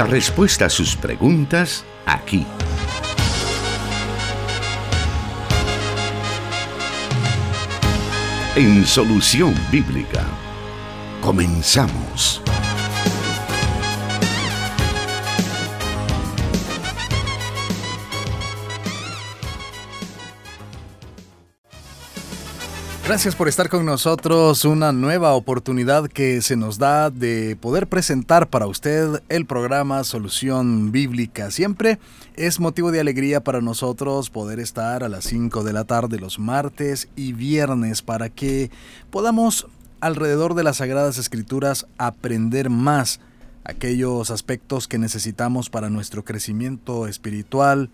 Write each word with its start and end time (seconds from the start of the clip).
La 0.00 0.06
respuesta 0.06 0.64
a 0.64 0.70
sus 0.70 0.96
preguntas 0.96 1.84
aquí. 2.06 2.46
En 8.56 8.86
Solución 8.86 9.54
Bíblica. 9.70 10.24
Comenzamos. 11.20 12.40
Gracias 23.10 23.34
por 23.34 23.48
estar 23.48 23.68
con 23.68 23.84
nosotros, 23.84 24.64
una 24.64 24.92
nueva 24.92 25.32
oportunidad 25.34 26.06
que 26.06 26.40
se 26.42 26.54
nos 26.54 26.78
da 26.78 27.10
de 27.10 27.56
poder 27.60 27.88
presentar 27.88 28.48
para 28.48 28.68
usted 28.68 29.20
el 29.28 29.46
programa 29.46 30.04
Solución 30.04 30.92
Bíblica. 30.92 31.50
Siempre 31.50 31.98
es 32.36 32.60
motivo 32.60 32.92
de 32.92 33.00
alegría 33.00 33.42
para 33.42 33.60
nosotros 33.60 34.30
poder 34.30 34.60
estar 34.60 35.02
a 35.02 35.08
las 35.08 35.24
5 35.24 35.64
de 35.64 35.72
la 35.72 35.82
tarde 35.82 36.20
los 36.20 36.38
martes 36.38 37.08
y 37.16 37.32
viernes 37.32 38.00
para 38.00 38.28
que 38.28 38.70
podamos 39.10 39.66
alrededor 40.00 40.54
de 40.54 40.62
las 40.62 40.76
Sagradas 40.76 41.18
Escrituras 41.18 41.88
aprender 41.98 42.70
más 42.70 43.18
aquellos 43.64 44.30
aspectos 44.30 44.86
que 44.86 44.98
necesitamos 44.98 45.68
para 45.68 45.90
nuestro 45.90 46.24
crecimiento 46.24 47.08
espiritual, 47.08 47.90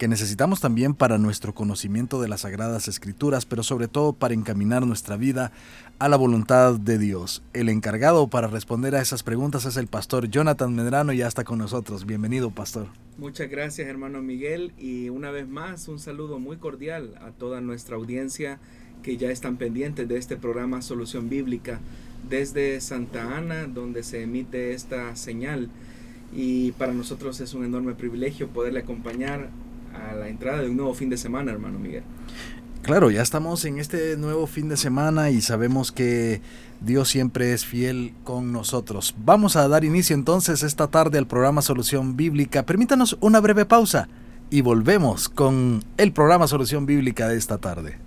que 0.00 0.08
necesitamos 0.08 0.62
también 0.62 0.94
para 0.94 1.18
nuestro 1.18 1.54
conocimiento 1.54 2.22
de 2.22 2.28
las 2.28 2.40
Sagradas 2.40 2.88
Escrituras, 2.88 3.44
pero 3.44 3.62
sobre 3.62 3.86
todo 3.86 4.14
para 4.14 4.32
encaminar 4.32 4.86
nuestra 4.86 5.18
vida 5.18 5.52
a 5.98 6.08
la 6.08 6.16
voluntad 6.16 6.80
de 6.80 6.96
Dios. 6.96 7.42
El 7.52 7.68
encargado 7.68 8.26
para 8.28 8.46
responder 8.46 8.94
a 8.94 9.02
esas 9.02 9.22
preguntas 9.22 9.66
es 9.66 9.76
el 9.76 9.88
pastor 9.88 10.30
Jonathan 10.30 10.74
Medrano, 10.74 11.12
ya 11.12 11.28
está 11.28 11.44
con 11.44 11.58
nosotros. 11.58 12.06
Bienvenido, 12.06 12.50
pastor. 12.50 12.86
Muchas 13.18 13.50
gracias, 13.50 13.88
hermano 13.88 14.22
Miguel, 14.22 14.72
y 14.78 15.10
una 15.10 15.30
vez 15.30 15.46
más 15.46 15.86
un 15.86 15.98
saludo 15.98 16.38
muy 16.38 16.56
cordial 16.56 17.16
a 17.20 17.32
toda 17.32 17.60
nuestra 17.60 17.96
audiencia 17.96 18.58
que 19.02 19.18
ya 19.18 19.30
están 19.30 19.58
pendientes 19.58 20.08
de 20.08 20.16
este 20.16 20.38
programa 20.38 20.80
Solución 20.80 21.28
Bíblica 21.28 21.78
desde 22.26 22.80
Santa 22.80 23.36
Ana, 23.36 23.66
donde 23.66 24.02
se 24.02 24.22
emite 24.22 24.72
esta 24.72 25.14
señal. 25.14 25.68
Y 26.34 26.72
para 26.72 26.94
nosotros 26.94 27.38
es 27.40 27.52
un 27.52 27.66
enorme 27.66 27.94
privilegio 27.94 28.48
poderle 28.48 28.80
acompañar 28.80 29.50
a 29.94 30.14
la 30.14 30.28
entrada 30.28 30.62
de 30.62 30.70
un 30.70 30.76
nuevo 30.76 30.94
fin 30.94 31.10
de 31.10 31.16
semana, 31.16 31.52
hermano 31.52 31.78
Miguel. 31.78 32.02
Claro, 32.82 33.10
ya 33.10 33.20
estamos 33.20 33.64
en 33.66 33.78
este 33.78 34.16
nuevo 34.16 34.46
fin 34.46 34.68
de 34.68 34.76
semana 34.76 35.30
y 35.30 35.42
sabemos 35.42 35.92
que 35.92 36.40
Dios 36.80 37.08
siempre 37.08 37.52
es 37.52 37.66
fiel 37.66 38.14
con 38.24 38.52
nosotros. 38.52 39.14
Vamos 39.24 39.56
a 39.56 39.68
dar 39.68 39.84
inicio 39.84 40.14
entonces 40.14 40.62
esta 40.62 40.86
tarde 40.86 41.18
al 41.18 41.26
programa 41.26 41.60
Solución 41.60 42.16
Bíblica. 42.16 42.64
Permítanos 42.64 43.18
una 43.20 43.40
breve 43.40 43.66
pausa 43.66 44.08
y 44.48 44.62
volvemos 44.62 45.28
con 45.28 45.84
el 45.98 46.12
programa 46.12 46.46
Solución 46.46 46.86
Bíblica 46.86 47.28
de 47.28 47.36
esta 47.36 47.58
tarde. 47.58 47.98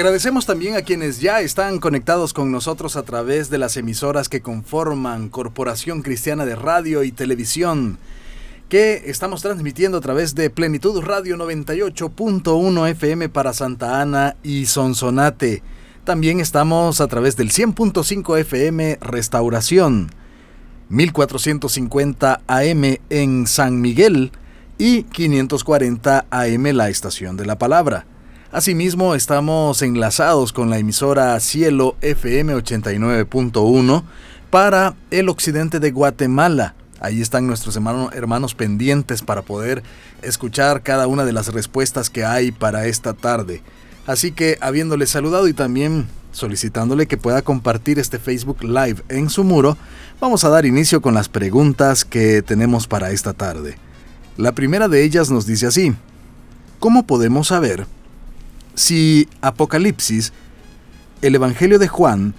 Agradecemos 0.00 0.46
también 0.46 0.76
a 0.76 0.80
quienes 0.80 1.20
ya 1.20 1.42
están 1.42 1.78
conectados 1.78 2.32
con 2.32 2.50
nosotros 2.50 2.96
a 2.96 3.02
través 3.02 3.50
de 3.50 3.58
las 3.58 3.76
emisoras 3.76 4.30
que 4.30 4.40
conforman 4.40 5.28
Corporación 5.28 6.00
Cristiana 6.00 6.46
de 6.46 6.56
Radio 6.56 7.04
y 7.04 7.12
Televisión, 7.12 7.98
que 8.70 9.02
estamos 9.04 9.42
transmitiendo 9.42 9.98
a 9.98 10.00
través 10.00 10.34
de 10.34 10.48
Plenitud 10.48 11.02
Radio 11.02 11.36
98.1 11.36 12.88
FM 12.88 13.28
para 13.28 13.52
Santa 13.52 14.00
Ana 14.00 14.36
y 14.42 14.64
Sonsonate. 14.64 15.62
También 16.04 16.40
estamos 16.40 17.02
a 17.02 17.06
través 17.06 17.36
del 17.36 17.50
100.5 17.50 18.38
FM 18.38 19.00
Restauración, 19.02 20.08
1450 20.88 22.40
AM 22.46 22.96
en 23.10 23.46
San 23.46 23.82
Miguel 23.82 24.32
y 24.78 25.02
540 25.02 26.24
AM 26.30 26.64
La 26.72 26.88
Estación 26.88 27.36
de 27.36 27.44
la 27.44 27.58
Palabra. 27.58 28.06
Asimismo, 28.52 29.14
estamos 29.14 29.80
enlazados 29.80 30.52
con 30.52 30.70
la 30.70 30.78
emisora 30.78 31.38
Cielo 31.38 31.94
FM 32.00 32.56
89.1 32.56 34.02
para 34.50 34.96
el 35.12 35.28
occidente 35.28 35.78
de 35.78 35.92
Guatemala. 35.92 36.74
Ahí 36.98 37.20
están 37.20 37.46
nuestros 37.46 37.76
hermanos 37.76 38.56
pendientes 38.56 39.22
para 39.22 39.42
poder 39.42 39.84
escuchar 40.22 40.82
cada 40.82 41.06
una 41.06 41.24
de 41.24 41.32
las 41.32 41.52
respuestas 41.52 42.10
que 42.10 42.24
hay 42.24 42.50
para 42.50 42.86
esta 42.86 43.12
tarde. 43.12 43.62
Así 44.08 44.32
que 44.32 44.58
habiéndole 44.60 45.06
saludado 45.06 45.46
y 45.46 45.52
también 45.52 46.08
solicitándole 46.32 47.06
que 47.06 47.16
pueda 47.16 47.42
compartir 47.42 48.00
este 48.00 48.18
Facebook 48.18 48.64
Live 48.64 49.04
en 49.10 49.30
su 49.30 49.44
muro, 49.44 49.78
vamos 50.20 50.42
a 50.42 50.48
dar 50.48 50.66
inicio 50.66 51.00
con 51.00 51.14
las 51.14 51.28
preguntas 51.28 52.04
que 52.04 52.42
tenemos 52.42 52.88
para 52.88 53.12
esta 53.12 53.32
tarde. 53.32 53.78
La 54.36 54.50
primera 54.50 54.88
de 54.88 55.04
ellas 55.04 55.30
nos 55.30 55.46
dice 55.46 55.68
así, 55.68 55.94
¿cómo 56.80 57.06
podemos 57.06 57.46
saber 57.46 57.86
si 58.74 59.28
Apocalipsis, 59.40 60.32
el 61.22 61.34
Evangelio 61.34 61.78
de 61.78 61.88
Juan 61.88 62.34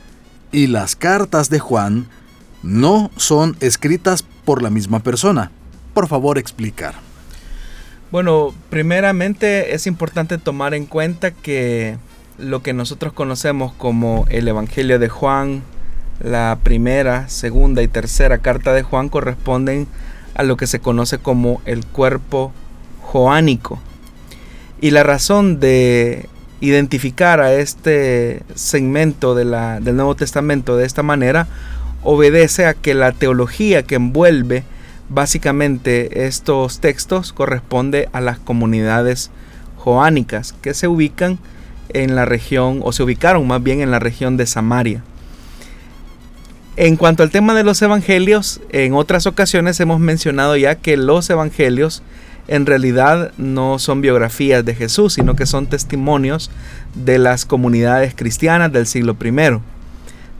y 0.51 0.67
las 0.67 0.95
cartas 0.95 1.49
de 1.49 1.59
Juan 1.59 2.07
no 2.63 3.11
son 3.15 3.55
escritas 3.59 4.23
por 4.45 4.61
la 4.61 4.69
misma 4.69 4.99
persona. 4.99 5.51
Por 5.93 6.07
favor, 6.07 6.37
explicar. 6.37 6.95
Bueno, 8.11 8.53
primeramente 8.69 9.73
es 9.73 9.87
importante 9.87 10.37
tomar 10.37 10.73
en 10.73 10.85
cuenta 10.85 11.31
que 11.31 11.97
lo 12.37 12.61
que 12.61 12.73
nosotros 12.73 13.13
conocemos 13.13 13.71
como 13.73 14.25
el 14.29 14.47
Evangelio 14.47 14.99
de 14.99 15.09
Juan, 15.09 15.63
la 16.19 16.57
primera, 16.61 17.29
segunda 17.29 17.81
y 17.81 17.87
tercera 17.87 18.39
carta 18.39 18.73
de 18.73 18.83
Juan 18.83 19.09
corresponden 19.09 19.87
a 20.35 20.43
lo 20.43 20.57
que 20.57 20.67
se 20.67 20.79
conoce 20.79 21.19
como 21.19 21.61
el 21.65 21.85
cuerpo 21.85 22.51
joánico. 23.01 23.79
Y 24.81 24.89
la 24.91 25.03
razón 25.03 25.59
de 25.59 26.27
identificar 26.59 27.39
a 27.39 27.53
este 27.53 28.41
segmento 28.55 29.35
de 29.35 29.45
la, 29.45 29.79
del 29.79 29.95
Nuevo 29.95 30.15
Testamento 30.15 30.75
de 30.75 30.85
esta 30.85 31.03
manera 31.03 31.47
obedece 32.03 32.65
a 32.65 32.73
que 32.73 32.95
la 32.95 33.11
teología 33.11 33.83
que 33.83 33.95
envuelve 33.95 34.63
básicamente 35.09 36.25
estos 36.25 36.79
textos 36.79 37.31
corresponde 37.31 38.09
a 38.11 38.21
las 38.21 38.39
comunidades 38.39 39.29
joánicas 39.77 40.53
que 40.61 40.73
se 40.73 40.87
ubican 40.87 41.37
en 41.89 42.15
la 42.15 42.25
región 42.25 42.79
o 42.83 42.91
se 42.91 43.03
ubicaron 43.03 43.45
más 43.45 43.61
bien 43.61 43.81
en 43.81 43.91
la 43.91 43.99
región 43.99 44.35
de 44.35 44.47
Samaria. 44.47 45.03
En 46.77 46.95
cuanto 46.95 47.21
al 47.21 47.31
tema 47.31 47.53
de 47.53 47.63
los 47.63 47.81
evangelios, 47.81 48.61
en 48.71 48.93
otras 48.93 49.27
ocasiones 49.27 49.79
hemos 49.79 49.99
mencionado 49.99 50.55
ya 50.55 50.75
que 50.75 50.97
los 50.97 51.29
evangelios 51.29 52.01
en 52.47 52.65
realidad 52.65 53.31
no 53.37 53.79
son 53.79 54.01
biografías 54.01 54.65
de 54.65 54.75
Jesús, 54.75 55.13
sino 55.13 55.35
que 55.35 55.45
son 55.45 55.67
testimonios 55.67 56.51
de 56.95 57.19
las 57.19 57.45
comunidades 57.45 58.13
cristianas 58.15 58.71
del 58.71 58.87
siglo 58.87 59.15
I. 59.23 59.31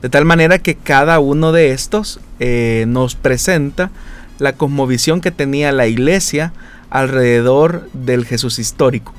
De 0.02 0.08
tal 0.08 0.24
manera 0.24 0.58
que 0.58 0.74
cada 0.74 1.20
uno 1.20 1.52
de 1.52 1.70
estos 1.70 2.20
eh, 2.40 2.84
nos 2.88 3.14
presenta 3.14 3.90
la 4.38 4.54
cosmovisión 4.54 5.20
que 5.20 5.30
tenía 5.30 5.70
la 5.70 5.86
iglesia 5.86 6.52
alrededor 6.90 7.88
del 7.92 8.26
Jesús 8.26 8.58
histórico. 8.58 9.14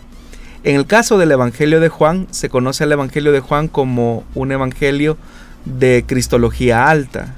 En 0.64 0.76
el 0.76 0.86
caso 0.86 1.18
del 1.18 1.32
Evangelio 1.32 1.80
de 1.80 1.90
Juan, 1.90 2.28
se 2.32 2.50
conoce 2.50 2.84
al 2.84 2.92
Evangelio 2.92 3.32
de 3.32 3.40
Juan 3.40 3.68
como 3.68 4.24
un 4.36 4.52
Evangelio 4.52 5.18
de 5.66 6.04
Cristología 6.06 6.90
alta. 6.90 7.36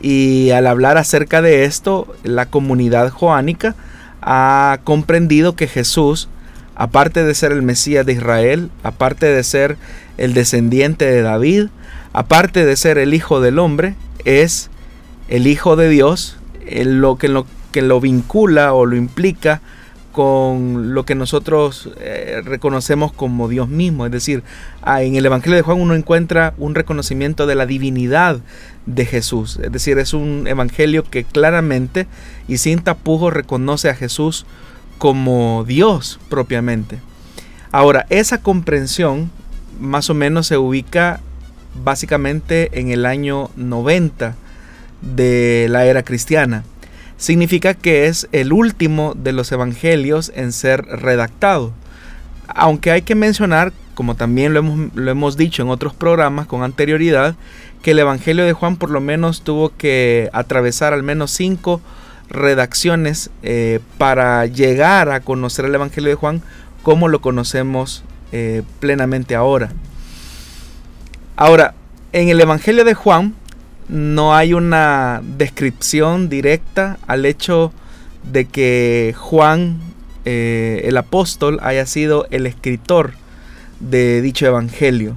Y 0.00 0.50
al 0.50 0.66
hablar 0.66 0.98
acerca 0.98 1.42
de 1.42 1.64
esto, 1.64 2.12
la 2.24 2.46
comunidad 2.46 3.10
joánica 3.10 3.74
ha 4.22 4.78
comprendido 4.84 5.54
que 5.56 5.66
Jesús 5.66 6.28
aparte 6.74 7.24
de 7.24 7.34
ser 7.34 7.52
el 7.52 7.62
Mesías 7.62 8.06
de 8.06 8.14
Israel, 8.14 8.70
aparte 8.82 9.26
de 9.26 9.42
ser 9.44 9.76
el 10.18 10.34
descendiente 10.34 11.04
de 11.04 11.22
David, 11.22 11.68
aparte 12.12 12.64
de 12.64 12.76
ser 12.76 12.98
el 12.98 13.14
Hijo 13.14 13.40
del 13.40 13.58
Hombre, 13.58 13.94
es 14.24 14.70
el 15.28 15.46
Hijo 15.46 15.76
de 15.76 15.88
Dios, 15.88 16.38
lo 16.70 17.18
que 17.18 17.28
lo, 17.28 17.46
que 17.72 17.82
lo 17.82 18.00
vincula 18.00 18.72
o 18.72 18.86
lo 18.86 18.96
implica 18.96 19.60
con 20.12 20.94
lo 20.94 21.04
que 21.04 21.14
nosotros 21.14 21.90
eh, 21.98 22.42
reconocemos 22.44 23.12
como 23.12 23.48
Dios 23.48 23.68
mismo. 23.68 24.06
Es 24.06 24.12
decir, 24.12 24.42
ah, 24.82 25.02
en 25.02 25.16
el 25.16 25.26
Evangelio 25.26 25.56
de 25.56 25.62
Juan 25.62 25.80
uno 25.80 25.94
encuentra 25.94 26.54
un 26.58 26.74
reconocimiento 26.74 27.46
de 27.46 27.54
la 27.54 27.66
divinidad 27.66 28.38
de 28.86 29.06
Jesús. 29.06 29.58
Es 29.62 29.72
decir, 29.72 29.98
es 29.98 30.12
un 30.12 30.46
Evangelio 30.46 31.02
que 31.04 31.24
claramente 31.24 32.06
y 32.46 32.58
sin 32.58 32.80
tapujos 32.80 33.32
reconoce 33.32 33.88
a 33.88 33.94
Jesús 33.94 34.46
como 34.98 35.64
Dios 35.66 36.20
propiamente. 36.28 36.98
Ahora, 37.72 38.06
esa 38.10 38.42
comprensión 38.42 39.30
más 39.80 40.10
o 40.10 40.14
menos 40.14 40.46
se 40.46 40.58
ubica 40.58 41.20
básicamente 41.82 42.78
en 42.78 42.90
el 42.90 43.06
año 43.06 43.50
90 43.56 44.36
de 45.00 45.66
la 45.70 45.86
era 45.86 46.02
cristiana 46.02 46.64
significa 47.22 47.74
que 47.74 48.06
es 48.08 48.28
el 48.32 48.52
último 48.52 49.14
de 49.14 49.30
los 49.32 49.52
evangelios 49.52 50.32
en 50.34 50.50
ser 50.50 50.84
redactado. 50.84 51.72
Aunque 52.48 52.90
hay 52.90 53.02
que 53.02 53.14
mencionar, 53.14 53.72
como 53.94 54.16
también 54.16 54.52
lo 54.52 54.58
hemos, 54.58 54.92
lo 54.96 55.08
hemos 55.08 55.36
dicho 55.36 55.62
en 55.62 55.68
otros 55.68 55.94
programas 55.94 56.48
con 56.48 56.64
anterioridad, 56.64 57.36
que 57.80 57.92
el 57.92 58.00
Evangelio 58.00 58.44
de 58.44 58.52
Juan 58.54 58.76
por 58.76 58.90
lo 58.90 59.00
menos 59.00 59.42
tuvo 59.42 59.70
que 59.76 60.30
atravesar 60.32 60.94
al 60.94 61.04
menos 61.04 61.30
cinco 61.30 61.80
redacciones 62.28 63.30
eh, 63.44 63.78
para 63.98 64.46
llegar 64.46 65.08
a 65.10 65.20
conocer 65.20 65.64
el 65.66 65.76
Evangelio 65.76 66.10
de 66.10 66.16
Juan 66.16 66.42
como 66.82 67.06
lo 67.06 67.20
conocemos 67.20 68.02
eh, 68.32 68.62
plenamente 68.80 69.36
ahora. 69.36 69.70
Ahora, 71.36 71.74
en 72.12 72.30
el 72.30 72.40
Evangelio 72.40 72.84
de 72.84 72.94
Juan 72.94 73.36
no 73.88 74.34
hay 74.34 74.54
una 74.54 75.22
descripción 75.22 76.28
directa 76.28 76.98
al 77.06 77.26
hecho 77.26 77.72
de 78.30 78.46
que 78.46 79.14
Juan, 79.16 79.80
eh, 80.24 80.82
el 80.84 80.96
apóstol, 80.96 81.58
haya 81.62 81.86
sido 81.86 82.26
el 82.30 82.46
escritor 82.46 83.12
de 83.80 84.22
dicho 84.22 84.46
evangelio. 84.46 85.16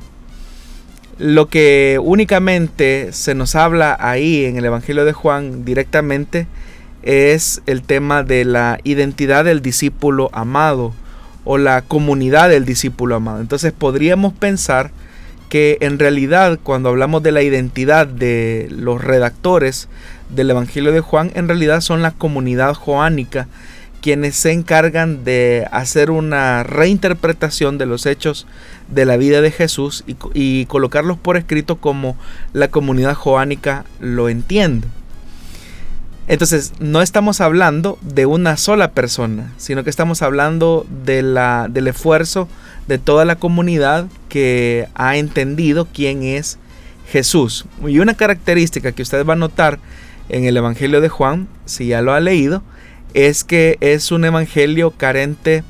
Lo 1.18 1.48
que 1.48 1.98
únicamente 2.04 3.14
se 3.14 3.36
nos 3.36 3.56
habla 3.56 3.96
ahí 4.00 4.44
en 4.44 4.58
el 4.58 4.66
Evangelio 4.66 5.06
de 5.06 5.14
Juan 5.14 5.64
directamente 5.64 6.46
es 7.04 7.62
el 7.68 7.84
tema 7.84 8.24
de 8.24 8.44
la 8.44 8.80
identidad 8.84 9.46
del 9.46 9.62
discípulo 9.62 10.30
amado 10.34 10.94
o 11.46 11.58
la 11.58 11.84
comunidad 11.84 12.50
del 12.50 12.66
discípulo 12.66 13.16
amado. 13.16 13.40
Entonces 13.40 13.72
podríamos 13.72 14.34
pensar 14.34 14.92
que 15.56 15.78
en 15.80 16.00
realidad 16.00 16.60
cuando 16.62 16.90
hablamos 16.90 17.24
de 17.24 17.32
la 17.32 17.42
identidad 17.42 18.08
de 18.08 18.68
los 18.72 19.02
redactores 19.02 19.88
del 20.28 20.50
Evangelio 20.50 20.92
de 20.92 21.00
Juan, 21.00 21.32
en 21.34 21.48
realidad 21.48 21.80
son 21.80 22.02
la 22.02 22.12
comunidad 22.12 22.74
joánica 22.74 23.48
quienes 24.02 24.36
se 24.36 24.52
encargan 24.52 25.24
de 25.24 25.66
hacer 25.72 26.12
una 26.12 26.64
reinterpretación 26.64 27.78
de 27.78 27.86
los 27.86 28.06
hechos 28.06 28.48
de 28.90 29.06
la 29.06 29.16
vida 29.16 29.40
de 29.40 29.50
Jesús 29.50 30.04
y, 30.34 30.66
colocarlos 30.66 31.18
por 31.18 31.38
escrito 31.38 31.78
como 31.78 32.18
la 32.52 32.68
comunidad 32.68 33.14
joánica 33.14 33.86
lo 34.02 34.28
entiende. 34.28 34.90
Entonces, 36.28 36.74
no 36.80 37.02
estamos 37.02 37.40
hablando 37.40 38.00
de 38.02 38.26
una 38.26 38.58
sola 38.58 38.92
persona, 38.92 39.54
sino 39.58 39.84
que 39.84 39.92
estamos 39.92 40.24
hablando 40.24 40.86
de 41.06 41.22
la, 41.22 41.68
del 41.70 41.88
esfuerzo 41.88 42.48
de 42.88 42.98
toda 42.98 43.26
la 43.26 43.36
comunidad 43.36 44.08
que 44.28 44.88
ha 44.96 45.18
entendido 45.18 45.88
quién 45.94 46.24
es 46.24 46.58
Jesús. 47.12 47.66
Y 47.86 48.00
una 48.00 48.16
característica 48.16 48.92
que 48.92 49.04
usted 49.04 49.26
va 49.26 49.34
a 49.34 49.38
notar 49.38 49.80
en 50.30 50.46
el 50.46 50.58
Evangelio 50.58 51.00
de 51.00 51.10
Juan, 51.10 51.48
si 51.66 51.88
ya 51.88 52.02
lo 52.02 52.14
ha 52.14 52.20
leído, 52.20 52.64
es 53.14 53.44
que 53.44 53.78
es 53.80 54.12
un 54.12 54.26
evangelio 54.26 54.92
carente 54.92 55.64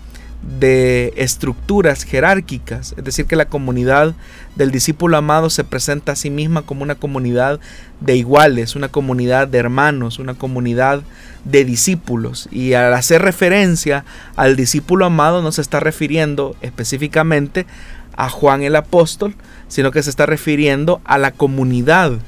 de 0.46 1.14
estructuras 1.18 2.04
jerárquicas, 2.04 2.94
es 2.98 3.04
decir, 3.04 3.26
que 3.26 3.36
la 3.36 3.46
comunidad 3.46 4.14
del 4.56 4.72
discípulo 4.72 5.18
amado 5.18 5.50
se 5.50 5.64
presenta 5.64 6.12
a 6.12 6.16
sí 6.16 6.30
misma 6.30 6.62
como 6.62 6.84
una 6.84 6.96
comunidad 6.96 7.60
de 8.00 8.16
iguales, 8.16 8.76
una 8.76 8.90
comunidad 8.90 9.48
de 9.48 9.58
hermanos, 9.58 10.20
una 10.20 10.36
comunidad 10.36 11.02
de 11.46 11.66
discípulos. 11.66 12.48
Y 12.52 12.74
al 12.74 12.94
hacer 12.94 13.22
referencia 13.22 14.06
al 14.36 14.56
discípulo 14.56 15.06
amado 15.06 15.42
no 15.42 15.52
se 15.52 15.62
está 15.62 15.80
refiriendo 15.80 16.56
específicamente 16.62 17.66
a 18.16 18.30
Juan 18.30 18.62
el 18.62 18.76
apóstol, 18.76 19.36
sino 19.68 19.92
que 19.92 20.04
se 20.04 20.10
está 20.10 20.26
refiriendo 20.26 21.02
a 21.06 21.18
la 21.18 21.32
comunidad 21.32 22.20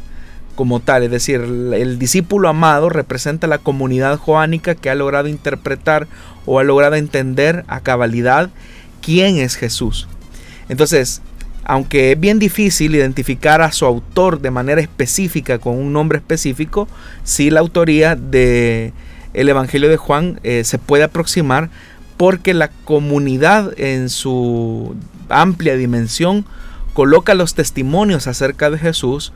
como 0.58 0.80
tal, 0.80 1.04
es 1.04 1.12
decir, 1.12 1.40
el 1.40 2.00
discípulo 2.00 2.50
amado 2.50 2.90
representa 2.90 3.46
la 3.46 3.60
comunidad 3.60 4.18
joánica 4.18 4.74
que 4.74 4.90
ha 4.90 4.96
logrado 4.96 5.28
interpretar 5.28 6.08
o 6.48 6.60
ha 6.60 6.64
logrado 6.64 6.96
entender 6.96 7.64
a 7.68 7.82
cabalidad 7.82 8.50
quién 9.02 9.38
es 9.38 9.56
Jesús. 9.56 10.08
Entonces, 10.68 11.22
aunque 11.64 12.14
es 12.14 12.20
bien 12.20 12.40
difícil 12.40 12.96
identificar 12.96 13.62
a 13.62 13.72
su 13.72 13.86
autor 13.86 14.42
de 14.42 14.50
manera 14.50 14.82
específica 14.82 15.60
con 15.60 15.78
un 15.78 15.94
nombre 15.94 16.18
específico, 16.18 16.88
sí 17.24 17.52
la 17.52 17.60
autoría 17.60 18.16
de 18.16 18.94
el 19.36 19.50
Evangelio 19.50 19.90
de 19.90 19.98
Juan 19.98 20.40
eh, 20.42 20.64
se 20.64 20.80
puede 20.80 21.04
aproximar 21.04 21.70
porque 22.18 22.56
la 22.56 22.70
comunidad 22.70 23.80
en 23.80 24.10
su 24.10 24.96
amplia 25.30 25.76
dimensión 25.76 26.46
coloca 26.94 27.36
los 27.36 27.54
testimonios 27.54 28.26
acerca 28.26 28.72
de 28.72 28.80
Jesús 28.80 29.34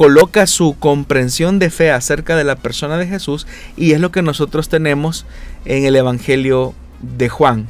coloca 0.00 0.46
su 0.46 0.78
comprensión 0.78 1.58
de 1.58 1.68
fe 1.68 1.90
acerca 1.90 2.34
de 2.34 2.42
la 2.42 2.56
persona 2.56 2.96
de 2.96 3.06
Jesús 3.06 3.46
y 3.76 3.92
es 3.92 4.00
lo 4.00 4.10
que 4.10 4.22
nosotros 4.22 4.70
tenemos 4.70 5.26
en 5.66 5.84
el 5.84 5.94
Evangelio 5.94 6.72
de 7.02 7.28
Juan. 7.28 7.66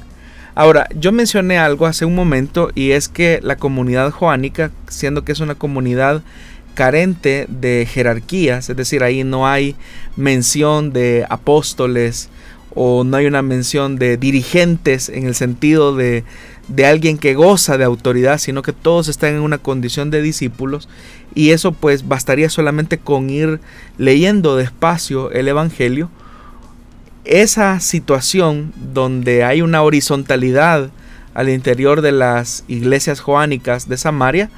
Ahora, 0.55 0.87
yo 0.95 1.11
mencioné 1.11 1.59
algo 1.59 1.87
hace 1.87 2.05
un 2.05 2.15
momento 2.15 2.71
y 2.77 2.93
es 2.93 3.09
que 3.09 3.41
la 3.43 3.57
comunidad 3.57 4.13
joánica, 4.13 4.71
siendo 4.87 5.25
que 5.25 5.33
es 5.33 5.41
una 5.41 5.57
comunidad 5.57 6.23
carente 6.75 7.47
de 7.49 7.85
jerarquías, 7.93 8.71
es 8.71 8.77
decir, 8.77 9.03
ahí 9.03 9.25
no 9.25 9.49
hay 9.49 9.75
mención 10.15 10.93
de 10.93 11.27
apóstoles 11.29 12.29
o 12.77 13.03
no 13.03 13.17
hay 13.17 13.27
una 13.27 13.43
mención 13.43 13.97
de 13.97 14.17
dirigentes 14.17 15.09
en 15.09 15.27
el 15.27 15.35
sentido 15.35 15.97
de, 15.97 16.23
de 16.71 16.87
alguien 16.87 17.19
que 17.19 17.35
goza 17.35 17.77
de 17.77 17.85
autoridad, 17.85 18.39
sino 18.39 18.63
que 18.63 18.73
todos 18.73 19.09
están 19.09 19.35
en 19.35 19.41
una 19.41 19.59
condición 19.59 20.11
de 20.11 20.23
discípulos 20.23 20.89
y 21.35 21.51
eso 21.51 21.73
pues 21.73 22.07
bastaría 22.07 22.49
solamente 22.49 22.99
con 22.99 23.29
ir 23.29 23.61
leyendo 23.99 24.57
despacio 24.57 25.33
el 25.33 25.49
Evangelio. 25.49 26.11
Esa 27.25 27.81
situación 27.81 28.73
donde 28.95 29.45
hay 29.45 29.63
una 29.63 29.83
horizontalidad 29.83 30.91
al 31.35 31.49
interior 31.49 32.03
de 32.03 32.13
las 32.13 32.65
iglesias 32.69 33.21
joánicas 33.21 33.89
de 33.89 33.97
Samaria 33.97 34.49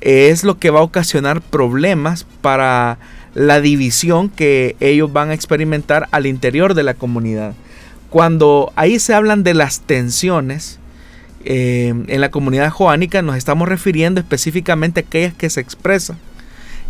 es 0.00 0.44
lo 0.44 0.58
que 0.58 0.70
va 0.70 0.80
a 0.80 0.84
ocasionar 0.84 1.40
problemas 1.40 2.26
para 2.42 2.98
la 3.34 3.60
división 3.60 4.28
que 4.28 4.76
ellos 4.80 5.12
van 5.12 5.30
a 5.30 5.34
experimentar 5.34 6.08
al 6.10 6.26
interior 6.26 6.74
de 6.74 6.82
la 6.82 6.94
comunidad. 6.94 7.54
Cuando 8.10 8.72
ahí 8.76 8.98
se 8.98 9.14
hablan 9.14 9.44
de 9.44 9.54
las 9.54 9.80
tensiones, 9.80 10.78
eh, 11.44 11.94
en 12.06 12.20
la 12.20 12.30
comunidad 12.30 12.70
joánica 12.70 13.22
nos 13.22 13.36
estamos 13.36 13.68
refiriendo 13.68 14.20
específicamente 14.20 15.00
a 15.00 15.02
aquellas 15.04 15.34
que 15.34 15.50
se 15.50 15.60
expresan 15.60 16.18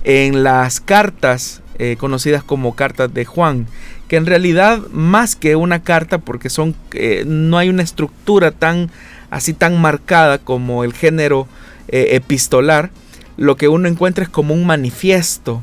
en 0.05 0.43
las 0.43 0.81
cartas 0.81 1.63
eh, 1.79 1.97
conocidas 1.99 2.43
como 2.43 2.75
cartas 2.75 3.13
de 3.13 3.25
Juan, 3.25 3.67
que 4.09 4.17
en 4.17 4.27
realidad 4.27 4.81
más 4.91 5.37
que 5.37 5.55
una 5.55 5.83
carta, 5.83 6.19
porque 6.19 6.51
son 6.51 6.75
eh, 6.93 7.25
no 7.27 7.59
hay 7.59 7.69
una 7.69 7.83
estructura 7.83 8.51
tan 8.51 8.91
así 9.31 9.53
tan 9.53 9.81
marcada 9.81 10.39
como 10.39 10.85
el 10.85 10.95
género 10.95 11.47
epistolar, 11.91 12.91
lo 13.39 13.57
que 13.57 13.69
uno 13.69 13.89
encuentra 13.89 14.25
es 14.25 14.29
como 14.29 14.53
un 14.53 14.67
manifiesto 14.67 15.63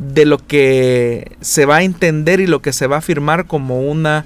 de 0.00 0.24
lo 0.24 0.38
que 0.38 1.36
se 1.40 1.64
va 1.64 1.76
a 1.76 1.82
entender 1.82 2.40
y 2.40 2.46
lo 2.46 2.60
que 2.60 2.72
se 2.72 2.88
va 2.88 2.96
a 2.96 3.00
afirmar 3.00 3.46
como 3.46 3.82
una 3.82 4.24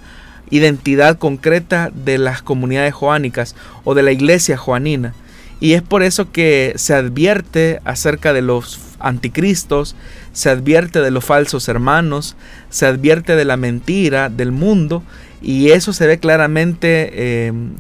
identidad 0.51 1.19
concreta 1.19 1.91
de 1.95 2.19
las 2.19 2.43
comunidades 2.43 2.95
joánicas 2.95 3.55
o 3.85 3.95
de 3.95 4.03
la 4.03 4.13
iglesia 4.13 4.57
joanina. 4.57 5.15
Y 5.61 5.75
es 5.75 5.83
por 5.83 6.03
eso 6.03 6.31
que 6.31 6.75
se 6.77 6.95
advierte 6.95 7.81
acerca 7.85 8.33
de 8.33 8.43
los 8.43 8.81
anticristos, 8.99 9.97
se 10.33 10.51
advierte 10.51 11.01
de 11.01 11.11
los 11.11 11.25
falsos 11.25 11.69
hermanos, 11.69 12.37
se 12.71 12.87
advierte 12.87 13.37
de 13.37 13.45
la 13.45 13.57
mentira 13.57 14.29
del 14.29 14.53
mundo 14.53 15.03
y 15.41 15.71
eso 15.71 15.93
se 15.93 16.07
ve 16.07 16.19
claramente 16.19 17.47
em, 17.47 17.73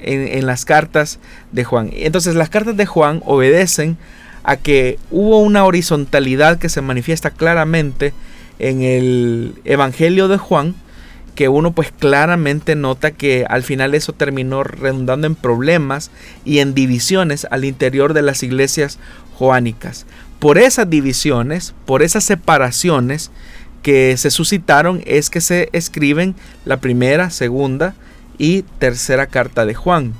en, 0.00 0.28
en 0.28 0.46
las 0.46 0.64
cartas 0.64 1.18
de 1.52 1.64
Juan. 1.64 1.90
Entonces 1.94 2.34
las 2.34 2.48
cartas 2.48 2.76
de 2.76 2.86
Juan 2.86 3.22
obedecen 3.24 3.96
a 4.44 4.56
que 4.56 4.98
hubo 5.10 5.40
una 5.40 5.64
horizontalidad 5.64 6.58
que 6.58 6.68
se 6.68 6.82
manifiesta 6.82 7.30
claramente 7.30 8.12
en 8.58 8.82
el 8.82 9.54
Evangelio 9.64 10.28
de 10.28 10.36
Juan 10.36 10.74
que 11.34 11.48
uno 11.48 11.72
pues 11.72 11.92
claramente 11.92 12.76
nota 12.76 13.10
que 13.10 13.46
al 13.48 13.62
final 13.62 13.94
eso 13.94 14.12
terminó 14.12 14.64
redundando 14.64 15.26
en 15.26 15.34
problemas 15.34 16.10
y 16.44 16.58
en 16.58 16.74
divisiones 16.74 17.46
al 17.50 17.64
interior 17.64 18.14
de 18.14 18.22
las 18.22 18.42
iglesias 18.42 18.98
joánicas. 19.34 20.06
Por 20.38 20.58
esas 20.58 20.90
divisiones, 20.90 21.74
por 21.86 22.02
esas 22.02 22.24
separaciones 22.24 23.30
que 23.82 24.16
se 24.16 24.30
suscitaron 24.30 25.02
es 25.06 25.30
que 25.30 25.40
se 25.40 25.68
escriben 25.72 26.34
la 26.64 26.78
primera, 26.78 27.30
segunda 27.30 27.94
y 28.38 28.62
tercera 28.78 29.26
carta 29.26 29.66
de 29.66 29.74
Juan. 29.74 30.14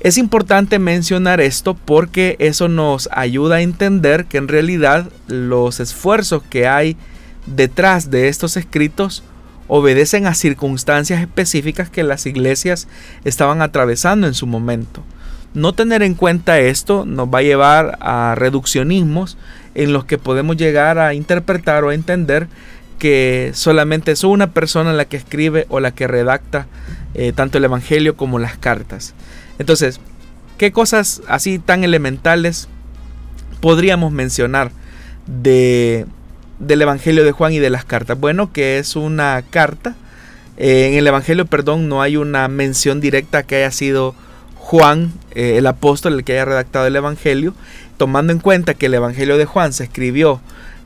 Es 0.00 0.18
importante 0.18 0.78
mencionar 0.78 1.40
esto 1.40 1.74
porque 1.74 2.36
eso 2.38 2.68
nos 2.68 3.08
ayuda 3.12 3.56
a 3.56 3.62
entender 3.62 4.26
que 4.26 4.38
en 4.38 4.48
realidad 4.48 5.10
los 5.26 5.80
esfuerzos 5.80 6.42
que 6.42 6.68
hay 6.68 6.96
detrás 7.46 8.10
de 8.10 8.28
estos 8.28 8.56
escritos 8.56 9.22
obedecen 9.68 10.26
a 10.26 10.34
circunstancias 10.34 11.20
específicas 11.20 11.90
que 11.90 12.02
las 12.02 12.26
iglesias 12.26 12.88
estaban 13.24 13.62
atravesando 13.62 14.26
en 14.26 14.34
su 14.34 14.46
momento. 14.46 15.02
No 15.54 15.72
tener 15.72 16.02
en 16.02 16.14
cuenta 16.14 16.60
esto 16.60 17.04
nos 17.06 17.28
va 17.28 17.38
a 17.38 17.42
llevar 17.42 17.98
a 18.00 18.34
reduccionismos 18.36 19.38
en 19.74 19.92
los 19.92 20.04
que 20.04 20.18
podemos 20.18 20.56
llegar 20.56 20.98
a 20.98 21.14
interpretar 21.14 21.84
o 21.84 21.90
a 21.90 21.94
entender 21.94 22.48
que 22.98 23.50
solamente 23.54 24.12
es 24.12 24.24
una 24.24 24.52
persona 24.52 24.92
la 24.92 25.04
que 25.04 25.16
escribe 25.16 25.66
o 25.68 25.80
la 25.80 25.92
que 25.92 26.06
redacta 26.06 26.66
eh, 27.14 27.32
tanto 27.34 27.58
el 27.58 27.64
Evangelio 27.64 28.16
como 28.16 28.38
las 28.38 28.56
cartas. 28.56 29.14
Entonces, 29.58 30.00
¿qué 30.58 30.72
cosas 30.72 31.22
así 31.28 31.58
tan 31.58 31.84
elementales 31.84 32.68
podríamos 33.60 34.12
mencionar 34.12 34.70
de, 35.26 36.06
del 36.58 36.82
Evangelio 36.82 37.24
de 37.24 37.32
Juan 37.32 37.52
y 37.52 37.58
de 37.58 37.70
las 37.70 37.84
cartas? 37.84 38.18
Bueno, 38.18 38.52
que 38.52 38.78
es 38.78 38.96
una 38.96 39.42
carta. 39.50 39.94
Eh, 40.56 40.88
en 40.88 40.94
el 40.94 41.06
Evangelio, 41.06 41.46
perdón, 41.46 41.88
no 41.88 42.02
hay 42.02 42.16
una 42.16 42.48
mención 42.48 43.00
directa 43.00 43.42
que 43.42 43.56
haya 43.56 43.70
sido 43.70 44.14
Juan, 44.56 45.12
eh, 45.32 45.58
el 45.58 45.66
apóstol, 45.66 46.14
el 46.14 46.24
que 46.24 46.32
haya 46.32 46.44
redactado 46.44 46.86
el 46.86 46.96
Evangelio, 46.96 47.54
tomando 47.98 48.32
en 48.32 48.40
cuenta 48.40 48.74
que 48.74 48.86
el 48.86 48.94
Evangelio 48.94 49.36
de 49.38 49.44
Juan 49.44 49.72
se 49.72 49.84
escribió 49.84 50.40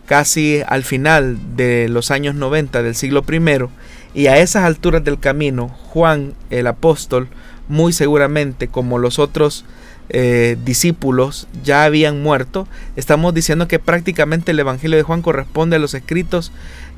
casi 0.07 0.63
al 0.67 0.83
final 0.83 1.39
de 1.57 1.89
los 1.89 2.11
años 2.11 2.35
90 2.35 2.83
del 2.83 2.95
siglo 2.95 3.25
I, 3.31 3.69
y 4.13 4.27
a 4.27 4.39
esas 4.39 4.65
alturas 4.65 5.05
del 5.05 5.21
camino, 5.21 5.69
Juan 5.69 6.35
el 6.51 6.67
apóstol, 6.67 7.29
muy 7.69 7.93
seguramente 7.93 8.67
como 8.67 8.99
los 8.99 9.21
otros 9.21 9.65
eh, 10.13 10.57
discípulos 10.65 11.47
ya 11.63 11.85
habían 11.85 12.23
muerto, 12.23 12.67
estamos 12.97 13.33
diciendo 13.33 13.69
que 13.69 13.79
prácticamente 13.79 14.51
el 14.51 14.59
Evangelio 14.59 14.97
de 14.97 15.05
Juan 15.05 15.23
corresponde 15.23 15.77
a 15.77 15.79
los 15.79 15.95
escritos 15.95 16.51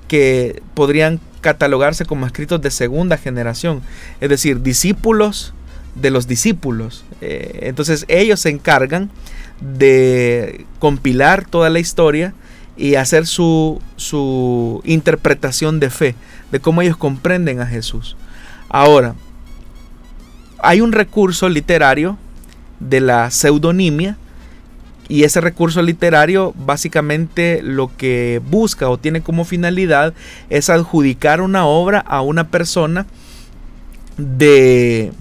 que 0.08 0.62
podrían 0.74 1.20
catalogarse 1.42 2.06
como 2.06 2.26
escritos 2.26 2.62
de 2.62 2.70
segunda 2.70 3.18
generación, 3.18 3.82
es 4.20 4.30
decir, 4.30 4.62
discípulos 4.62 5.52
de 5.94 6.10
los 6.10 6.26
discípulos. 6.26 7.04
Eh, 7.20 7.60
entonces 7.62 8.06
ellos 8.08 8.40
se 8.40 8.48
encargan 8.48 9.10
de 9.60 10.64
compilar 10.78 11.44
toda 11.44 11.68
la 11.68 11.80
historia 11.80 12.32
y 12.76 12.94
hacer 12.94 13.26
su, 13.26 13.80
su 13.96 14.80
interpretación 14.84 15.80
de 15.80 15.90
fe, 15.90 16.14
de 16.50 16.60
cómo 16.60 16.80
ellos 16.80 16.96
comprenden 16.96 17.60
a 17.60 17.66
Jesús. 17.66 18.16
Ahora, 18.70 19.14
hay 20.62 20.80
un 20.80 20.92
recurso 20.92 21.48
literario 21.50 22.16
de 22.88 23.00
la 23.00 23.30
pseudonimia 23.30 24.16
y 25.08 25.24
ese 25.24 25.40
recurso 25.40 25.82
literario 25.82 26.54
básicamente 26.56 27.60
lo 27.62 27.90
que 27.96 28.40
busca 28.48 28.88
o 28.88 28.98
tiene 28.98 29.20
como 29.20 29.44
finalidad 29.44 30.14
es 30.48 30.70
adjudicar 30.70 31.40
una 31.40 31.66
obra 31.66 31.98
a 31.98 32.22
una 32.22 32.48
persona 32.48 33.06
de, 34.16 35.12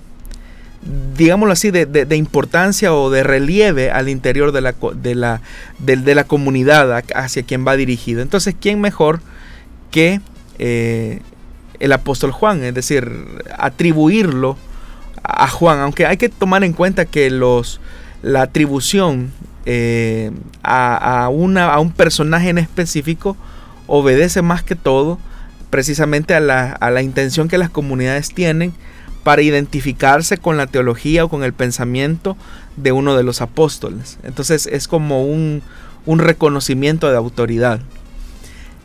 digámoslo 1.17 1.53
así, 1.53 1.71
de, 1.71 2.15
importancia 2.15 2.93
o 2.93 3.09
de 3.09 3.23
relieve 3.23 3.91
al 3.91 4.09
interior 4.09 4.51
de 4.51 4.61
la, 4.61 4.75
de, 4.95 5.15
la, 5.15 5.41
de, 5.79 6.15
la 6.15 6.23
comunidad 6.23 7.03
hacia 7.15 7.43
quien 7.43 7.65
va 7.65 7.75
dirigido. 7.75 8.21
Entonces, 8.21 8.55
¿quién 8.59 8.81
mejor 8.81 9.21
que 9.91 10.21
eh, 10.59 11.19
el 11.79 11.91
apóstol 11.91 12.31
Juan? 12.31 12.63
Es 12.63 12.73
decir, 12.73 13.11
atribuirlo 13.57 14.57
a 15.23 15.47
Juan, 15.47 15.79
aunque 15.79 16.05
hay 16.05 16.17
que 16.17 16.29
tomar 16.29 16.63
en 16.63 16.73
cuenta 16.73 17.05
que 17.05 17.29
los, 17.29 17.79
la 18.21 18.41
atribución 18.41 19.31
eh, 19.65 20.31
a, 20.63 21.29
una, 21.31 21.71
a 21.73 21.79
un 21.79 21.91
personaje 21.91 22.49
en 22.49 22.57
específico 22.57 23.37
obedece 23.87 24.41
más 24.41 24.63
que 24.63 24.75
todo 24.75 25.19
precisamente 25.69 26.33
a 26.33 26.39
la, 26.39 26.71
a 26.71 26.91
la 26.91 27.01
intención 27.01 27.47
que 27.47 27.57
las 27.57 27.69
comunidades 27.69 28.33
tienen 28.33 28.73
para 29.23 29.41
identificarse 29.41 30.37
con 30.37 30.57
la 30.57 30.67
teología 30.67 31.23
o 31.23 31.29
con 31.29 31.43
el 31.43 31.53
pensamiento 31.53 32.35
de 32.75 32.91
uno 32.91 33.15
de 33.15 33.23
los 33.23 33.41
apóstoles. 33.41 34.17
Entonces 34.23 34.67
es 34.67 34.87
como 34.87 35.25
un, 35.25 35.61
un 36.05 36.19
reconocimiento 36.19 37.09
de 37.09 37.17
autoridad. 37.17 37.79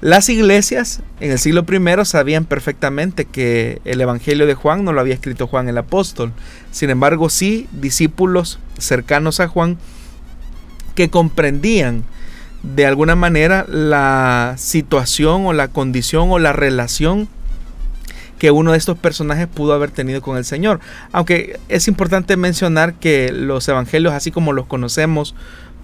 Las 0.02 0.28
iglesias 0.28 1.00
en 1.20 1.32
el 1.32 1.38
siglo 1.38 1.64
I 1.68 2.04
sabían 2.04 2.44
perfectamente 2.44 3.24
que 3.24 3.80
el 3.84 4.00
Evangelio 4.00 4.46
de 4.46 4.54
Juan 4.54 4.84
no 4.84 4.92
lo 4.92 5.00
había 5.00 5.14
escrito 5.14 5.46
Juan 5.46 5.68
el 5.68 5.78
apóstol. 5.78 6.32
Sin 6.70 6.90
embargo, 6.90 7.30
sí 7.30 7.66
discípulos 7.72 8.58
cercanos 8.78 9.40
a 9.40 9.48
Juan 9.48 9.78
que 10.94 11.08
comprendían 11.08 12.04
de 12.62 12.84
alguna 12.84 13.16
manera 13.16 13.64
la 13.68 14.54
situación 14.58 15.46
o 15.46 15.52
la 15.52 15.68
condición 15.68 16.30
o 16.30 16.38
la 16.38 16.52
relación 16.52 17.28
que 18.38 18.50
uno 18.50 18.72
de 18.72 18.78
estos 18.78 18.98
personajes 18.98 19.46
pudo 19.46 19.72
haber 19.72 19.90
tenido 19.90 20.20
con 20.20 20.36
el 20.36 20.44
Señor. 20.44 20.80
Aunque 21.12 21.58
es 21.68 21.88
importante 21.88 22.36
mencionar 22.36 22.94
que 22.94 23.32
los 23.32 23.66
evangelios, 23.66 24.12
así 24.12 24.30
como 24.30 24.52
los 24.52 24.66
conocemos 24.66 25.34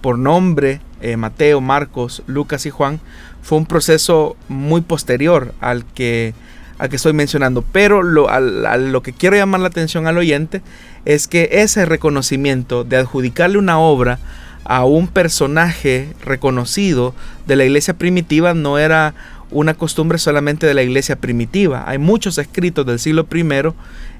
por 0.01 0.19
nombre, 0.19 0.81
eh, 1.01 1.17
Mateo, 1.17 1.61
Marcos, 1.61 2.21
Lucas 2.27 2.65
y 2.65 2.69
Juan, 2.69 2.99
fue 3.43 3.59
un 3.59 3.65
proceso 3.65 4.35
muy 4.47 4.81
posterior 4.81 5.53
al 5.59 5.85
que, 5.85 6.33
al 6.79 6.89
que 6.89 6.95
estoy 6.95 7.13
mencionando. 7.13 7.63
Pero 7.71 8.01
lo, 8.01 8.27
lo 8.39 9.03
que 9.03 9.13
quiero 9.13 9.35
llamar 9.35 9.59
la 9.59 9.67
atención 9.67 10.07
al 10.07 10.17
oyente 10.17 10.61
es 11.05 11.27
que 11.27 11.49
ese 11.51 11.85
reconocimiento 11.85 12.83
de 12.83 12.97
adjudicarle 12.97 13.59
una 13.59 13.77
obra 13.77 14.17
a 14.63 14.85
un 14.85 15.07
personaje 15.07 16.07
reconocido 16.23 17.13
de 17.45 17.57
la 17.57 17.65
iglesia 17.65 17.95
primitiva 17.95 18.53
no 18.53 18.77
era 18.77 19.13
una 19.53 19.73
costumbre 19.75 20.17
solamente 20.17 20.67
de 20.67 20.73
la 20.73 20.83
iglesia 20.83 21.15
primitiva. 21.15 21.83
Hay 21.87 21.97
muchos 21.97 22.37
escritos 22.37 22.85
del 22.85 22.99
siglo 22.99 23.27
I 23.33 23.45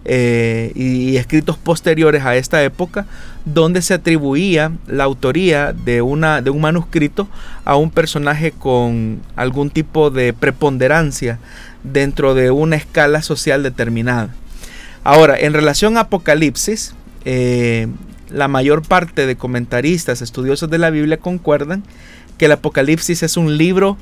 eh, 0.06 0.72
y, 0.76 1.18
escritos 1.18 1.58
posteriores 1.58 2.24
a 2.24 2.36
esta 2.36 2.64
época 2.64 3.06
donde 3.46 3.82
se 3.82 3.94
atribuía 3.94 4.72
la 4.88 5.06
autoría 5.06 5.74
de, 5.74 6.02
una, 6.02 6.42
de 6.42 6.50
un 6.50 6.62
manuscrito 6.62 7.28
a 7.66 7.76
un 7.76 7.90
personaje 7.90 8.52
con 8.52 9.22
algún 9.36 9.70
tipo 9.70 10.10
de 10.10 10.34
preponderancia 10.34 11.40
dentro 11.84 12.36
de 12.36 12.52
una 12.52 12.76
escala 12.76 13.22
social 13.22 13.64
determinada. 13.64 14.30
Ahora, 15.04 15.38
en 15.38 15.54
relación 15.54 15.98
a 15.98 16.02
Apocalipsis, 16.02 16.96
eh, 17.26 17.88
la 18.30 18.48
mayor 18.48 18.82
parte 18.82 19.26
de 19.26 19.36
comentaristas, 19.36 20.22
estudiosos 20.22 20.70
de 20.70 20.78
la 20.78 20.90
Biblia 20.90 21.18
concuerdan 21.18 21.84
que 22.38 22.46
el 22.46 22.54
Apocalipsis 22.54 23.24
es 23.24 23.38
un 23.38 23.58
libro 23.58 23.98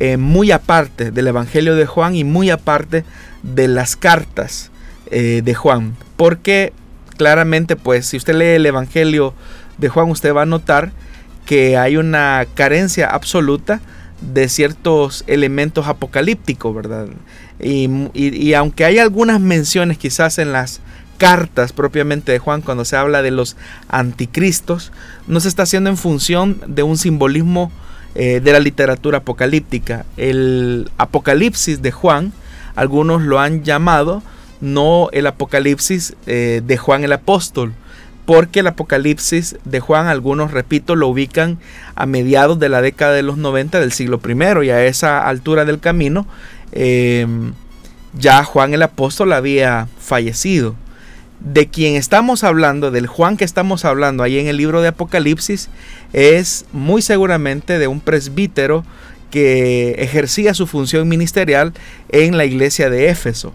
eh, 0.00 0.16
muy 0.16 0.50
aparte 0.50 1.10
del 1.10 1.28
Evangelio 1.28 1.76
de 1.76 1.86
Juan 1.86 2.16
y 2.16 2.24
muy 2.24 2.50
aparte 2.50 3.04
de 3.42 3.68
las 3.68 3.96
cartas 3.96 4.70
eh, 5.10 5.42
de 5.44 5.54
Juan. 5.54 5.96
Porque 6.16 6.72
claramente, 7.16 7.76
pues, 7.76 8.06
si 8.06 8.16
usted 8.16 8.34
lee 8.34 8.56
el 8.56 8.66
Evangelio 8.66 9.34
de 9.78 9.88
Juan, 9.88 10.10
usted 10.10 10.34
va 10.34 10.42
a 10.42 10.46
notar 10.46 10.92
que 11.46 11.76
hay 11.76 11.96
una 11.96 12.46
carencia 12.54 13.08
absoluta 13.08 13.80
de 14.20 14.48
ciertos 14.48 15.24
elementos 15.26 15.86
apocalípticos, 15.86 16.74
¿verdad? 16.74 17.08
Y, 17.60 17.88
y, 18.14 18.54
aunque 18.54 18.84
hay 18.84 18.98
algunas 18.98 19.40
menciones 19.40 19.98
quizás 19.98 20.38
en 20.38 20.52
las 20.52 20.80
cartas 21.18 21.72
propiamente 21.72 22.32
de 22.32 22.38
Juan 22.38 22.62
cuando 22.62 22.84
se 22.84 22.96
habla 22.96 23.22
de 23.22 23.30
los 23.30 23.56
anticristos, 23.88 24.92
no 25.26 25.40
se 25.40 25.48
está 25.48 25.62
haciendo 25.62 25.90
en 25.90 25.96
función 25.96 26.60
de 26.66 26.82
un 26.82 26.98
simbolismo 26.98 27.70
eh, 28.14 28.40
de 28.40 28.52
la 28.52 28.60
literatura 28.60 29.18
apocalíptica. 29.18 30.04
El 30.16 30.90
Apocalipsis 30.98 31.82
de 31.82 31.90
Juan, 31.90 32.32
algunos 32.76 33.22
lo 33.22 33.40
han 33.40 33.64
llamado 33.64 34.22
no 34.60 35.08
el 35.12 35.26
Apocalipsis 35.26 36.16
eh, 36.26 36.62
de 36.64 36.76
Juan 36.76 37.04
el 37.04 37.12
Apóstol, 37.12 37.72
porque 38.24 38.60
el 38.60 38.66
Apocalipsis 38.68 39.56
de 39.64 39.80
Juan, 39.80 40.06
algunos, 40.06 40.52
repito, 40.52 40.96
lo 40.96 41.08
ubican 41.08 41.58
a 41.94 42.06
mediados 42.06 42.58
de 42.58 42.68
la 42.68 42.80
década 42.80 43.12
de 43.12 43.22
los 43.22 43.36
90 43.36 43.80
del 43.80 43.92
siglo 43.92 44.20
I 44.26 44.66
y 44.66 44.70
a 44.70 44.84
esa 44.86 45.28
altura 45.28 45.64
del 45.64 45.80
camino 45.80 46.26
eh, 46.72 47.26
ya 48.14 48.44
Juan 48.44 48.74
el 48.74 48.82
Apóstol 48.82 49.32
había 49.32 49.88
fallecido 49.98 50.74
de 51.40 51.66
quien 51.66 51.96
estamos 51.96 52.44
hablando, 52.44 52.90
del 52.90 53.06
Juan 53.06 53.36
que 53.36 53.44
estamos 53.44 53.84
hablando 53.84 54.22
ahí 54.22 54.38
en 54.38 54.46
el 54.46 54.56
libro 54.56 54.80
de 54.80 54.88
Apocalipsis, 54.88 55.68
es 56.12 56.64
muy 56.72 57.02
seguramente 57.02 57.78
de 57.78 57.86
un 57.86 58.00
presbítero 58.00 58.84
que 59.30 59.96
ejercía 59.98 60.54
su 60.54 60.66
función 60.66 61.08
ministerial 61.08 61.72
en 62.08 62.36
la 62.36 62.44
iglesia 62.44 62.88
de 62.88 63.08
Éfeso, 63.08 63.52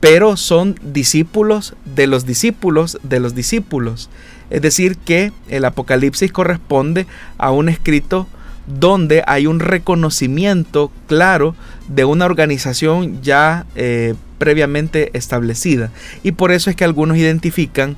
pero 0.00 0.36
son 0.36 0.78
discípulos 0.82 1.74
de 1.84 2.06
los 2.06 2.24
discípulos 2.24 2.98
de 3.02 3.20
los 3.20 3.34
discípulos. 3.34 4.10
Es 4.50 4.62
decir, 4.62 4.96
que 4.96 5.32
el 5.48 5.64
Apocalipsis 5.64 6.32
corresponde 6.32 7.06
a 7.36 7.50
un 7.50 7.68
escrito 7.68 8.28
donde 8.68 9.24
hay 9.26 9.46
un 9.46 9.60
reconocimiento 9.60 10.92
claro 11.06 11.54
de 11.88 12.04
una 12.04 12.26
organización 12.26 13.20
ya 13.22 13.66
eh, 13.74 14.14
previamente 14.38 15.10
establecida. 15.16 15.90
Y 16.22 16.32
por 16.32 16.52
eso 16.52 16.70
es 16.70 16.76
que 16.76 16.84
algunos 16.84 17.16
identifican 17.16 17.96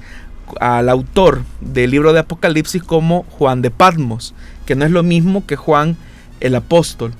al 0.60 0.88
autor 0.88 1.42
del 1.60 1.90
libro 1.90 2.12
de 2.12 2.20
Apocalipsis 2.20 2.82
como 2.82 3.24
Juan 3.24 3.62
de 3.62 3.70
Patmos, 3.70 4.34
que 4.66 4.74
no 4.74 4.84
es 4.84 4.90
lo 4.90 5.02
mismo 5.02 5.46
que 5.46 5.56
Juan 5.56 5.96
el 6.40 6.54
apóstol. 6.54 7.12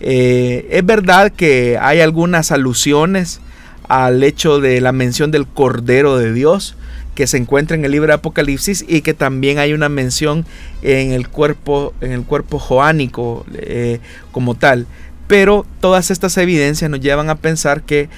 Eh, 0.00 0.66
es 0.70 0.84
verdad 0.84 1.32
que 1.32 1.78
hay 1.80 2.00
algunas 2.00 2.52
alusiones 2.52 3.40
al 3.88 4.22
hecho 4.22 4.60
de 4.60 4.80
la 4.80 4.92
mención 4.92 5.30
del 5.30 5.46
Cordero 5.46 6.18
de 6.18 6.32
Dios, 6.32 6.76
que 7.14 7.26
se 7.26 7.38
encuentra 7.38 7.76
en 7.76 7.84
el 7.84 7.92
libro 7.92 8.08
de 8.08 8.14
Apocalipsis 8.14 8.84
y 8.86 9.00
que 9.00 9.14
también 9.14 9.58
hay 9.58 9.72
una 9.72 9.88
mención 9.88 10.44
en 10.82 11.12
el 11.12 11.28
cuerpo, 11.28 11.94
en 12.02 12.12
el 12.12 12.22
cuerpo 12.24 12.58
joánico 12.58 13.46
eh, 13.54 14.00
como 14.32 14.54
tal. 14.54 14.86
Pero 15.26 15.66
todas 15.80 16.10
estas 16.10 16.36
evidencias 16.36 16.90
nos 16.90 17.00
llevan 17.00 17.30
a 17.30 17.36
pensar 17.36 17.82
que 17.82 18.08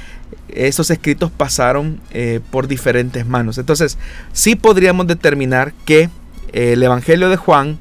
estos 0.54 0.90
escritos 0.90 1.30
pasaron 1.30 2.00
eh, 2.10 2.40
por 2.50 2.68
diferentes 2.68 3.26
manos. 3.26 3.58
Entonces, 3.58 3.98
sí 4.32 4.56
podríamos 4.56 5.06
determinar 5.06 5.72
que 5.84 6.10
eh, 6.52 6.72
el 6.72 6.82
Evangelio 6.82 7.28
de 7.28 7.36
Juan, 7.36 7.78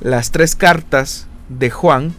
las 0.00 0.30
tres 0.30 0.54
cartas 0.54 1.26
de 1.48 1.70
Juan, 1.70 2.12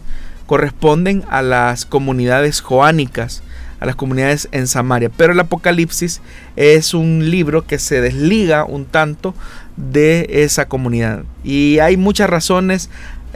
corresponden 0.46 1.24
a 1.30 1.42
las 1.42 1.86
comunidades 1.86 2.60
joánicas 2.60 3.42
a 3.80 3.86
las 3.86 3.96
comunidades 3.96 4.48
en 4.52 4.66
Samaria. 4.66 5.10
Pero 5.16 5.32
el 5.32 5.40
Apocalipsis 5.40 6.20
es 6.54 6.94
un 6.94 7.30
libro 7.30 7.66
que 7.66 7.78
se 7.78 8.00
desliga 8.00 8.64
un 8.64 8.84
tanto 8.84 9.34
de 9.76 10.26
esa 10.30 10.68
comunidad. 10.68 11.24
Y 11.42 11.78
hay 11.78 11.96
muchas 11.96 12.28
razones 12.28 12.90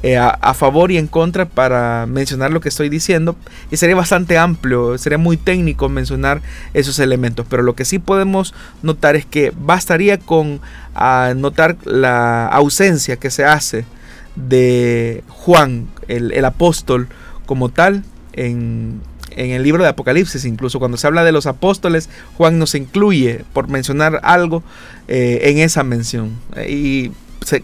eh, 0.07 0.19
a, 0.19 0.53
favor 0.53 0.93
y 0.93 0.99
en 0.99 1.07
contra 1.07 1.47
para 1.47 2.05
mencionar 2.05 2.51
lo 2.53 2.61
que 2.61 2.69
estoy 2.69 2.91
diciendo. 2.91 3.37
Y 3.71 3.79
sería 3.79 3.97
bastante 3.97 4.37
amplio, 4.37 4.99
sería 4.99 5.17
muy 5.17 5.39
técnico 5.39 5.89
mencionar 5.89 6.43
esos 6.75 6.99
elementos. 6.99 7.47
Pero 7.49 7.63
lo 7.63 7.75
que 7.75 7.87
sí 7.87 7.99
podemos 7.99 8.53
notar 8.83 9.17
es 9.17 9.25
que 9.25 9.51
bastaría 9.57 10.19
con 10.19 10.61
ah, 10.95 11.33
notar 11.35 11.79
la 11.85 12.47
ausencia 12.49 13.17
que 13.17 13.31
se 13.31 13.47
hace 13.47 13.87
de 14.37 15.25
Juan, 15.29 15.89
el 16.07 16.45
apóstol 16.45 17.09
como 17.47 17.71
tal, 17.71 18.05
en 19.37 19.51
el 19.51 19.63
libro 19.63 19.83
de 19.83 19.89
Apocalipsis, 19.89 20.45
incluso 20.45 20.79
cuando 20.79 20.97
se 20.97 21.07
habla 21.07 21.25
de 21.25 21.33
los 21.33 21.47
apóstoles, 21.47 22.09
Juan 22.37 22.59
nos 22.59 22.75
incluye, 22.75 23.45
por 23.53 23.69
mencionar 23.69 24.21
algo, 24.23 24.63
eh, 25.09 25.41
en 25.45 25.59
esa 25.59 25.83
mención. 25.83 26.33
Y 26.69 27.13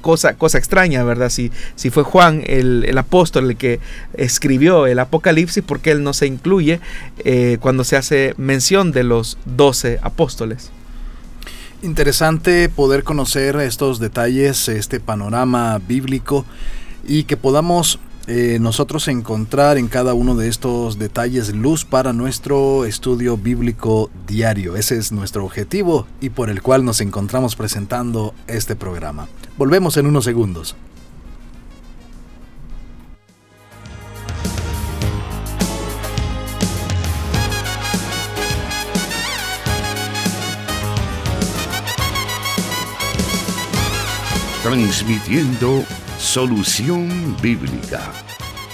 cosa, 0.01 0.35
cosa 0.35 0.59
extraña, 0.59 1.03
¿verdad? 1.05 1.31
Si, 1.31 1.51
si 1.77 1.91
fue 1.91 2.03
Juan 2.03 2.43
el, 2.47 2.97
apóstol 2.99 3.51
el 3.51 3.57
que 3.57 3.81
escribió 4.15 4.87
el 4.87 4.99
Apocalipsis, 4.99 5.63
¿por 5.63 5.81
qué 5.81 5.93
él 5.93 6.03
no 6.03 6.13
se 6.13 6.27
incluye 6.27 6.81
eh, 7.25 7.59
cuando 7.61 7.85
se 7.85 7.97
hace 7.97 8.35
mención 8.37 8.93
de 8.93 9.05
los 9.05 9.39
doce 9.45 9.99
apóstoles? 10.03 10.71
Interesante 11.83 12.69
poder 12.69 13.05
conocer 13.05 13.57
estos 13.57 14.01
detalles, 14.01 14.69
este 14.69 15.01
panorama 15.01 15.79
bíblico 15.79 16.45
y 17.07 17.25
que 17.25 17.39
podamos 17.39 17.99
eh, 18.27 18.59
nosotros 18.61 19.09
encontrar 19.09 19.79
en 19.79 19.89
cada 19.89 20.15
uno 20.15 20.37
de 20.37 20.49
estos 20.49 20.99
detalles 20.99 21.55
luz 21.55 21.85
para 21.85 22.13
nuestro 22.13 22.85
estudio 22.85 23.37
bíblico 23.37 24.11
diario. 24.27 24.77
Ese 24.77 24.99
es 24.99 25.11
nuestro 25.11 25.45
objetivo 25.45 26.07
y 26.21 26.31
por 26.31 26.51
el 26.51 26.63
cual 26.63 26.85
nos 26.85 27.01
encontramos 27.01 27.57
presentando 27.57 28.35
este 28.47 28.77
programa. 28.77 29.27
Volvemos 29.61 29.95
en 29.99 30.07
unos 30.07 30.25
segundos. 30.25 30.75
Transmitiendo 44.63 45.85
Solución 46.19 47.37
Bíblica 47.43 48.01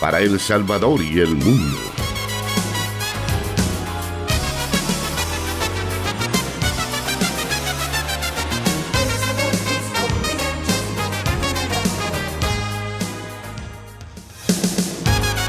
para 0.01 0.21
El 0.21 0.39
Salvador 0.39 1.03
y 1.03 1.19
el 1.19 1.35
mundo. 1.35 2.06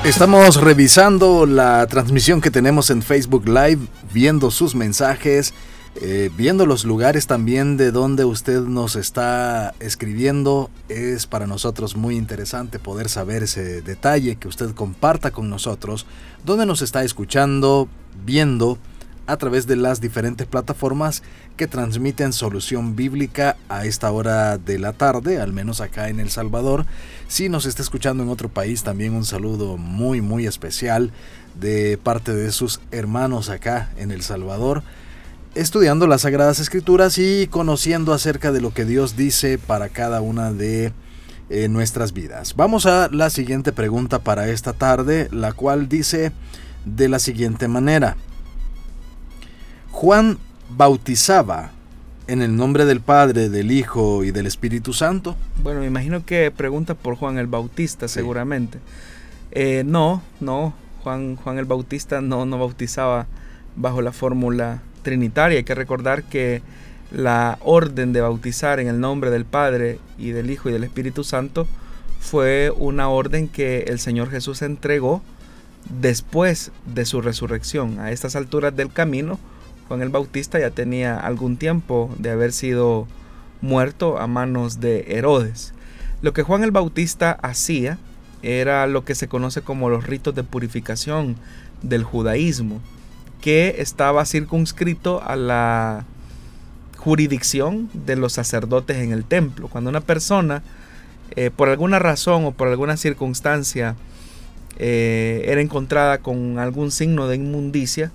Estamos 0.08 0.56
revisando 0.62 1.46
la 1.46 1.86
transmisión 1.86 2.40
que 2.40 2.50
tenemos 2.50 2.90
en 2.90 3.02
Facebook 3.02 3.46
Live, 3.48 3.80
viendo 4.14 4.52
sus 4.52 4.74
mensajes 4.74 5.54
eh, 6.00 6.30
viendo 6.38 6.68
los 6.68 6.86
lugares 6.86 7.26
también 7.26 7.76
de 7.76 7.92
donde 7.92 8.24
usted 8.24 8.62
nos 8.62 8.96
está 8.96 9.74
escribiendo, 9.80 10.70
es 10.90 11.26
para 11.26 11.48
nosotros 11.48 11.96
muy 11.96 12.16
interesante 12.18 12.78
poder 12.78 13.10
saber 13.10 13.42
ese 13.44 13.82
detalle, 13.82 14.36
que 14.36 14.48
usted 14.48 14.76
comparta 14.76 15.32
con 15.32 15.50
nosotros, 15.50 16.06
donde 16.46 16.68
nos 16.68 16.84
está 16.84 17.04
escuchando, 17.04 17.88
viendo 18.24 18.78
a 19.28 19.38
través 19.38 19.68
de 19.68 19.76
las 19.76 20.02
diferentes 20.02 20.48
plataformas 20.48 21.22
que 21.56 21.68
transmiten 21.68 22.34
solución 22.34 22.96
bíblica 22.96 23.58
a 23.70 23.86
esta 23.86 24.12
hora 24.12 24.58
de 24.58 24.80
la 24.80 24.94
tarde, 24.94 25.40
al 25.40 25.54
menos 25.54 25.82
acá 25.82 26.10
en 26.10 26.20
El 26.20 26.30
Salvador. 26.30 26.86
Si 27.28 27.50
nos 27.50 27.66
está 27.66 27.82
escuchando 27.82 28.24
en 28.24 28.30
otro 28.30 28.50
país, 28.50 28.84
también 28.84 29.14
un 29.14 29.26
saludo 29.26 29.78
muy 29.78 30.22
muy 30.22 30.48
especial 30.48 31.12
de 31.60 32.00
parte 32.02 32.34
de 32.34 32.52
sus 32.52 32.80
hermanos 32.92 33.50
acá 33.50 33.92
en 33.98 34.12
El 34.12 34.22
Salvador 34.24 34.84
estudiando 35.56 36.06
las 36.06 36.22
Sagradas 36.22 36.60
Escrituras 36.60 37.18
y 37.18 37.48
conociendo 37.48 38.14
acerca 38.14 38.52
de 38.52 38.62
lo 38.62 38.74
que 38.74 38.86
Dios 38.86 39.16
dice 39.16 39.58
para 39.58 39.90
cada 39.90 40.22
una 40.22 40.52
de 40.54 40.94
eh, 41.50 41.68
nuestras 41.68 42.14
vidas. 42.14 42.56
Vamos 42.56 42.86
a 42.86 43.10
la 43.12 43.30
siguiente 43.32 43.72
pregunta 43.72 44.20
para 44.20 44.50
esta 44.50 44.74
tarde, 44.74 45.30
la 45.32 45.54
cual 45.54 45.90
dice 45.90 46.32
de 46.86 47.10
la 47.10 47.20
siguiente 47.20 47.68
manera. 47.68 48.18
Juan 49.98 50.38
bautizaba 50.70 51.72
en 52.28 52.44
el 52.44 52.56
nombre 52.56 52.86
del 52.86 53.02
Padre, 53.02 53.50
del 53.50 53.72
Hijo 53.72 54.24
y 54.24 54.30
del 54.30 54.46
Espíritu 54.46 54.94
Santo. 54.94 55.36
Bueno, 55.64 55.80
me 55.80 55.88
imagino 55.88 56.24
que 56.24 56.52
pregunta 56.52 56.94
por 56.94 57.16
Juan 57.16 57.40
el 57.40 57.48
Bautista, 57.48 58.08
seguramente. 58.08 58.78
Eh, 59.50 59.82
no, 59.88 60.22
no, 60.40 60.76
Juan, 61.02 61.36
Juan 61.36 61.58
el 61.58 61.66
Bautista 61.66 62.22
no, 62.22 62.46
no 62.46 62.60
bautizaba 62.60 63.26
bajo 63.76 64.04
la 64.04 64.12
fórmula 64.12 64.84
trinitaria. 65.02 65.58
Hay 65.58 65.64
que 65.64 65.74
recordar 65.74 66.22
que 66.26 66.62
la 67.12 67.58
orden 67.64 68.14
de 68.14 68.22
bautizar 68.22 68.80
en 68.80 68.90
el 68.90 69.00
nombre 69.00 69.32
del 69.32 69.46
Padre 69.46 69.98
y 70.20 70.30
del 70.30 70.52
Hijo 70.52 70.70
y 70.70 70.74
del 70.74 70.84
Espíritu 70.84 71.24
Santo 71.24 71.66
fue 72.20 72.72
una 72.78 73.10
orden 73.10 73.48
que 73.48 73.86
el 73.88 73.98
Señor 73.98 74.30
Jesús 74.30 74.62
entregó 74.62 75.24
después 75.90 76.72
de 76.86 77.04
su 77.06 77.20
resurrección. 77.20 78.00
A 78.00 78.12
estas 78.12 78.36
alturas 78.36 78.76
del 78.76 78.94
camino, 78.94 79.40
Juan 79.88 80.02
el 80.02 80.10
Bautista 80.10 80.60
ya 80.60 80.72
tenía 80.72 81.18
algún 81.18 81.58
tiempo 81.58 82.14
de 82.18 82.32
haber 82.32 82.52
sido 82.52 83.08
muerto 83.62 84.20
a 84.20 84.28
manos 84.28 84.80
de 84.80 85.06
Herodes. 85.10 85.74
Lo 86.22 86.34
que 86.34 86.44
Juan 86.44 86.64
el 86.64 86.72
Bautista 86.72 87.32
hacía 87.42 87.98
era 88.44 88.86
lo 88.88 89.06
que 89.06 89.16
se 89.16 89.28
conoce 89.28 89.62
como 89.62 89.90
los 89.90 90.06
ritos 90.06 90.36
de 90.36 90.44
purificación 90.44 91.38
del 91.82 92.04
judaísmo 92.04 92.82
que 93.42 93.76
estaba 93.80 94.26
circunscrito 94.26 95.22
a 95.24 95.36
la 95.36 96.06
jurisdicción 96.98 97.90
de 97.94 98.16
los 98.16 98.34
sacerdotes 98.34 98.98
en 98.98 99.12
el 99.12 99.24
templo. 99.24 99.70
Cuando 99.70 99.90
una 99.90 100.02
persona, 100.02 100.64
eh, 101.36 101.52
por 101.56 101.70
alguna 101.70 102.00
razón 102.00 102.46
o 102.46 102.52
por 102.52 102.68
alguna 102.68 102.98
circunstancia, 102.98 103.96
eh, 104.80 105.46
era 105.48 105.62
encontrada 105.62 106.18
con 106.18 106.60
algún 106.60 106.92
signo 106.92 107.28
de 107.28 107.38
inmundicia, 107.38 108.12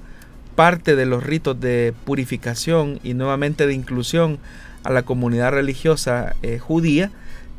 parte 0.54 0.96
de 0.96 1.06
los 1.06 1.22
ritos 1.22 1.60
de 1.60 1.94
purificación 2.04 3.00
y 3.02 3.14
nuevamente 3.14 3.66
de 3.66 3.74
inclusión 3.74 4.38
a 4.84 4.90
la 4.90 5.02
comunidad 5.02 5.52
religiosa 5.52 6.34
eh, 6.42 6.58
judía 6.58 7.10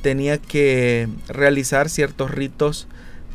tenía 0.01 0.37
que 0.37 1.07
realizar 1.27 1.89
ciertos 1.89 2.31
ritos 2.31 2.87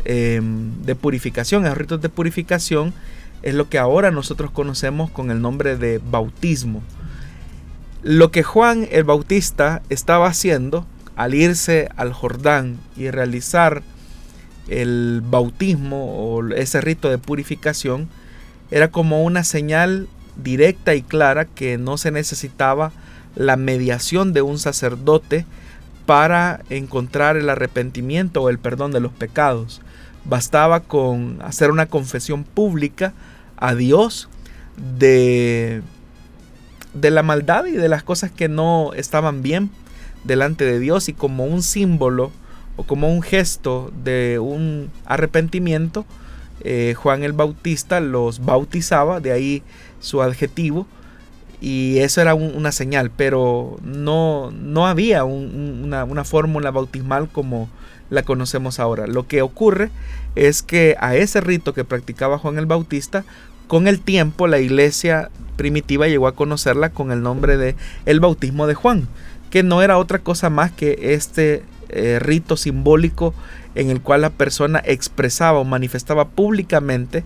de 0.04 0.94
purificación. 0.94 1.66
Esos 1.66 1.76
ritos 1.76 2.00
de 2.00 2.08
purificación 2.08 2.94
es 3.42 3.54
lo 3.54 3.68
que 3.68 3.78
ahora 3.78 4.10
nosotros 4.10 4.50
conocemos 4.50 5.10
con 5.10 5.30
el 5.30 5.42
nombre 5.42 5.76
de 5.76 6.00
bautismo. 6.10 6.82
Lo 8.02 8.30
que 8.30 8.42
Juan 8.42 8.88
el 8.90 9.04
Bautista 9.04 9.82
estaba 9.88 10.28
haciendo 10.28 10.86
al 11.16 11.34
irse 11.34 11.88
al 11.96 12.12
Jordán 12.12 12.78
y 12.96 13.10
realizar 13.10 13.82
el 14.68 15.22
bautismo 15.24 16.14
o 16.14 16.46
ese 16.50 16.80
rito 16.80 17.10
de 17.10 17.18
purificación 17.18 18.08
era 18.70 18.90
como 18.90 19.22
una 19.22 19.44
señal 19.44 20.08
directa 20.36 20.94
y 20.94 21.02
clara 21.02 21.44
que 21.44 21.78
no 21.78 21.98
se 21.98 22.10
necesitaba 22.10 22.92
la 23.34 23.56
mediación 23.56 24.32
de 24.32 24.42
un 24.42 24.58
sacerdote 24.58 25.46
para 26.06 26.60
encontrar 26.70 27.36
el 27.36 27.50
arrepentimiento 27.50 28.42
o 28.42 28.48
el 28.48 28.58
perdón 28.58 28.92
de 28.92 29.00
los 29.00 29.12
pecados. 29.12 29.82
Bastaba 30.24 30.80
con 30.80 31.38
hacer 31.42 31.70
una 31.70 31.86
confesión 31.86 32.44
pública 32.44 33.12
a 33.56 33.74
Dios 33.74 34.28
de, 34.98 35.82
de 36.94 37.10
la 37.10 37.22
maldad 37.22 37.66
y 37.66 37.72
de 37.72 37.88
las 37.88 38.02
cosas 38.02 38.30
que 38.30 38.48
no 38.48 38.92
estaban 38.94 39.42
bien 39.42 39.70
delante 40.24 40.64
de 40.64 40.78
Dios 40.78 41.08
y 41.08 41.12
como 41.12 41.44
un 41.44 41.62
símbolo 41.62 42.32
o 42.76 42.84
como 42.84 43.12
un 43.12 43.22
gesto 43.22 43.92
de 44.04 44.38
un 44.38 44.90
arrepentimiento, 45.04 46.06
eh, 46.60 46.94
Juan 46.96 47.22
el 47.22 47.32
Bautista 47.32 48.00
los 48.00 48.44
bautizaba, 48.44 49.20
de 49.20 49.32
ahí 49.32 49.62
su 50.00 50.22
adjetivo, 50.22 50.86
y 51.60 51.98
eso 51.98 52.20
era 52.20 52.34
una 52.34 52.70
señal, 52.70 53.10
pero 53.10 53.78
no, 53.82 54.52
no 54.52 54.86
había 54.86 55.24
una, 55.24 56.24
fórmula 56.24 56.70
bautismal 56.70 57.28
como 57.28 57.68
la 58.10 58.22
conocemos 58.22 58.78
ahora. 58.78 59.06
Lo 59.08 59.26
que 59.26 59.42
ocurre 59.42 59.90
es 60.36 60.62
que 60.62 60.96
a 61.00 61.16
ese 61.16 61.40
rito 61.40 61.74
que 61.74 61.84
practicaba 61.84 62.38
Juan 62.38 62.58
el 62.58 62.66
Bautista, 62.66 63.24
con 63.66 63.88
el 63.88 64.00
tiempo 64.00 64.46
la 64.46 64.60
iglesia 64.60 65.30
primitiva 65.56 66.06
llegó 66.06 66.28
a 66.28 66.36
conocerla 66.36 66.90
con 66.90 67.10
el 67.10 67.22
nombre 67.22 67.56
de 67.56 67.74
el 68.06 68.20
bautismo 68.20 68.68
de 68.68 68.74
Juan, 68.74 69.08
que 69.50 69.64
no 69.64 69.82
era 69.82 69.98
otra 69.98 70.20
cosa 70.20 70.50
más 70.50 70.70
que 70.70 70.96
este 71.14 71.64
eh, 71.88 72.18
rito 72.20 72.56
simbólico 72.56 73.34
en 73.78 73.90
el 73.90 74.00
cual 74.00 74.22
la 74.22 74.30
persona 74.30 74.82
expresaba 74.84 75.60
o 75.60 75.64
manifestaba 75.64 76.26
públicamente 76.26 77.22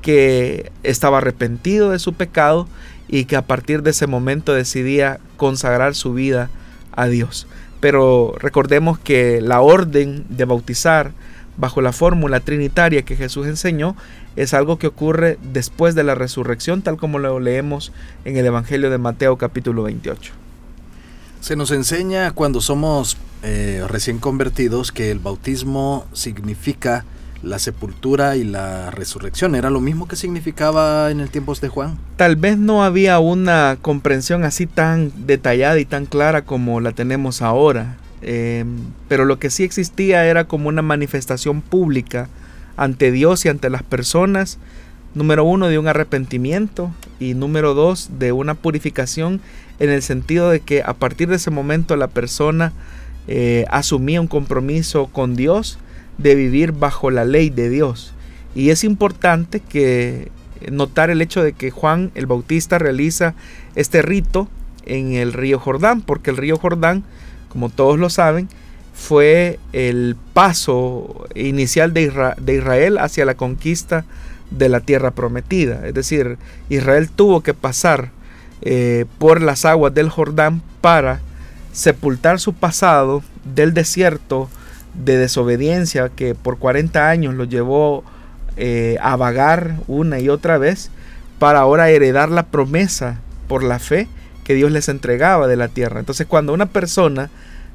que 0.00 0.72
estaba 0.82 1.18
arrepentido 1.18 1.90
de 1.90 1.98
su 1.98 2.14
pecado 2.14 2.66
y 3.06 3.26
que 3.26 3.36
a 3.36 3.42
partir 3.42 3.82
de 3.82 3.90
ese 3.90 4.06
momento 4.06 4.54
decidía 4.54 5.20
consagrar 5.36 5.94
su 5.94 6.14
vida 6.14 6.48
a 6.92 7.06
Dios. 7.06 7.46
Pero 7.80 8.34
recordemos 8.38 8.98
que 8.98 9.42
la 9.42 9.60
orden 9.60 10.24
de 10.30 10.46
bautizar 10.46 11.12
bajo 11.58 11.82
la 11.82 11.92
fórmula 11.92 12.40
trinitaria 12.40 13.02
que 13.02 13.16
Jesús 13.16 13.46
enseñó 13.46 13.94
es 14.36 14.54
algo 14.54 14.78
que 14.78 14.86
ocurre 14.86 15.38
después 15.52 15.94
de 15.94 16.04
la 16.04 16.14
resurrección, 16.14 16.80
tal 16.80 16.96
como 16.96 17.18
lo 17.18 17.40
leemos 17.40 17.92
en 18.24 18.38
el 18.38 18.46
Evangelio 18.46 18.88
de 18.88 18.96
Mateo 18.96 19.36
capítulo 19.36 19.82
28. 19.82 20.32
Se 21.42 21.56
nos 21.56 21.70
enseña 21.72 22.30
cuando 22.30 22.62
somos 22.62 23.18
eh, 23.42 23.84
recién 23.88 24.18
convertidos 24.18 24.92
que 24.92 25.10
el 25.10 25.18
bautismo 25.18 26.06
significa 26.12 27.04
la 27.42 27.58
sepultura 27.58 28.36
y 28.36 28.44
la 28.44 28.90
resurrección. 28.90 29.54
¿Era 29.54 29.70
lo 29.70 29.80
mismo 29.80 30.06
que 30.06 30.16
significaba 30.16 31.10
en 31.10 31.20
el 31.20 31.30
tiempo 31.30 31.54
de 31.54 31.68
Juan? 31.68 31.98
Tal 32.16 32.36
vez 32.36 32.58
no 32.58 32.84
había 32.84 33.18
una 33.18 33.78
comprensión 33.80 34.44
así 34.44 34.66
tan 34.66 35.12
detallada 35.26 35.78
y 35.78 35.84
tan 35.84 36.06
clara 36.06 36.42
como 36.42 36.80
la 36.80 36.92
tenemos 36.92 37.40
ahora. 37.40 37.96
Em, 38.22 38.78
pero 39.08 39.24
lo 39.24 39.38
que 39.38 39.48
sí 39.48 39.64
existía 39.64 40.26
era 40.26 40.44
como 40.44 40.68
una 40.68 40.82
manifestación 40.82 41.62
pública 41.62 42.28
ante 42.76 43.10
Dios 43.10 43.44
y 43.46 43.48
ante 43.48 43.70
las 43.70 43.82
personas. 43.82 44.58
Número 45.14 45.44
uno, 45.44 45.68
de 45.68 45.78
un 45.78 45.88
arrepentimiento 45.88 46.92
y 47.18 47.34
número 47.34 47.74
dos, 47.74 48.10
de 48.18 48.32
una 48.32 48.54
purificación 48.54 49.40
en 49.78 49.90
el 49.90 50.02
sentido 50.02 50.50
de 50.50 50.60
que 50.60 50.82
a 50.82 50.92
partir 50.92 51.28
de 51.28 51.36
ese 51.36 51.50
momento 51.50 51.96
la 51.96 52.06
persona 52.06 52.72
eh, 53.32 53.64
asumía 53.70 54.20
un 54.20 54.26
compromiso 54.26 55.06
con 55.06 55.36
Dios 55.36 55.78
de 56.18 56.34
vivir 56.34 56.72
bajo 56.72 57.12
la 57.12 57.24
ley 57.24 57.48
de 57.48 57.68
Dios. 57.68 58.12
Y 58.56 58.70
es 58.70 58.82
importante 58.82 59.60
que 59.60 60.32
notar 60.72 61.10
el 61.10 61.22
hecho 61.22 61.40
de 61.40 61.52
que 61.52 61.70
Juan 61.70 62.10
el 62.16 62.26
Bautista 62.26 62.80
realiza 62.80 63.34
este 63.76 64.02
rito 64.02 64.48
en 64.84 65.12
el 65.12 65.32
río 65.32 65.60
Jordán, 65.60 66.02
porque 66.02 66.30
el 66.30 66.38
río 66.38 66.56
Jordán, 66.56 67.04
como 67.48 67.68
todos 67.68 68.00
lo 68.00 68.10
saben, 68.10 68.48
fue 68.94 69.60
el 69.72 70.16
paso 70.34 71.28
inicial 71.36 71.94
de, 71.94 72.34
Israel 72.48 72.98
hacia 72.98 73.24
la 73.24 73.36
conquista 73.36 74.06
de 74.50 74.68
la 74.68 74.80
tierra 74.80 75.12
prometida. 75.12 75.86
Es 75.86 75.94
decir, 75.94 76.36
Israel 76.68 77.08
tuvo 77.08 77.42
que 77.42 77.54
pasar 77.54 78.10
eh, 78.62 79.04
por 79.18 79.40
las 79.40 79.64
aguas 79.64 79.94
del 79.94 80.08
Jordán 80.08 80.62
para 80.80 81.20
sepultar 81.72 82.40
su 82.40 82.52
pasado 82.52 83.22
del 83.54 83.74
desierto 83.74 84.48
de 84.94 85.16
desobediencia 85.16 86.08
que 86.08 86.34
por 86.34 86.58
40 86.58 87.08
años 87.08 87.34
lo 87.34 87.44
llevó 87.44 88.04
eh, 88.56 88.98
a 89.00 89.16
vagar 89.16 89.76
una 89.86 90.18
y 90.18 90.28
otra 90.28 90.58
vez 90.58 90.90
para 91.38 91.60
ahora 91.60 91.90
heredar 91.90 92.30
la 92.30 92.46
promesa 92.46 93.20
por 93.48 93.62
la 93.62 93.78
fe 93.78 94.08
que 94.44 94.54
Dios 94.54 94.72
les 94.72 94.88
entregaba 94.88 95.46
de 95.46 95.56
la 95.56 95.68
tierra. 95.68 96.00
Entonces 96.00 96.26
cuando 96.26 96.52
una 96.52 96.66
persona 96.66 97.30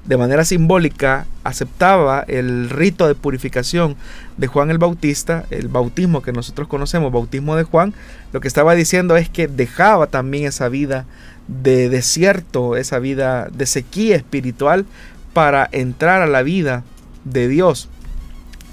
de 0.06 0.18
manera 0.18 0.46
simbólica 0.46 1.26
aceptaba 1.44 2.24
el 2.28 2.70
rito 2.70 3.08
de 3.08 3.16
purificación 3.16 3.96
de 4.38 4.48
Juan 4.48 4.70
el 4.70 4.78
Bautista, 4.78 5.46
el 5.50 5.68
bautismo 5.68 6.22
que 6.22 6.32
nosotros 6.32 6.68
conocemos, 6.68 7.12
bautismo 7.12 7.56
de 7.56 7.64
Juan, 7.64 7.94
lo 8.32 8.40
que 8.40 8.48
estaba 8.48 8.76
diciendo 8.76 9.18
es 9.18 9.30
que 9.30 9.48
dejaba 9.48 10.08
también 10.08 10.46
esa 10.46 10.70
vida 10.70 11.06
de 11.48 11.90
desierto, 11.90 12.76
esa 12.76 13.00
vida 13.00 13.50
de 13.52 13.66
sequía 13.66 14.16
espiritual 14.16 14.86
para 15.34 15.68
entrar 15.72 16.22
a 16.22 16.28
la 16.28 16.44
vida 16.44 16.84
de 17.24 17.48
Dios, 17.48 17.90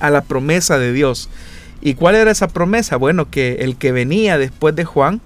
a 0.01 0.11
la 0.11 0.23
promesa 0.23 0.79
de 0.79 0.93
Dios. 0.93 1.29
¿Y 1.81 1.95
cuál 1.95 2.15
era 2.15 2.31
esa 2.31 2.49
promesa? 2.49 2.97
Bueno, 2.97 3.29
que 3.31 3.57
el 3.61 3.77
que 3.77 3.93
venía 3.93 4.39
después 4.39 4.75
de 4.77 4.85
Juan 4.85 5.21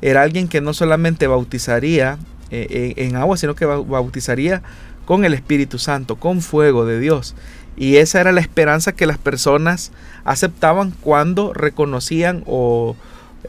era 0.00 0.22
alguien 0.22 0.48
que 0.48 0.60
no 0.60 0.72
solamente 0.72 1.26
bautizaría 1.26 2.18
eh, 2.50 2.94
en 2.96 3.16
agua, 3.16 3.36
sino 3.36 3.56
que 3.56 3.66
bautizaría 3.66 4.62
con 5.04 5.24
el 5.24 5.34
Espíritu 5.34 5.78
Santo, 5.78 6.16
con 6.16 6.40
fuego 6.40 6.86
de 6.86 7.00
Dios. 7.00 7.34
Y 7.76 7.96
esa 7.96 8.20
era 8.20 8.32
la 8.32 8.40
esperanza 8.40 8.92
que 8.92 9.06
las 9.06 9.18
personas 9.18 9.92
aceptaban 10.24 10.92
cuando 11.00 11.52
reconocían 11.52 12.42
o 12.46 12.96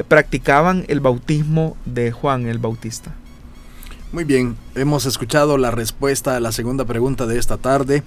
practicaban 0.08 0.86
el 0.88 1.00
bautismo 1.00 1.78
de 1.86 2.12
Juan 2.12 2.48
el 2.48 2.60
Bautista. 2.60 3.14
Muy 4.14 4.24
bien, 4.24 4.56
hemos 4.76 5.06
escuchado 5.06 5.58
la 5.58 5.70
respuesta 5.70 6.38
a 6.38 6.40
la 6.40 6.54
segunda 6.54 6.86
pregunta 6.86 7.26
de 7.26 7.38
esta 7.38 7.58
tarde. 7.58 8.04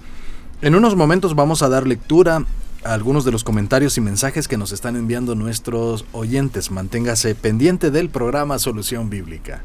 En 0.61 0.73
unos 0.73 0.95
momentos 0.95 1.35
vamos 1.35 1.61
a 1.61 1.69
dar 1.69 1.85
lectura 1.85 2.43
a 2.83 2.93
algunos 2.93 3.23
de 3.23 3.31
los 3.31 3.43
comentarios 3.43 3.97
y 3.97 4.01
mensajes 4.01 4.47
que 4.47 4.57
nos 4.57 4.71
están 4.71 4.95
enviando 4.95 5.35
nuestros 5.35 6.05
oyentes. 6.11 6.71
Manténgase 6.71 7.35
pendiente 7.35 7.91
del 7.91 8.09
programa 8.09 8.57
Solución 8.57 9.11
Bíblica. 9.11 9.61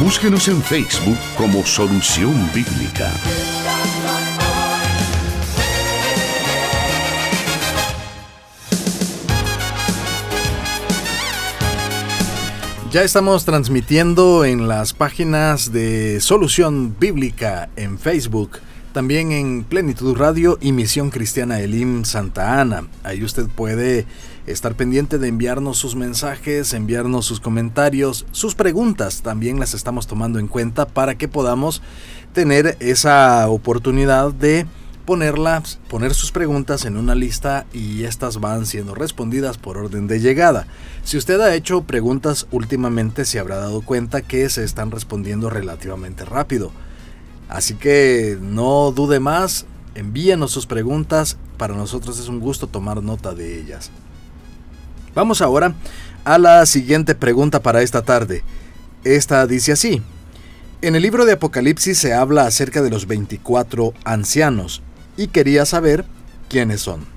Búsquenos 0.00 0.48
en 0.48 0.60
Facebook 0.62 1.16
como 1.38 1.64
Solución 1.64 2.50
Bíblica. 2.52 3.12
Ya 12.92 13.02
estamos 13.02 13.44
transmitiendo 13.44 14.44
en 14.44 14.68
las 14.68 14.94
páginas 14.94 15.72
de 15.72 16.20
Solución 16.20 16.96
Bíblica 16.98 17.68
en 17.74 17.98
Facebook, 17.98 18.60
también 18.92 19.32
en 19.32 19.64
Plenitud 19.64 20.16
Radio 20.16 20.56
y 20.60 20.72
Misión 20.72 21.10
Cristiana 21.10 21.60
Elim 21.60 22.04
Santa 22.04 22.60
Ana. 22.60 22.86
Ahí 23.02 23.24
usted 23.24 23.48
puede 23.48 24.06
estar 24.46 24.76
pendiente 24.76 25.18
de 25.18 25.28
enviarnos 25.28 25.78
sus 25.78 25.96
mensajes, 25.96 26.72
enviarnos 26.72 27.26
sus 27.26 27.40
comentarios, 27.40 28.24
sus 28.30 28.54
preguntas. 28.54 29.22
También 29.22 29.58
las 29.58 29.74
estamos 29.74 30.06
tomando 30.06 30.38
en 30.38 30.46
cuenta 30.46 30.86
para 30.86 31.18
que 31.18 31.28
podamos 31.28 31.82
tener 32.32 32.76
esa 32.80 33.48
oportunidad 33.48 34.32
de 34.32 34.64
ponerlas, 35.06 35.78
poner 35.88 36.12
sus 36.14 36.32
preguntas 36.32 36.84
en 36.84 36.96
una 36.96 37.14
lista 37.14 37.64
y 37.72 38.04
estas 38.04 38.40
van 38.40 38.66
siendo 38.66 38.94
respondidas 38.94 39.56
por 39.56 39.78
orden 39.78 40.08
de 40.08 40.20
llegada. 40.20 40.66
Si 41.06 41.16
usted 41.16 41.40
ha 41.40 41.54
hecho 41.54 41.82
preguntas 41.82 42.48
últimamente 42.50 43.24
se 43.24 43.38
habrá 43.38 43.58
dado 43.58 43.80
cuenta 43.80 44.22
que 44.22 44.48
se 44.48 44.64
están 44.64 44.90
respondiendo 44.90 45.48
relativamente 45.48 46.24
rápido. 46.24 46.72
Así 47.48 47.74
que 47.74 48.36
no 48.42 48.90
dude 48.90 49.20
más, 49.20 49.66
envíenos 49.94 50.50
sus 50.50 50.66
preguntas, 50.66 51.36
para 51.58 51.76
nosotros 51.76 52.18
es 52.18 52.26
un 52.26 52.40
gusto 52.40 52.66
tomar 52.66 53.04
nota 53.04 53.36
de 53.36 53.56
ellas. 53.56 53.92
Vamos 55.14 55.42
ahora 55.42 55.76
a 56.24 56.38
la 56.38 56.66
siguiente 56.66 57.14
pregunta 57.14 57.62
para 57.62 57.82
esta 57.82 58.02
tarde. 58.02 58.42
Esta 59.04 59.46
dice 59.46 59.70
así. 59.70 60.02
En 60.82 60.96
el 60.96 61.02
libro 61.02 61.24
de 61.24 61.34
Apocalipsis 61.34 61.98
se 61.98 62.14
habla 62.14 62.46
acerca 62.46 62.82
de 62.82 62.90
los 62.90 63.06
24 63.06 63.94
ancianos 64.02 64.82
y 65.16 65.28
quería 65.28 65.66
saber 65.66 66.04
quiénes 66.48 66.80
son. 66.80 67.15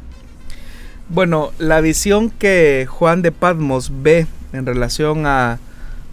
Bueno, 1.11 1.49
la 1.57 1.81
visión 1.81 2.29
que 2.29 2.85
Juan 2.87 3.23
de 3.23 3.31
Patmos 3.31 3.91
ve 4.03 4.27
en 4.53 4.67
relación 4.67 5.25
a 5.25 5.57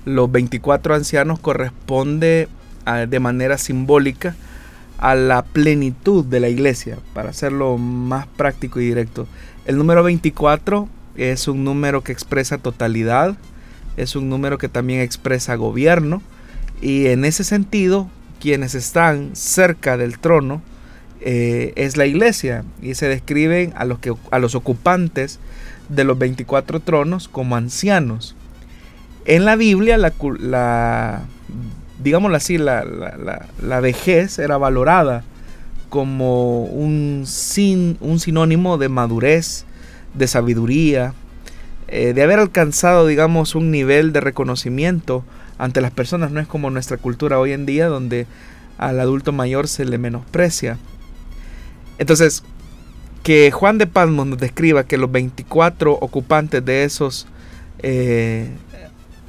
los 0.06 0.32
24 0.32 0.94
ancianos 0.94 1.38
corresponde 1.38 2.48
de 3.06 3.20
manera 3.20 3.58
simbólica 3.58 4.34
a 4.96 5.14
la 5.14 5.44
plenitud 5.44 6.24
de 6.24 6.40
la 6.40 6.48
iglesia, 6.48 6.96
para 7.12 7.28
hacerlo 7.28 7.76
más 7.76 8.26
práctico 8.26 8.80
y 8.80 8.86
directo. 8.86 9.26
El 9.66 9.76
número 9.76 10.02
24 10.02 10.88
es 11.16 11.46
un 11.46 11.62
número 11.62 12.02
que 12.02 12.12
expresa 12.12 12.56
totalidad, 12.56 13.36
es 13.98 14.16
un 14.16 14.30
número 14.30 14.56
que 14.56 14.70
también 14.70 15.02
expresa 15.02 15.56
gobierno, 15.56 16.22
y 16.80 17.08
en 17.08 17.26
ese 17.26 17.44
sentido, 17.44 18.08
quienes 18.40 18.74
están 18.74 19.36
cerca 19.36 19.98
del 19.98 20.18
trono 20.18 20.62
eh, 21.28 21.72
es 21.74 21.96
la 21.96 22.06
iglesia, 22.06 22.62
y 22.80 22.94
se 22.94 23.08
describen 23.08 23.72
a 23.74 23.84
los, 23.84 23.98
que, 23.98 24.14
a 24.30 24.38
los 24.38 24.54
ocupantes 24.54 25.40
de 25.88 26.04
los 26.04 26.16
24 26.16 26.78
tronos 26.78 27.26
como 27.26 27.56
ancianos. 27.56 28.36
En 29.24 29.44
la 29.44 29.56
Biblia, 29.56 29.98
la, 29.98 30.12
la 30.38 31.24
digámoslo 32.00 32.36
así, 32.36 32.58
la, 32.58 32.84
la, 32.84 33.80
vejez 33.80 34.38
era 34.38 34.56
valorada 34.56 35.24
como 35.88 36.62
un, 36.62 37.24
sin, 37.26 37.96
un 38.00 38.20
sinónimo 38.20 38.78
de 38.78 38.88
madurez, 38.88 39.64
de 40.14 40.28
sabiduría, 40.28 41.12
eh, 41.88 42.12
de 42.12 42.22
haber 42.22 42.38
alcanzado, 42.38 43.04
digamos, 43.04 43.56
un 43.56 43.72
nivel 43.72 44.12
de 44.12 44.20
reconocimiento 44.20 45.24
ante 45.58 45.80
las 45.80 45.90
personas. 45.90 46.30
No 46.30 46.38
es 46.38 46.46
como 46.46 46.70
nuestra 46.70 46.98
cultura 46.98 47.40
hoy 47.40 47.50
en 47.50 47.66
día, 47.66 47.88
donde 47.88 48.28
al 48.78 49.00
adulto 49.00 49.32
mayor 49.32 49.66
se 49.66 49.84
le 49.84 49.98
menosprecia. 49.98 50.78
Entonces, 51.98 52.42
que 53.22 53.50
Juan 53.50 53.78
de 53.78 53.86
Palmos 53.86 54.26
nos 54.26 54.38
describa 54.38 54.84
que 54.84 54.98
los 54.98 55.10
24 55.10 55.92
ocupantes 55.92 56.64
de 56.64 56.84
esos 56.84 57.26
eh, 57.80 58.50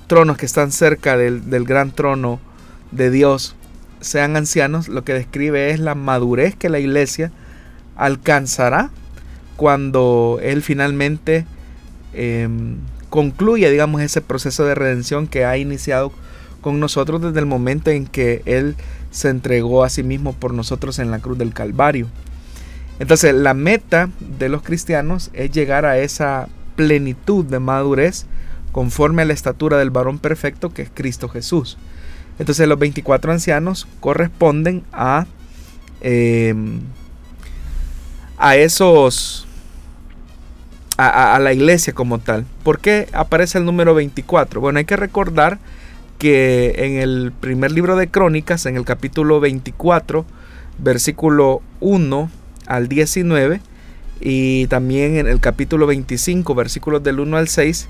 tronos 0.08 0.38
que 0.38 0.45
están 0.45 0.71
cerca 0.71 1.17
del, 1.17 1.49
del 1.49 1.63
gran 1.63 1.91
trono 1.91 2.39
de 2.91 3.10
Dios 3.10 3.56
sean 3.99 4.36
ancianos, 4.36 4.88
lo 4.88 5.03
que 5.03 5.13
describe 5.13 5.71
es 5.71 5.80
la 5.80 5.95
madurez 5.95 6.56
que 6.56 6.69
la 6.69 6.80
iglesia 6.80 7.32
alcanzará 7.95 8.91
cuando 9.56 10.39
Él 10.41 10.62
finalmente 10.62 11.45
eh, 12.13 12.47
concluya, 13.10 13.69
digamos, 13.69 14.01
ese 14.01 14.21
proceso 14.21 14.65
de 14.65 14.75
redención 14.75 15.27
que 15.27 15.45
ha 15.45 15.58
iniciado 15.58 16.12
con 16.62 16.80
nosotros 16.80 17.21
desde 17.21 17.39
el 17.39 17.45
momento 17.45 17.89
en 17.89 18.06
que 18.06 18.41
Él 18.45 18.75
se 19.12 19.30
entregó 19.30 19.84
a 19.84 19.89
sí 19.89 20.03
mismo 20.03 20.34
por 20.34 20.53
nosotros 20.53 20.99
en 20.99 21.12
la 21.12 21.19
cruz 21.19 21.38
del 21.38 21.53
Calvario. 21.53 22.08
Entonces, 22.99 23.33
la 23.33 23.53
meta 23.53 24.10
de 24.19 24.49
los 24.49 24.63
cristianos 24.63 25.29
es 25.33 25.51
llegar 25.51 25.86
a 25.86 25.97
esa 25.99 26.47
plenitud 26.75 27.45
de 27.45 27.60
madurez 27.60 28.25
conforme 28.71 29.23
a 29.23 29.25
la 29.25 29.33
estatura 29.33 29.77
del 29.77 29.89
varón 29.89 30.19
perfecto 30.19 30.73
que 30.73 30.83
es 30.83 30.91
Cristo 30.93 31.27
Jesús. 31.27 31.77
Entonces 32.39 32.67
los 32.67 32.77
24 32.77 33.31
ancianos 33.31 33.88
corresponden 33.99 34.83
a, 34.93 35.25
em, 36.01 36.81
a 38.38 38.55
esos, 38.55 39.47
a, 40.97 41.39
la 41.39 41.53
iglesia 41.53 41.93
como 41.93 42.19
tal. 42.19 42.45
¿Por 42.63 42.79
qué 42.79 43.07
aparece 43.13 43.57
el 43.57 43.65
número 43.65 43.95
24? 43.95 44.62
Bueno, 44.62 44.79
hay 44.79 44.86
que 44.86 44.95
recordar 44.95 45.60
que 46.19 46.75
en 46.77 46.99
el 46.99 47.31
primer 47.39 47.71
libro 47.71 47.95
de 47.95 48.10
Crónicas, 48.10 48.65
en 48.65 48.77
el 48.77 48.86
capítulo 48.86 49.39
24, 49.39 50.25
versículo 50.77 51.62
1 51.79 52.29
al 52.67 52.88
19, 52.88 53.62
y 54.19 54.67
también 54.67 55.17
en 55.17 55.27
el 55.27 55.39
capítulo 55.39 55.88
25, 55.88 56.56
versículos 56.56 57.03
del 57.03 57.19
1 57.19 57.38
al 57.38 57.47
6, 57.47 57.88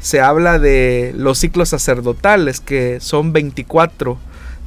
se 0.00 0.20
habla 0.20 0.58
de 0.58 1.12
los 1.16 1.38
ciclos 1.38 1.70
sacerdotales, 1.70 2.60
que 2.60 3.00
son 3.00 3.32
24 3.32 4.18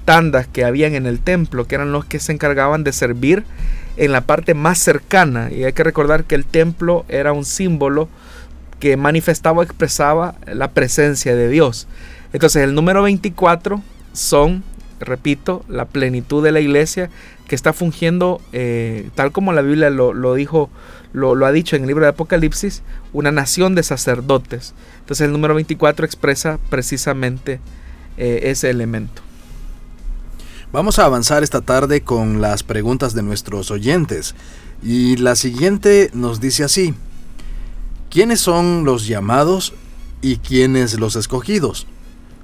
tandas 0.06 0.48
que 0.48 0.66
habían 0.66 0.96
en 0.96 1.06
el 1.06 1.20
templo, 1.20 1.66
que 1.66 1.76
eran 1.76 1.92
los 1.92 2.06
que 2.06 2.20
se 2.20 2.32
encargaban 2.32 2.84
de 2.84 2.92
servir 2.92 3.44
en 3.98 4.12
la 4.12 4.22
parte 4.22 4.54
más 4.54 4.78
cercana. 4.80 5.50
Y 5.52 5.64
hay 5.64 5.74
que 5.74 5.84
recordar 5.84 6.24
que 6.26 6.36
el 6.36 6.46
templo 6.46 7.06
era 7.08 7.34
un 7.34 7.46
símbolo 7.46 8.10
que 8.80 8.98
manifestaba 8.98 9.60
o 9.60 9.64
expresaba 9.64 10.36
la 10.52 10.72
presencia 10.72 11.36
de 11.36 11.50
Dios. 11.50 11.88
Entonces 12.34 12.64
el 12.64 12.74
número 12.74 13.04
24 13.04 13.82
son, 14.14 14.64
repito, 15.02 15.64
la 15.68 15.86
plenitud 15.86 16.44
de 16.44 16.52
la 16.52 16.60
iglesia 16.60 17.10
que 17.48 17.56
está 17.56 17.74
fungiendo, 17.74 18.42
eh, 18.54 19.10
tal 19.16 19.32
como 19.32 19.54
la 19.54 19.62
Biblia 19.62 19.90
lo, 19.90 20.14
lo 20.14 20.34
dijo 20.34 20.70
lo, 21.14 21.46
ha 21.46 21.52
dicho 21.52 21.76
en 21.76 21.84
el 21.84 21.88
libro 21.88 22.04
de 22.04 22.10
Apocalipsis, 22.10 22.84
una 23.14 23.32
nación 23.32 23.76
de 23.76 23.84
sacerdotes. 23.84 24.74
Entonces 25.00 25.26
el 25.26 25.34
número 25.34 25.56
24 25.56 26.06
expresa 26.06 26.60
precisamente 26.70 27.60
eh, 28.18 28.42
ese 28.44 28.70
elemento. 28.70 29.22
Vamos 30.72 31.00
a 31.00 31.06
avanzar 31.06 31.44
esta 31.44 31.62
tarde 31.62 32.02
con 32.02 32.40
las 32.40 32.64
preguntas 32.64 33.14
de 33.14 33.24
nuestros 33.24 33.72
oyentes. 33.72 34.36
Y 34.82 35.18
la 35.18 35.36
siguiente 35.36 36.10
nos 36.14 36.40
dice 36.40 36.64
así, 36.64 36.94
¿quiénes 38.10 38.40
son 38.40 38.86
los 38.86 39.06
llamados 39.06 39.74
y 40.22 40.38
quiénes 40.38 40.98
los 40.98 41.18
escogidos? 41.18 41.88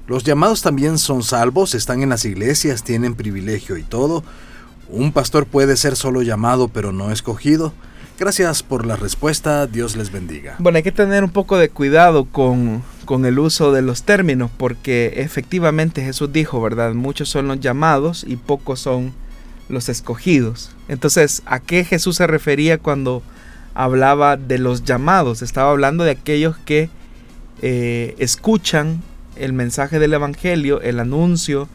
Los 0.07 0.23
llamados 0.23 0.61
también 0.61 0.97
son 0.97 1.21
salvos, 1.21 1.75
están 1.75 2.01
en 2.01 2.09
las 2.09 2.23
iglesias, 2.23 2.83
tienen 2.83 3.13
privilegio 3.13 3.75
y 3.75 3.83
todo. 3.83 4.23
Un 4.87 5.11
pastor 5.11 5.45
puede 5.45 5.75
ser 5.75 5.97
solo 5.97 6.21
llamado 6.21 6.69
pero 6.69 6.93
no 6.93 7.11
escogido. 7.11 7.73
Gracias 8.17 8.63
por 8.63 8.85
la 8.85 8.95
respuesta, 8.95 9.67
Dios 9.67 9.97
les 9.97 10.11
bendiga. 10.11 10.55
Bueno, 10.59 10.77
hay 10.77 10.83
que 10.83 10.93
tener 10.93 11.25
un 11.25 11.29
poco 11.29 11.57
de 11.57 11.69
cuidado 11.69 12.23
con, 12.23 12.83
el 13.25 13.37
uso 13.37 13.73
de 13.73 13.81
los 13.81 14.03
términos, 14.03 14.49
porque 14.57 15.13
efectivamente 15.17 16.01
Jesús 16.01 16.31
dijo, 16.31 16.61
¿verdad? 16.61 16.93
Muchos 16.93 17.27
son 17.29 17.49
los 17.49 17.59
llamados 17.59 18.25
y 18.25 18.37
pocos 18.37 18.79
son 18.79 19.13
los 19.67 19.89
escogidos. 19.89 20.71
Entonces, 20.87 21.43
¿a 21.45 21.59
qué 21.59 21.83
Jesús 21.83 22.15
se 22.15 22.27
refería 22.27 22.77
cuando 22.77 23.21
hablaba 23.75 24.37
de 24.37 24.57
los 24.57 24.83
llamados? 24.83 25.41
Estaba 25.41 25.69
hablando 25.69 26.05
de 26.05 26.11
aquellos 26.11 26.57
que 26.57 26.89
eh, 27.61 28.15
escuchan 28.17 29.03
el 29.39 29.53
mensaje 29.53 29.99
del 29.99 30.13
Evangelio, 30.13 30.81
el 30.81 30.99
anuncio 30.99 31.67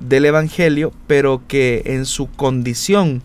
del 0.00 0.24
Evangelio, 0.24 0.92
pero 1.06 1.42
que 1.48 1.82
en 1.86 2.06
su 2.06 2.30
condición 2.30 3.22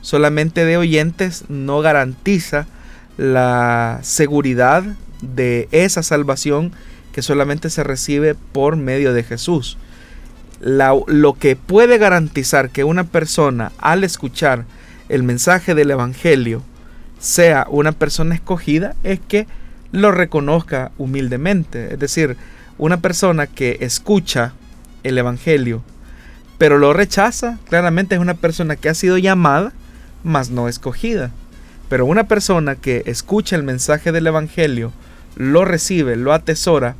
solamente 0.00 0.64
de 0.64 0.76
oyentes 0.76 1.44
no 1.48 1.80
garantiza 1.80 2.66
la 3.16 4.00
seguridad 4.02 4.84
de 5.22 5.68
esa 5.72 6.02
salvación 6.02 6.72
que 7.12 7.22
solamente 7.22 7.70
se 7.70 7.84
recibe 7.84 8.34
por 8.34 8.76
medio 8.76 9.12
de 9.12 9.22
Jesús. 9.22 9.78
lo 10.60 11.34
que 11.34 11.56
puede 11.56 11.98
garantizar 11.98 12.70
que 12.70 12.84
una 12.84 13.04
persona 13.04 13.72
al 13.78 14.02
escuchar 14.02 14.64
el 15.08 15.22
mensaje 15.22 15.74
del 15.74 15.90
Evangelio 15.90 16.62
sea 17.18 17.66
una 17.70 17.92
persona 17.92 18.34
escogida 18.34 18.94
es 19.02 19.20
que 19.20 19.46
lo 19.92 20.10
reconozca 20.10 20.90
humildemente. 20.98 21.92
Es 21.94 21.98
decir, 21.98 22.36
una 22.78 23.00
persona 23.00 23.46
que 23.46 23.78
escucha 23.80 24.52
el 25.02 25.18
Evangelio 25.18 25.82
pero 26.58 26.78
lo 26.78 26.92
rechaza, 26.92 27.58
claramente 27.68 28.14
es 28.14 28.20
una 28.20 28.34
persona 28.34 28.76
que 28.76 28.88
ha 28.88 28.94
sido 28.94 29.18
llamada 29.18 29.72
mas 30.22 30.50
no 30.50 30.68
escogida. 30.68 31.30
Pero 31.88 32.06
una 32.06 32.24
persona 32.24 32.76
que 32.76 33.02
escucha 33.06 33.56
el 33.56 33.62
mensaje 33.62 34.10
del 34.10 34.26
Evangelio, 34.26 34.92
lo 35.36 35.64
recibe, 35.64 36.16
lo 36.16 36.32
atesora 36.32 36.96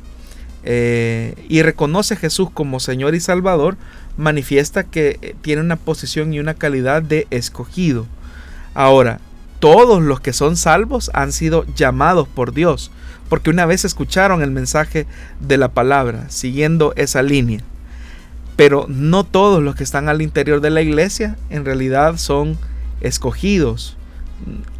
eh, 0.63 1.33
y 1.49 1.63
reconoce 1.63 2.13
a 2.13 2.17
Jesús 2.17 2.49
como 2.53 2.79
Señor 2.79 3.15
y 3.15 3.19
Salvador, 3.19 3.77
manifiesta 4.17 4.83
que 4.83 5.17
eh, 5.21 5.35
tiene 5.41 5.61
una 5.61 5.75
posición 5.75 6.33
y 6.33 6.39
una 6.39 6.53
calidad 6.53 7.01
de 7.01 7.27
escogido. 7.31 8.05
Ahora, 8.75 9.19
todos 9.59 10.03
los 10.03 10.19
que 10.19 10.33
son 10.33 10.57
salvos 10.57 11.09
han 11.13 11.31
sido 11.31 11.65
llamados 11.75 12.27
por 12.27 12.53
Dios, 12.53 12.91
porque 13.29 13.49
una 13.49 13.65
vez 13.65 13.85
escucharon 13.85 14.41
el 14.41 14.51
mensaje 14.51 15.07
de 15.39 15.57
la 15.57 15.69
palabra, 15.69 16.29
siguiendo 16.29 16.93
esa 16.95 17.21
línea. 17.21 17.61
Pero 18.55 18.85
no 18.87 19.23
todos 19.23 19.61
los 19.61 19.75
que 19.75 19.83
están 19.83 20.07
al 20.07 20.21
interior 20.21 20.61
de 20.61 20.69
la 20.69 20.81
iglesia 20.81 21.37
en 21.49 21.65
realidad 21.65 22.17
son 22.17 22.57
escogidos. 23.01 23.97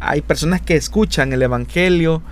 Hay 0.00 0.22
personas 0.22 0.60
que 0.60 0.76
escuchan 0.76 1.32
el 1.32 1.42
Evangelio, 1.42 2.22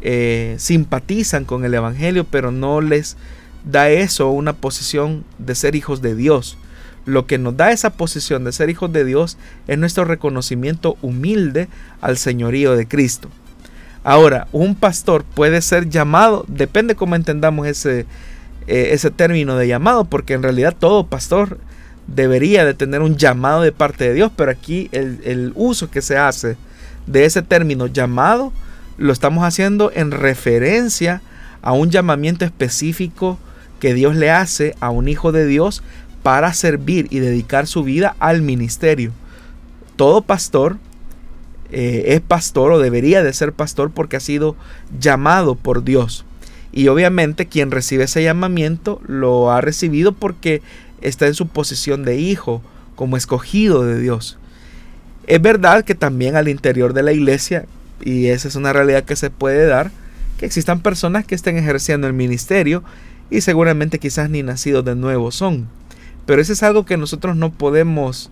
eh, 0.00 0.56
simpatizan 0.58 1.44
con 1.44 1.64
el 1.64 1.74
Evangelio, 1.74 2.24
pero 2.24 2.50
no 2.50 2.80
les 2.80 3.16
da 3.64 3.90
eso 3.90 4.30
una 4.30 4.52
posición 4.52 5.24
de 5.38 5.54
ser 5.54 5.74
hijos 5.74 6.02
de 6.02 6.14
Dios. 6.14 6.56
Lo 7.06 7.26
que 7.26 7.36
nos 7.36 7.56
da 7.56 7.70
esa 7.70 7.90
posición 7.90 8.44
de 8.44 8.52
ser 8.52 8.70
hijos 8.70 8.92
de 8.92 9.04
Dios 9.04 9.36
es 9.66 9.76
nuestro 9.78 10.04
reconocimiento 10.04 10.96
humilde 11.02 11.68
al 12.00 12.16
señorío 12.16 12.76
de 12.76 12.88
Cristo. 12.88 13.28
Ahora, 14.04 14.46
un 14.52 14.74
pastor 14.74 15.24
puede 15.24 15.62
ser 15.62 15.88
llamado, 15.88 16.44
depende 16.46 16.94
cómo 16.94 17.16
entendamos 17.16 17.66
ese, 17.66 18.00
eh, 18.66 18.90
ese 18.92 19.10
término 19.10 19.56
de 19.56 19.66
llamado, 19.66 20.04
porque 20.04 20.34
en 20.34 20.42
realidad 20.42 20.76
todo 20.78 21.06
pastor 21.06 21.58
debería 22.06 22.64
de 22.64 22.74
tener 22.74 23.00
un 23.00 23.16
llamado 23.16 23.62
de 23.62 23.72
parte 23.72 24.04
de 24.04 24.14
Dios, 24.14 24.30
pero 24.36 24.50
aquí 24.50 24.88
el, 24.92 25.52
uso 25.54 25.90
que 25.90 26.02
se 26.02 26.16
hace 26.16 26.56
de 27.06 27.24
ese 27.24 27.42
término 27.42 27.86
llamado 27.86 28.52
lo 28.96 29.12
estamos 29.12 29.44
haciendo 29.44 29.90
en 29.94 30.10
referencia 30.10 31.22
a 31.62 31.72
un 31.72 31.90
llamamiento 31.90 32.44
específico 32.44 33.38
que 33.80 33.94
Dios 33.94 34.14
le 34.14 34.30
hace 34.30 34.76
a 34.80 34.90
un 34.90 35.08
hijo 35.08 35.32
de 35.32 35.46
Dios 35.46 35.82
para 36.22 36.52
servir 36.52 37.06
y 37.10 37.18
dedicar 37.18 37.66
su 37.66 37.82
vida 37.82 38.16
al 38.18 38.42
ministerio. 38.42 39.12
Todo 39.96 40.22
pastor 40.22 40.78
eh, 41.70 42.04
es 42.08 42.20
pastor 42.20 42.72
o 42.72 42.78
debería 42.78 43.22
de 43.22 43.32
ser 43.32 43.52
pastor 43.52 43.90
porque 43.90 44.16
ha 44.16 44.20
sido 44.20 44.56
llamado 44.98 45.54
por 45.54 45.84
Dios. 45.84 46.24
Y 46.72 46.88
obviamente 46.88 47.46
quien 47.46 47.70
recibe 47.70 48.04
ese 48.04 48.22
llamamiento 48.22 49.00
lo 49.06 49.52
ha 49.52 49.60
recibido 49.60 50.12
porque 50.12 50.62
está 51.00 51.26
en 51.26 51.34
su 51.34 51.46
posición 51.46 52.04
de 52.04 52.18
hijo, 52.18 52.62
como 52.96 53.16
escogido 53.16 53.84
de 53.84 54.00
Dios. 54.00 54.38
Es 55.26 55.40
verdad 55.40 55.84
que 55.84 55.94
también 55.94 56.36
al 56.36 56.48
interior 56.48 56.92
de 56.92 57.02
la 57.02 57.12
iglesia, 57.12 57.66
y 58.02 58.26
esa 58.26 58.48
es 58.48 58.56
una 58.56 58.72
realidad 58.72 59.04
que 59.04 59.16
se 59.16 59.30
puede 59.30 59.66
dar, 59.66 59.90
que 60.38 60.46
existan 60.46 60.80
personas 60.80 61.24
que 61.24 61.34
estén 61.34 61.56
ejerciendo 61.56 62.06
el 62.06 62.12
ministerio 62.12 62.82
y 63.30 63.40
seguramente 63.40 63.98
quizás 63.98 64.28
ni 64.28 64.42
nacidos 64.42 64.84
de 64.84 64.94
nuevo 64.94 65.30
son. 65.30 65.68
Pero 66.26 66.42
eso 66.42 66.52
es 66.52 66.62
algo 66.62 66.84
que 66.84 66.96
nosotros 66.96 67.36
no 67.36 67.52
podemos 67.52 68.30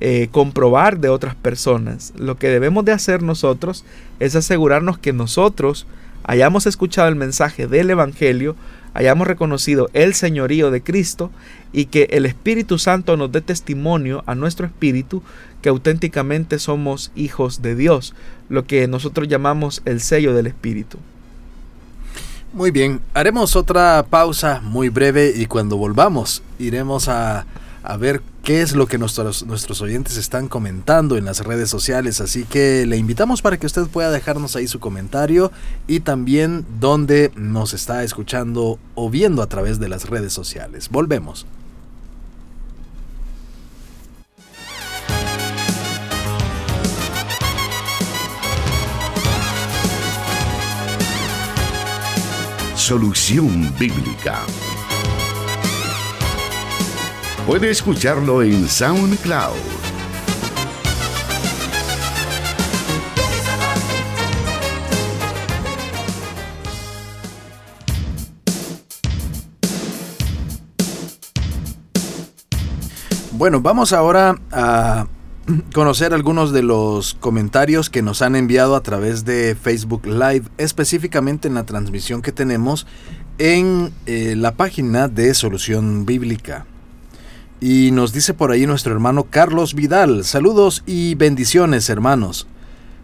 eh, 0.00 0.28
comprobar 0.30 1.00
de 1.00 1.08
otras 1.08 1.34
personas. 1.34 2.12
Lo 2.16 2.36
que 2.36 2.48
debemos 2.48 2.84
de 2.84 2.92
hacer 2.92 3.22
nosotros 3.22 3.84
es 4.20 4.36
asegurarnos 4.36 4.98
que 4.98 5.12
nosotros 5.12 5.86
hayamos 6.22 6.66
escuchado 6.66 7.08
el 7.08 7.16
mensaje 7.16 7.66
del 7.66 7.90
Evangelio, 7.90 8.54
hayamos 8.94 9.26
reconocido 9.26 9.88
el 9.94 10.14
señorío 10.14 10.70
de 10.70 10.82
Cristo 10.82 11.30
y 11.72 11.86
que 11.86 12.08
el 12.10 12.26
Espíritu 12.26 12.78
Santo 12.78 13.16
nos 13.16 13.32
dé 13.32 13.40
testimonio 13.40 14.22
a 14.26 14.34
nuestro 14.34 14.66
espíritu 14.66 15.22
que 15.62 15.68
auténticamente 15.68 16.58
somos 16.58 17.10
hijos 17.16 17.62
de 17.62 17.74
Dios, 17.74 18.14
lo 18.48 18.64
que 18.64 18.86
nosotros 18.86 19.26
llamamos 19.26 19.82
el 19.84 20.00
sello 20.00 20.34
del 20.34 20.46
Espíritu. 20.46 20.98
Muy 22.52 22.70
bien, 22.70 23.00
haremos 23.14 23.56
otra 23.56 24.06
pausa 24.08 24.60
muy 24.62 24.90
breve 24.90 25.32
y 25.36 25.46
cuando 25.46 25.76
volvamos 25.76 26.42
iremos 26.58 27.08
a, 27.08 27.46
a 27.82 27.96
ver 27.96 28.22
qué 28.48 28.62
es 28.62 28.74
lo 28.74 28.86
que 28.86 28.96
nuestros, 28.96 29.44
nuestros 29.44 29.82
oyentes 29.82 30.16
están 30.16 30.48
comentando 30.48 31.18
en 31.18 31.26
las 31.26 31.40
redes 31.40 31.68
sociales. 31.68 32.22
Así 32.22 32.44
que 32.44 32.86
le 32.86 32.96
invitamos 32.96 33.42
para 33.42 33.58
que 33.58 33.66
usted 33.66 33.86
pueda 33.88 34.10
dejarnos 34.10 34.56
ahí 34.56 34.66
su 34.66 34.80
comentario 34.80 35.52
y 35.86 36.00
también 36.00 36.64
dónde 36.80 37.30
nos 37.36 37.74
está 37.74 38.02
escuchando 38.04 38.78
o 38.94 39.10
viendo 39.10 39.42
a 39.42 39.50
través 39.50 39.78
de 39.78 39.90
las 39.90 40.08
redes 40.08 40.32
sociales. 40.32 40.88
Volvemos. 40.88 41.44
Solución 52.74 53.74
Bíblica. 53.78 54.40
Puede 57.48 57.70
escucharlo 57.70 58.42
en 58.42 58.68
SoundCloud. 58.68 59.56
Bueno, 73.32 73.62
vamos 73.62 73.94
ahora 73.94 74.38
a 74.52 75.06
conocer 75.72 76.12
algunos 76.12 76.52
de 76.52 76.62
los 76.62 77.14
comentarios 77.14 77.88
que 77.88 78.02
nos 78.02 78.20
han 78.20 78.36
enviado 78.36 78.76
a 78.76 78.82
través 78.82 79.24
de 79.24 79.56
Facebook 79.58 80.04
Live, 80.04 80.42
específicamente 80.58 81.48
en 81.48 81.54
la 81.54 81.64
transmisión 81.64 82.20
que 82.20 82.32
tenemos 82.32 82.86
en 83.38 83.90
eh, 84.04 84.34
la 84.36 84.52
página 84.52 85.08
de 85.08 85.32
Solución 85.32 86.04
Bíblica. 86.04 86.66
Y 87.60 87.90
nos 87.90 88.12
dice 88.12 88.34
por 88.34 88.52
ahí 88.52 88.66
nuestro 88.66 88.92
hermano 88.92 89.24
Carlos 89.24 89.74
Vidal, 89.74 90.24
saludos 90.24 90.84
y 90.86 91.16
bendiciones 91.16 91.90
hermanos. 91.90 92.46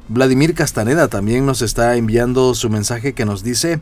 Vladimir 0.09 0.55
Castaneda 0.55 1.09
también 1.09 1.45
nos 1.45 1.61
está 1.61 1.97
enviando 1.97 2.55
su 2.55 2.71
mensaje 2.71 3.14
que 3.14 3.25
nos 3.25 3.43
dice, 3.43 3.81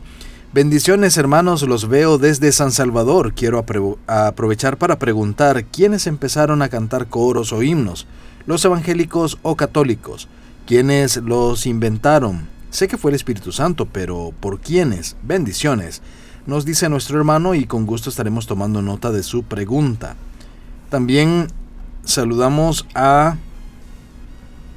bendiciones 0.51 1.17
hermanos, 1.17 1.61
los 1.61 1.87
veo 1.87 2.17
desde 2.17 2.51
San 2.51 2.71
Salvador. 2.71 3.33
Quiero 3.35 3.63
aprovechar 4.07 4.77
para 4.77 4.97
preguntar 4.97 5.65
quiénes 5.65 6.07
empezaron 6.07 6.63
a 6.63 6.69
cantar 6.69 7.07
coros 7.07 7.53
o 7.53 7.61
himnos 7.61 8.07
los 8.45 8.65
evangélicos 8.65 9.37
o 9.41 9.55
católicos, 9.55 10.27
quienes 10.65 11.17
los 11.17 11.65
inventaron. 11.65 12.47
Sé 12.71 12.87
que 12.87 12.97
fue 12.97 13.11
el 13.11 13.15
Espíritu 13.15 13.51
Santo, 13.51 13.85
pero 13.85 14.33
¿por 14.39 14.59
quiénes? 14.59 15.15
Bendiciones. 15.21 16.01
Nos 16.47 16.65
dice 16.65 16.89
nuestro 16.89 17.17
hermano 17.19 17.53
y 17.53 17.65
con 17.65 17.85
gusto 17.85 18.09
estaremos 18.09 18.47
tomando 18.47 18.81
nota 18.81 19.11
de 19.11 19.21
su 19.21 19.43
pregunta. 19.43 20.15
También 20.93 21.47
saludamos 22.03 22.85
a 22.93 23.37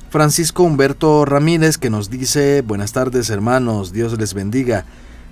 Francisco 0.09 0.62
Humberto 0.62 1.26
Ramírez 1.26 1.76
que 1.76 1.90
nos 1.90 2.09
dice, 2.09 2.62
buenas 2.62 2.92
tardes 2.92 3.29
hermanos, 3.29 3.92
Dios 3.92 4.18
les 4.18 4.33
bendiga. 4.33 4.87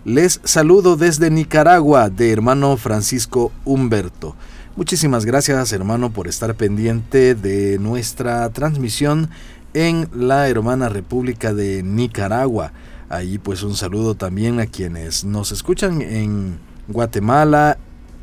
Les 0.04 0.42
saludo 0.44 0.98
desde 0.98 1.30
Nicaragua 1.30 2.10
de 2.10 2.30
hermano 2.30 2.76
Francisco 2.76 3.50
Humberto. 3.64 4.36
Muchísimas 4.76 5.24
gracias 5.24 5.72
hermano 5.72 6.10
por 6.10 6.28
estar 6.28 6.54
pendiente 6.54 7.34
de 7.34 7.78
nuestra 7.78 8.46
transmisión 8.50 9.30
en 9.72 10.10
la 10.12 10.50
hermana 10.50 10.90
República 10.90 11.54
de 11.54 11.82
Nicaragua. 11.82 12.72
Ahí 13.08 13.38
pues 13.38 13.62
un 13.62 13.74
saludo 13.74 14.16
también 14.16 14.60
a 14.60 14.66
quienes 14.66 15.24
nos 15.24 15.50
escuchan 15.50 16.02
en 16.02 16.58
Guatemala 16.88 17.78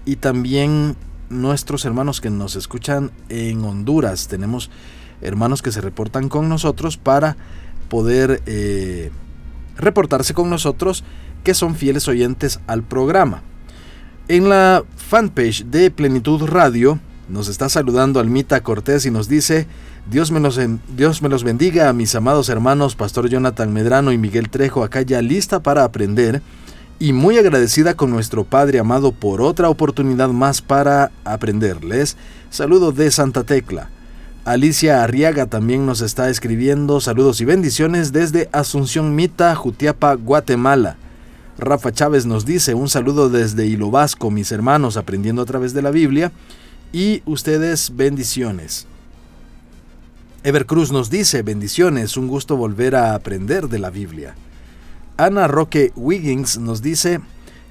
y 0.05 0.17
también 0.17 0.95
nuestros 1.31 1.85
hermanos 1.85 2.21
que 2.21 2.29
nos 2.29 2.55
escuchan 2.55 3.11
en 3.29 3.63
Honduras. 3.63 4.27
Tenemos 4.27 4.69
hermanos 5.21 5.61
que 5.61 5.71
se 5.71 5.81
reportan 5.81 6.29
con 6.29 6.49
nosotros 6.49 6.97
para 6.97 7.37
poder 7.89 8.41
eh, 8.45 9.11
reportarse 9.77 10.33
con 10.33 10.49
nosotros 10.49 11.03
que 11.43 11.53
son 11.53 11.75
fieles 11.75 12.07
oyentes 12.07 12.59
al 12.67 12.83
programa. 12.83 13.41
En 14.27 14.49
la 14.49 14.83
fanpage 14.95 15.65
de 15.65 15.91
Plenitud 15.91 16.43
Radio 16.45 16.99
nos 17.27 17.47
está 17.47 17.69
saludando 17.69 18.19
Almita 18.19 18.61
Cortés 18.61 19.05
y 19.05 19.11
nos 19.11 19.27
dice, 19.27 19.67
Dios 20.09 20.31
me, 20.31 20.39
los, 20.39 20.59
Dios 20.95 21.21
me 21.21 21.29
los 21.29 21.43
bendiga 21.43 21.89
a 21.89 21.93
mis 21.93 22.13
amados 22.15 22.49
hermanos 22.49 22.95
Pastor 22.95 23.29
Jonathan 23.29 23.73
Medrano 23.73 24.11
y 24.11 24.17
Miguel 24.17 24.49
Trejo, 24.49 24.83
acá 24.83 25.01
ya 25.01 25.21
lista 25.21 25.61
para 25.61 25.83
aprender 25.83 26.41
y 27.01 27.13
muy 27.13 27.39
agradecida 27.39 27.95
con 27.95 28.11
nuestro 28.11 28.43
Padre 28.43 28.77
amado 28.77 29.11
por 29.11 29.41
otra 29.41 29.69
oportunidad 29.69 30.29
más 30.29 30.61
para 30.61 31.11
aprenderles. 31.25 32.15
Saludo 32.51 32.91
de 32.91 33.09
Santa 33.09 33.43
Tecla. 33.43 33.89
Alicia 34.45 35.03
Arriaga 35.03 35.47
también 35.47 35.87
nos 35.87 36.01
está 36.01 36.29
escribiendo 36.29 37.01
saludos 37.01 37.41
y 37.41 37.45
bendiciones 37.45 38.11
desde 38.11 38.49
Asunción 38.51 39.15
Mita, 39.15 39.55
Jutiapa, 39.55 40.13
Guatemala. 40.13 40.97
Rafa 41.57 41.91
Chávez 41.91 42.27
nos 42.27 42.45
dice 42.45 42.75
un 42.75 42.87
saludo 42.87 43.31
desde 43.31 43.65
Hilo 43.65 43.89
Vasco, 43.89 44.29
mis 44.29 44.51
hermanos, 44.51 44.95
aprendiendo 44.95 45.41
a 45.41 45.45
través 45.45 45.73
de 45.73 45.81
la 45.81 45.89
Biblia. 45.89 46.31
Y 46.93 47.23
ustedes 47.25 47.95
bendiciones. 47.95 48.85
Ever 50.43 50.67
Cruz 50.67 50.91
nos 50.91 51.09
dice 51.09 51.41
bendiciones, 51.41 52.15
un 52.15 52.27
gusto 52.27 52.57
volver 52.57 52.95
a 52.95 53.15
aprender 53.15 53.69
de 53.69 53.79
la 53.79 53.89
Biblia. 53.89 54.35
Ana 55.21 55.47
Roque 55.47 55.91
Wiggins 55.95 56.57
nos 56.57 56.81
dice 56.81 57.21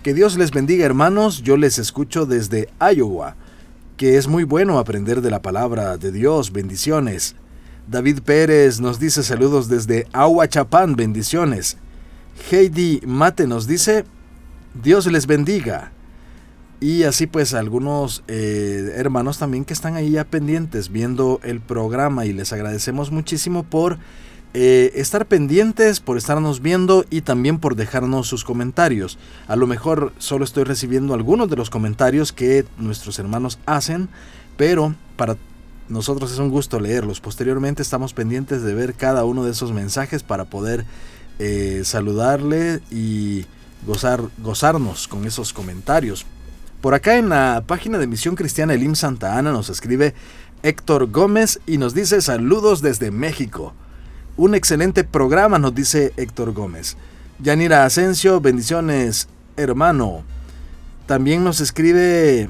que 0.05 0.15
Dios 0.15 0.39
les 0.39 0.53
bendiga 0.53 0.87
hermanos, 0.87 1.43
yo 1.43 1.57
les 1.57 1.81
escucho 1.81 2.25
desde 2.25 2.69
Iowa, 2.79 3.35
que 3.97 4.17
es 4.17 4.29
muy 4.29 4.45
bueno 4.45 4.79
aprender 4.79 5.21
de 5.21 5.33
la 5.33 5.43
palabra 5.43 5.97
de 5.97 6.13
Dios, 6.13 6.53
bendiciones. 6.53 7.35
David 7.89 8.21
Pérez 8.21 8.81
nos 8.81 9.01
dice 9.01 9.25
saludos 9.25 9.69
desde 9.69 10.07
Chapán, 10.49 10.95
bendiciones. 10.95 11.77
Heidi 12.53 13.01
Mate 13.05 13.49
nos 13.49 13.67
dice, 13.67 14.05
Dios 14.81 15.11
les 15.11 15.27
bendiga. 15.27 15.91
Y 16.79 17.03
así 17.03 17.27
pues 17.27 17.53
algunos 17.53 18.23
eh, 18.29 18.93
hermanos 18.95 19.39
también 19.39 19.65
que 19.65 19.73
están 19.73 19.97
ahí 19.97 20.13
ya 20.13 20.25
pendientes 20.25 20.89
viendo 20.89 21.41
el 21.43 21.61
programa 21.61 22.27
y 22.27 22.33
les 22.33 22.53
agradecemos 22.53 23.11
muchísimo 23.11 23.65
por 23.65 23.99
eh, 24.53 24.93
estar 24.97 25.27
pendientes, 25.27 26.01
por 26.01 26.17
estarnos 26.17 26.61
viendo 26.61 27.05
y 27.09 27.21
también 27.21 27.59
por 27.59 27.77
dejarnos 27.77 28.27
sus 28.27 28.45
comentarios. 28.45 29.19
A 29.47 29.55
lo 29.55 29.67
mejor 29.67 30.13
solo 30.19 30.45
estoy 30.45 30.65
recibiendo 30.65 31.15
algunos 31.15 31.49
de 31.49 31.57
los 31.57 31.71
comentarios 31.71 32.33
que 32.33 32.65
nuestros 32.77 33.19
hermanos 33.19 33.59
hacen, 33.67 34.09
pero 34.57 34.95
para 35.17 35.37
nosotros 35.89 36.33
es 36.33 36.39
un 36.39 36.51
gusto 36.51 36.81
leerlos. 36.81 37.21
Posteriormente 37.21 37.83
estamos 37.83 38.13
pendientes 38.13 38.63
de 38.63 38.75
ver 38.75 38.95
cada 38.95 39.25
uno 39.25 39.45
de 39.45 39.53
esos 39.53 39.73
mensajes 39.73 40.23
para 40.23 40.47
poder 40.47 40.85
eh, 41.39 41.83
saludarle 41.85 42.81
y 42.91 43.47
gozar, 43.87 44.23
gozarnos 44.39 45.07
con 45.07 45.27
esos 45.27 45.53
comentarios. 45.53 46.27
Por 46.81 46.95
acá 46.95 47.17
en 47.17 47.29
la 47.29 47.63
página 47.67 47.99
de 47.99 48.07
Misión 48.07 48.35
Cristiana 48.35 48.75
Elim 48.75 48.95
Santa 48.95 49.39
Ana 49.39 49.53
nos 49.53 49.69
escribe 49.69 50.15
Héctor 50.63 51.11
Gómez 51.11 51.61
y 51.67 51.79
nos 51.79 51.95
dice 51.95 52.21
saludos 52.21 52.83
desde 52.83 53.11
México. 53.11 53.75
Un 54.41 54.55
excelente 54.55 55.05
programa, 55.05 55.59
nos 55.59 55.75
dice 55.75 56.15
Héctor 56.17 56.53
Gómez. 56.53 56.97
Yanira 57.41 57.85
Asensio, 57.85 58.41
bendiciones 58.41 59.29
hermano. 59.59 60.23
También 61.05 61.45
nos 61.45 61.61
escribe, 61.61 62.49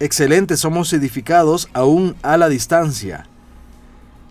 excelente, 0.00 0.56
somos 0.56 0.90
edificados 0.94 1.68
aún 1.74 2.16
a 2.22 2.38
la 2.38 2.48
distancia. 2.48 3.26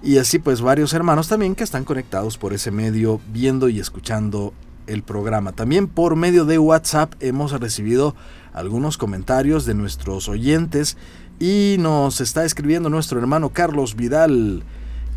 Y 0.01 0.17
así 0.17 0.39
pues 0.39 0.61
varios 0.61 0.93
hermanos 0.93 1.27
también 1.27 1.53
que 1.53 1.63
están 1.63 1.83
conectados 1.83 2.39
por 2.39 2.53
ese 2.53 2.71
medio 2.71 3.21
viendo 3.31 3.69
y 3.69 3.79
escuchando 3.79 4.51
el 4.87 5.03
programa. 5.03 5.51
También 5.51 5.87
por 5.87 6.15
medio 6.15 6.45
de 6.45 6.57
WhatsApp 6.57 7.13
hemos 7.19 7.51
recibido 7.51 8.15
algunos 8.51 8.97
comentarios 8.97 9.67
de 9.67 9.75
nuestros 9.75 10.27
oyentes 10.27 10.97
y 11.39 11.75
nos 11.77 12.19
está 12.19 12.45
escribiendo 12.45 12.89
nuestro 12.89 13.19
hermano 13.19 13.49
Carlos 13.49 13.95
Vidal 13.95 14.63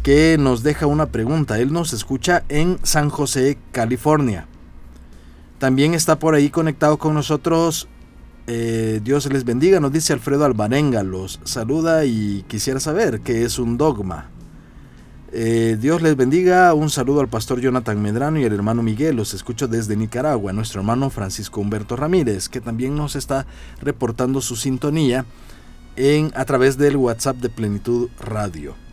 que 0.05 0.37
nos 0.39 0.63
deja 0.63 0.87
una 0.87 1.07
pregunta. 1.07 1.59
Él 1.59 1.73
nos 1.73 1.95
escucha 1.95 2.45
en 2.51 2.79
San 2.83 3.09
José, 3.09 3.57
California. 3.73 4.47
También 5.59 5.95
está 5.95 6.19
por 6.19 6.35
ahí 6.35 6.51
conectado 6.51 6.99
con 6.99 7.15
nosotros. 7.15 7.89
Eh, 8.47 9.01
Dios 9.03 9.25
les 9.33 9.45
bendiga, 9.45 9.81
nos 9.81 9.93
dice 9.93 10.13
Alfredo 10.13 10.45
Albarenga. 10.45 11.03
Los 11.03 11.41
saluda 11.45 12.05
y 12.05 12.45
quisiera 12.49 12.81
saber 12.81 13.23
qué 13.23 13.45
es 13.45 13.59
un 13.59 13.79
dogma. 13.79 14.29
Eh, 15.33 15.79
Dios 15.81 16.03
les 16.03 16.17
bendiga. 16.17 16.75
Un 16.75 16.91
saludo 16.91 17.23
al 17.23 17.29
pastor 17.29 17.63
Jonathan 17.63 18.01
Medrano 18.03 18.39
y 18.39 18.45
al 18.45 18.53
hermano 18.53 18.83
Miguel. 18.83 19.17
Los 19.17 19.33
escucho 19.33 19.69
desde 19.69 19.97
Nicaragua. 19.97 20.53
Nuestro 20.53 20.83
hermano 20.83 21.09
Francisco 21.09 21.63
Humberto 21.63 21.97
Ramírez, 21.97 22.51
que 22.51 22.61
también 22.61 22.95
nos 22.95 23.17
está 23.17 23.47
reportando 23.81 24.43
su 24.43 24.55
sintonía 24.55 25.25
en, 25.97 26.31
a 26.35 26.45
través 26.45 26.77
del 26.77 26.99
WhatsApp 26.99 27.39
de 27.39 27.49
Plenitud 27.49 28.11
Radio. 28.21 28.84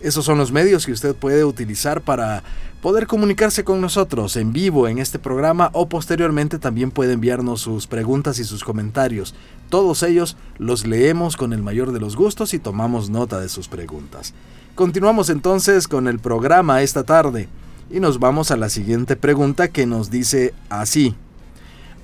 Esos 0.00 0.24
son 0.24 0.38
los 0.38 0.50
medios 0.50 0.86
que 0.86 0.92
usted 0.92 1.14
puede 1.14 1.44
utilizar 1.44 2.00
para 2.00 2.42
poder 2.80 3.06
comunicarse 3.06 3.64
con 3.64 3.82
nosotros 3.82 4.36
en 4.36 4.54
vivo 4.54 4.88
en 4.88 4.98
este 4.98 5.18
programa 5.18 5.68
o 5.74 5.90
posteriormente 5.90 6.58
también 6.58 6.90
puede 6.90 7.12
enviarnos 7.12 7.60
sus 7.60 7.86
preguntas 7.86 8.38
y 8.38 8.44
sus 8.44 8.64
comentarios. 8.64 9.34
Todos 9.68 10.02
ellos 10.02 10.38
los 10.56 10.86
leemos 10.86 11.36
con 11.36 11.52
el 11.52 11.62
mayor 11.62 11.92
de 11.92 12.00
los 12.00 12.16
gustos 12.16 12.54
y 12.54 12.58
tomamos 12.58 13.10
nota 13.10 13.40
de 13.40 13.50
sus 13.50 13.68
preguntas. 13.68 14.32
Continuamos 14.74 15.28
entonces 15.28 15.86
con 15.86 16.08
el 16.08 16.18
programa 16.18 16.80
esta 16.80 17.04
tarde 17.04 17.48
y 17.90 18.00
nos 18.00 18.18
vamos 18.18 18.50
a 18.50 18.56
la 18.56 18.70
siguiente 18.70 19.16
pregunta 19.16 19.68
que 19.68 19.84
nos 19.84 20.10
dice 20.10 20.54
así. 20.70 21.14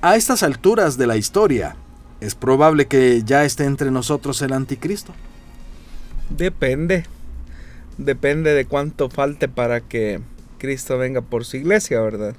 A 0.03 0.16
estas 0.16 0.42
alturas 0.42 0.99
de 0.99 1.07
la 1.07 1.16
historia, 1.16 1.76
¿es 2.20 2.34
probable 2.34 2.86
que 2.86 3.22
ya 3.24 3.44
esté 3.44 3.64
entre 3.64 3.90
nosotros 3.90 4.42
el 4.42 4.53
anticristo? 4.53 5.14
Depende. 6.28 7.07
Depende 7.99 8.53
de 8.53 8.66
cuánto 8.66 9.09
falte 9.09 9.49
para 9.49 9.80
que 9.80 10.20
Cristo 10.59 10.99
venga 10.99 11.22
por 11.22 11.44
su 11.44 11.57
iglesia, 11.57 12.01
¿verdad? 12.01 12.34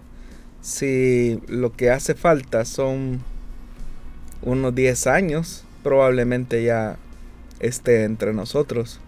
Si 0.62 1.40
lo 1.48 1.74
que 1.74 1.90
hace 1.90 2.14
falta 2.14 2.66
son 2.66 3.22
unos 4.42 4.76
10 4.76 5.08
años, 5.08 5.64
probablemente 5.84 6.64
ya 6.64 6.98
esté 7.60 8.04
entre 8.04 8.34
nosotros. 8.34 9.00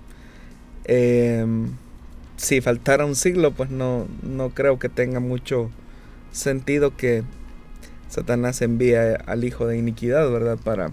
Em, 0.85 1.71
si 2.37 2.61
faltara 2.61 3.05
un 3.05 3.15
siglo, 3.15 3.51
pues 3.51 3.69
no, 3.69 4.07
no 4.23 4.49
creo 4.51 4.79
que 4.79 4.89
tenga 4.89 5.19
mucho 5.19 5.69
sentido 6.31 6.95
que 6.95 7.23
Satanás 8.09 8.61
envíe 8.61 8.95
al 8.95 9.43
hijo 9.43 9.67
de 9.67 9.77
iniquidad, 9.77 10.29
¿verdad? 10.31 10.57
Para 10.63 10.91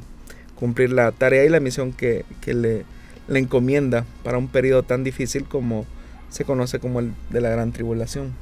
cumplir 0.54 0.92
la 0.92 1.12
tarea 1.12 1.44
y 1.44 1.48
la 1.48 1.60
misión 1.60 1.92
que, 1.92 2.24
le, 2.46 2.84
le, 3.28 3.38
encomienda 3.38 4.04
para 4.22 4.38
un 4.38 4.48
periodo 4.48 4.82
tan 4.82 5.04
difícil 5.04 5.44
como 5.44 5.86
se 6.28 6.44
conoce 6.44 6.78
como 6.80 7.00
el 7.00 7.12
de 7.30 7.40
la 7.40 7.50
gran 7.50 7.72
tribulación. 7.72 8.34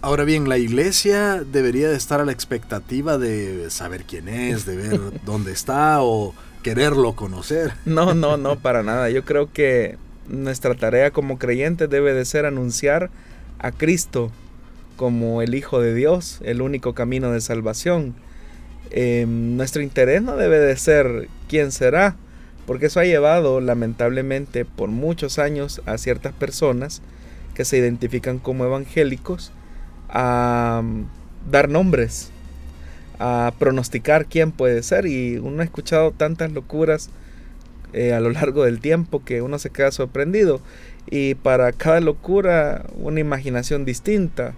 Ahora 0.00 0.24
bien, 0.24 0.48
la 0.48 0.58
iglesia 0.58 1.42
debería 1.42 1.88
de 1.88 1.96
estar 1.96 2.20
a 2.20 2.24
la 2.24 2.32
expectativa 2.32 3.16
de 3.16 3.70
saber 3.70 4.04
quién 4.04 4.28
es, 4.28 4.66
de 4.66 4.76
ver 4.76 5.00
dónde 5.24 5.52
está 5.52 6.02
o 6.02 6.34
quererlo 6.62 7.14
conocer. 7.14 7.72
No, 7.84 8.14
no, 8.14 8.36
no, 8.36 8.58
para 8.58 8.82
nada. 8.82 9.08
Yo 9.10 9.24
creo 9.24 9.52
que 9.52 9.96
nuestra 10.28 10.74
tarea 10.74 11.10
como 11.10 11.38
creyentes 11.38 11.88
debe 11.88 12.12
de 12.12 12.24
ser 12.24 12.46
anunciar 12.46 13.10
a 13.58 13.72
Cristo 13.72 14.30
como 14.96 15.42
el 15.42 15.54
Hijo 15.54 15.80
de 15.80 15.94
Dios, 15.94 16.40
el 16.44 16.62
único 16.62 16.94
camino 16.94 17.30
de 17.32 17.40
salvación. 17.40 18.14
Em, 18.90 19.56
nuestro 19.56 19.82
interés 19.82 20.22
no 20.22 20.36
debe 20.36 20.58
de 20.58 20.76
ser 20.76 21.28
quién 21.48 21.72
será, 21.72 22.16
porque 22.66 22.86
eso 22.86 23.00
ha 23.00 23.04
llevado 23.04 23.60
lamentablemente 23.60 24.64
por 24.64 24.88
muchos 24.88 25.38
años 25.38 25.82
a 25.86 25.98
ciertas 25.98 26.32
personas 26.32 27.02
que 27.54 27.64
se 27.64 27.76
identifican 27.78 28.38
como 28.38 28.64
evangélicos 28.64 29.52
a 30.08 30.82
mm, 30.82 31.04
dar 31.50 31.68
nombres, 31.68 32.30
a 33.18 33.52
pronosticar 33.58 34.26
quién 34.26 34.52
puede 34.52 34.82
ser 34.82 35.06
y 35.06 35.38
uno 35.38 35.60
ha 35.60 35.64
escuchado 35.64 36.12
tantas 36.12 36.52
locuras 36.52 37.10
eh, 37.92 38.12
a 38.12 38.20
lo 38.20 38.30
largo 38.30 38.64
del 38.64 38.80
tiempo 38.80 39.24
que 39.24 39.40
uno 39.40 39.58
se 39.58 39.70
queda 39.70 39.92
sorprendido. 39.92 40.60
Y 41.08 41.34
para 41.36 41.72
cada 41.72 42.00
locura 42.00 42.86
una 42.96 43.20
imaginación 43.20 43.84
distinta. 43.84 44.54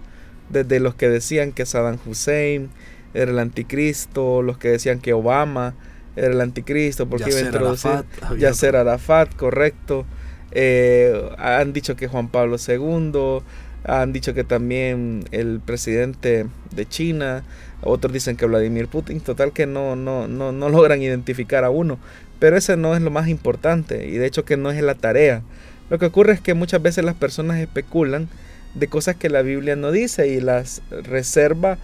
Desde 0.49 0.79
los 0.79 0.95
que 0.95 1.09
decían 1.09 1.51
que 1.51 1.65
Saddam 1.65 1.97
Hussein 2.05 2.69
era 3.13 3.31
el 3.31 3.39
anticristo, 3.39 4.41
los 4.41 4.57
que 4.57 4.69
decían 4.69 4.99
que 4.99 5.11
Obama 5.13 5.73
era 6.17 6.33
el 6.33 6.41
anticristo 6.41 7.07
porque 7.07 7.29
iba 7.29 7.39
a 7.39 7.43
introducir 7.43 8.03
Yasser 8.37 8.75
Arafat, 8.75 9.33
correcto. 9.35 10.05
Eh, 10.51 11.29
han 11.37 11.73
dicho 11.73 11.95
que 11.95 12.07
Juan 12.07 12.29
Pablo 12.29 12.57
II, 12.65 13.43
han 13.83 14.13
dicho 14.13 14.33
que 14.33 14.43
también 14.43 15.25
el 15.31 15.61
presidente 15.63 16.47
de 16.75 16.85
China, 16.87 17.43
otros 17.81 18.11
dicen 18.11 18.35
que 18.35 18.47
Vladimir 18.47 18.87
Putin, 18.87 19.21
total 19.21 19.53
que 19.53 19.67
no, 19.67 19.95
no, 19.95 20.27
no, 20.27 20.51
no 20.51 20.69
logran 20.69 21.01
identificar 21.01 21.63
a 21.63 21.69
uno. 21.69 21.99
Pero 22.39 22.57
ese 22.57 22.77
no 22.77 22.95
es 22.95 23.01
lo 23.01 23.11
más 23.11 23.27
importante 23.27 24.07
y 24.07 24.17
de 24.17 24.25
hecho 24.25 24.45
que 24.45 24.57
no 24.57 24.71
es 24.71 24.81
la 24.81 24.95
tarea. 24.95 25.43
Lo 25.89 25.99
que 25.99 26.07
ocurre 26.07 26.33
es 26.33 26.41
que 26.41 26.53
muchas 26.53 26.81
veces 26.81 27.05
las 27.05 27.15
personas 27.15 27.59
especulan 27.59 28.27
de 28.73 28.87
cosas 28.87 29.15
que 29.15 29.29
la 29.29 29.41
Biblia 29.41 29.75
no 29.75 29.91
dice 29.91 30.27
y 30.27 30.41
las 30.41 30.81
reserva 30.89 31.77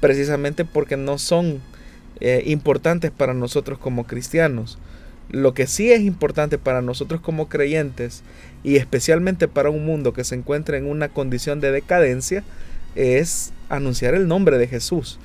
precisamente 0.00 0.64
porque 0.64 0.96
no 0.96 1.18
son 1.18 1.60
eh, 2.20 2.42
importantes 2.46 3.10
para 3.10 3.34
nosotros 3.34 3.78
como 3.78 4.06
cristianos. 4.06 4.78
Lo 5.30 5.52
que 5.52 5.66
sí 5.66 5.92
es 5.92 6.00
importante 6.00 6.58
para 6.58 6.80
nosotros 6.80 7.20
como 7.20 7.48
creyentes 7.48 8.22
y 8.64 8.76
especialmente 8.76 9.46
para 9.46 9.70
un 9.70 9.84
mundo 9.84 10.12
que 10.12 10.24
se 10.24 10.34
encuentra 10.34 10.78
en 10.78 10.86
una 10.86 11.08
condición 11.08 11.60
de 11.60 11.70
decadencia 11.70 12.44
es 12.94 13.52
anunciar 13.68 14.14
el 14.14 14.26
nombre 14.26 14.58
de 14.58 14.66
Jesús. 14.66 15.18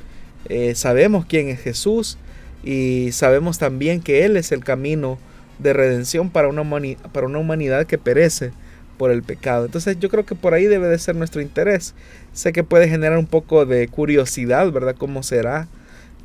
Eh, 0.49 0.75
sabemos 0.75 1.25
quién 1.25 1.47
es 1.47 1.61
Jesús, 1.61 2.17
y 2.63 3.11
sabemos 3.11 3.57
también 3.57 4.01
que 4.01 4.25
Él 4.25 4.37
es 4.37 4.51
el 4.51 4.63
camino 4.63 5.19
de 5.59 5.73
redención 5.73 6.29
para 6.29 6.47
una, 6.47 6.63
para 7.11 7.27
una 7.27 7.39
humanidad 7.39 7.85
que 7.85 7.97
perece 7.97 8.51
por 8.97 9.11
el 9.11 9.21
pecado. 9.21 9.65
Entonces 9.65 9.99
yo 9.99 10.09
creo 10.09 10.25
que 10.25 10.35
por 10.35 10.53
ahí 10.53 10.65
debe 10.65 10.87
de 10.87 10.97
ser 10.97 11.15
nuestro 11.15 11.41
interés. 11.41 11.93
Sé 12.31 12.53
que 12.53 12.63
puede 12.63 12.87
generar 12.87 13.17
un 13.17 13.27
poco 13.27 13.65
de 13.65 13.87
curiosidad, 13.87 14.71
¿verdad? 14.71 14.95
¿Cómo 14.97 15.23
será? 15.23 15.67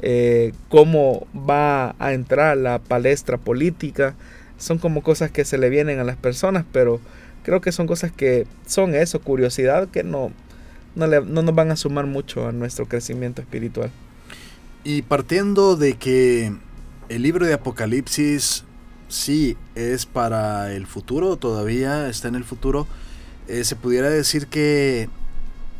Eh, 0.01 0.53
¿Cómo 0.68 1.26
va 1.34 1.94
a 1.99 2.12
entrar 2.12 2.57
la 2.57 2.78
palestra 2.78 3.36
política? 3.36 4.14
Son 4.59 4.78
como 4.78 5.03
cosas 5.03 5.30
que 5.30 5.44
se 5.44 5.59
le 5.59 5.68
vienen 5.68 5.99
a 5.99 6.05
las 6.05 6.16
personas, 6.16 6.64
pero 6.72 7.01
creo 7.42 7.61
que 7.61 7.72
son 7.72 7.86
cosas 7.86 8.12
que 8.12 8.46
son 8.66 8.94
eso, 8.94 9.20
curiosidad, 9.20 9.88
que 9.88 10.05
no, 10.05 10.32
no, 10.94 11.07
no 11.07 11.42
nos 11.42 11.55
van 11.55 11.70
a 11.70 11.76
sumar 11.76 12.07
mucho 12.07 12.49
a 12.49 12.53
nuestro 12.53 12.86
crecimiento 12.86 13.40
espiritual. 13.40 13.90
Y 14.84 15.03
partiendo 15.03 15.76
de 15.76 15.94
que 15.94 16.53
el 17.09 17.22
libro 17.22 17.46
de 17.46 17.55
Apocalipsis 17.55 18.64
sí 19.09 19.57
es 19.74 20.07
para 20.07 20.72
el 20.72 20.86
futuro, 20.86 21.36
todavía 21.36 22.09
está 22.09 22.28
en 22.28 22.34
el 22.34 22.44
futuro, 22.44 22.86
eh, 23.49 23.64
se 23.64 23.76
pudiera 23.76 24.11
decir 24.11 24.46
que 24.46 25.09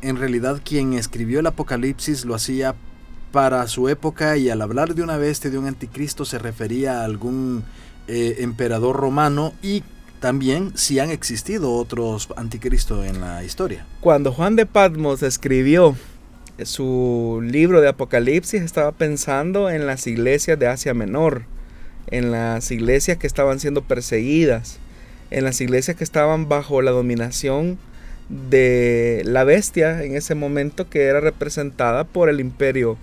en 0.01 0.17
realidad 0.17 0.61
quien 0.65 0.95
escribió 0.95 1.41
el 1.41 1.47
Apocalipsis 1.47 2.25
lo 2.25 2.35
hacía 2.35 2.75
para 3.33 3.67
su 3.69 3.89
época 3.89 4.37
y 4.37 4.51
al 4.51 4.63
hablar 4.63 4.95
de 4.95 5.03
una 5.03 5.17
bestia, 5.17 5.51
de 5.51 5.59
un 5.59 5.67
anticristo, 5.67 6.25
se 6.25 6.39
refería 6.39 7.01
a 7.01 7.05
algún 7.05 7.65
eh, 8.07 8.37
emperador 8.39 8.97
romano 8.97 9.53
y 9.63 9.83
también 10.21 10.73
si 10.75 10.99
han 10.99 11.11
existido 11.11 11.75
otros 11.75 12.29
anticristos 12.37 13.07
en 13.07 13.21
la 13.21 13.45
historia. 13.45 13.87
Cuando 14.01 14.33
Juan 14.33 14.57
de 14.57 14.67
Patmos 14.67 15.23
escribió 15.23 15.97
su 16.65 17.41
libro 17.45 17.81
de 17.81 17.89
Apocalipsis 17.89 18.63
estaba 18.63 18.91
pensando 18.93 19.71
en 19.71 19.87
las 19.87 20.07
iglesias 20.07 20.59
de 20.59 20.67
Asia 20.67 20.93
Menor, 20.93 21.43
en 22.09 22.33
las 22.33 22.71
iglesias 22.71 23.17
que 23.19 23.29
estaban 23.29 23.61
siendo 23.61 23.83
perseguidas, 23.83 24.79
en 25.31 25.45
las 25.45 25.61
iglesias 25.61 25.97
que 25.97 26.05
estaban 26.05 26.49
bajo 26.49 26.83
la 26.83 26.91
dominación 26.91 27.79
de 28.51 29.23
la 29.25 29.45
bestia 29.45 30.03
en 30.03 30.17
ese 30.17 30.35
momento 30.35 30.91
que 30.91 31.05
era 31.05 31.21
representada 31.21 32.05
por 32.05 32.29
el 32.29 32.41
imperio 32.41 32.99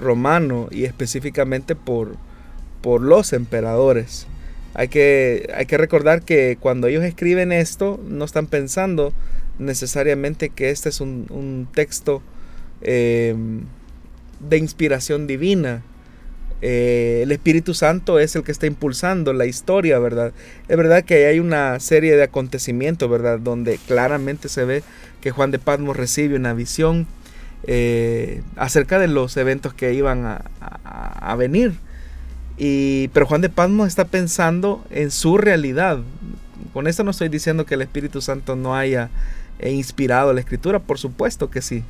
romano 0.00 0.68
y 0.70 0.84
específicamente 0.84 1.76
por, 1.76 2.16
por 2.82 3.00
los 3.00 3.32
emperadores. 3.32 4.26
Hay 4.74 4.88
que, 4.88 5.50
hay 5.54 5.66
que 5.66 5.78
recordar 5.78 6.22
que 6.22 6.56
cuando 6.58 6.86
ellos 6.86 7.04
escriben 7.04 7.52
esto 7.52 8.00
no 8.08 8.24
están 8.24 8.46
pensando 8.46 9.12
necesariamente 9.58 10.48
que 10.50 10.70
este 10.70 10.88
es 10.88 11.00
un, 11.00 11.68
texto 11.74 12.22
Em, 12.82 13.64
de 14.40 14.56
inspiración 14.56 15.26
divina. 15.26 15.82
Eh, 16.62 17.20
el 17.22 17.32
Espíritu 17.32 17.74
Santo 17.74 18.18
es 18.18 18.34
el 18.36 18.42
que 18.42 18.52
está 18.52 18.66
impulsando 18.66 19.34
la 19.34 19.44
historia, 19.44 19.98
¿verdad? 19.98 20.32
Es 20.68 20.76
verdad 20.78 21.04
que 21.04 21.26
hay 21.26 21.40
una 21.40 21.78
serie 21.78 22.16
de 22.16 22.22
acontecimientos, 22.22 23.10
¿verdad? 23.10 23.38
Donde 23.38 23.78
claramente 23.86 24.48
se 24.48 24.64
ve 24.64 24.82
que 25.20 25.30
Juan 25.30 25.50
de 25.50 25.58
Patmos 25.58 25.96
recibe 25.96 26.36
una 26.36 26.54
visión 26.54 27.06
eh, 27.64 28.42
acerca 28.56 28.98
de 28.98 29.08
los 29.08 29.36
eventos 29.36 29.74
que 29.74 29.94
iban 29.94 30.24
a, 30.24 31.34
venir. 31.36 31.74
Y, 32.58 33.08
pero 33.08 33.26
Juan 33.26 33.40
de 33.40 33.48
Patmos 33.48 33.88
está 33.88 34.04
pensando 34.04 34.84
en 34.90 35.10
su 35.10 35.38
realidad. 35.38 36.00
Con 36.72 36.86
esto 36.86 37.04
no 37.04 37.10
estoy 37.10 37.28
diciendo 37.28 37.64
que 37.64 37.74
el 37.74 37.82
Espíritu 37.82 38.20
Santo 38.20 38.56
no 38.56 38.76
haya 38.76 39.08
eh, 39.58 39.70
inspirado 39.70 40.32
la 40.32 40.40
escritura, 40.40 40.78
por 40.78 40.98
supuesto 40.98 41.50
que 41.50 41.62
sí. 41.62 41.82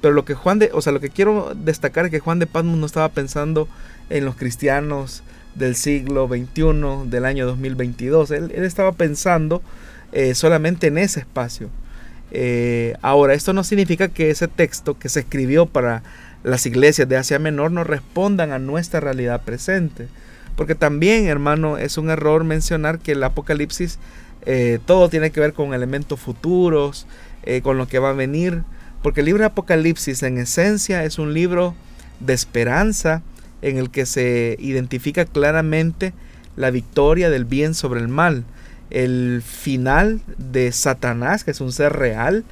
Pero 0.00 0.14
lo 0.14 0.24
que 0.24 0.34
Juan 0.34 0.58
de, 0.58 0.70
o 0.72 0.82
sea, 0.82 0.92
lo 0.92 1.00
que 1.00 1.10
quiero 1.10 1.54
destacar 1.54 2.06
es 2.06 2.10
que 2.10 2.20
Juan 2.20 2.38
de 2.38 2.46
Patmos 2.46 2.78
no 2.78 2.86
estaba 2.86 3.08
pensando 3.08 3.68
en 4.10 4.24
los 4.24 4.36
cristianos 4.36 5.22
del 5.54 5.76
siglo 5.76 6.28
XXI, 6.28 7.08
del 7.08 7.24
año 7.24 7.46
2022. 7.46 8.30
Él, 8.30 8.50
estaba 8.52 8.92
pensando 8.92 9.62
eh, 10.12 10.34
solamente 10.34 10.88
en 10.88 10.98
ese 10.98 11.20
espacio. 11.20 11.70
Eh, 12.34 12.94
ahora, 13.00 13.32
esto 13.32 13.52
no 13.52 13.64
significa 13.64 14.08
que 14.08 14.30
ese 14.30 14.48
texto 14.48 14.98
que 14.98 15.08
se 15.08 15.20
escribió 15.20 15.66
para 15.66 16.02
las 16.42 16.66
iglesias 16.66 17.08
de 17.08 17.16
Asia 17.16 17.38
Menor 17.38 17.70
no 17.70 17.84
respondan 17.84 18.52
a 18.52 18.58
nuestra 18.58 19.00
realidad 19.00 19.42
presente. 19.42 20.08
Porque 20.56 20.74
también, 20.74 21.26
hermano, 21.26 21.78
es 21.78 21.96
un 21.96 22.10
error 22.10 22.44
mencionar 22.44 22.98
que 22.98 23.12
el 23.12 23.24
Apocalipsis 23.24 23.98
eh, 24.46 24.78
todo 24.84 25.08
tiene 25.08 25.30
que 25.30 25.40
ver 25.40 25.54
con 25.54 25.72
elementos 25.72 26.20
futuros, 26.20 27.06
con 27.62 27.76
lo 27.78 27.88
que 27.88 27.98
va 27.98 28.10
a 28.10 28.14
venir. 28.14 28.62
Porque 29.02 29.20
el 29.20 29.26
libro 29.26 29.40
de 29.40 29.46
Apocalipsis 29.46 30.22
en 30.22 30.38
esencia 30.38 31.04
es 31.04 31.18
un 31.18 31.34
libro 31.34 31.74
de 32.20 32.34
esperanza, 32.34 33.22
en 33.64 33.78
el 33.78 33.90
que 33.90 34.04
se 34.04 34.56
identifica 34.60 35.24
claramente 35.24 36.12
la 36.54 36.70
victoria 36.70 37.30
del 37.30 37.46
bien 37.46 37.74
sobre 37.74 38.00
el 38.00 38.08
mal, 38.08 38.44
el 38.94 39.42
final 39.44 40.20
de 40.38 40.70
Satanás, 40.70 41.42
que 41.42 41.50
es 41.50 41.60
un 41.60 41.72
ser 41.72 41.92
real, 41.92 42.44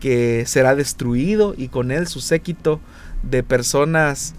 que 0.00 0.44
será 0.46 0.74
destruido 0.74 1.54
y 1.56 1.68
con 1.68 1.92
él 1.92 2.08
su 2.08 2.20
séquito 2.20 2.80
de 3.22 3.42
personas 3.42 4.34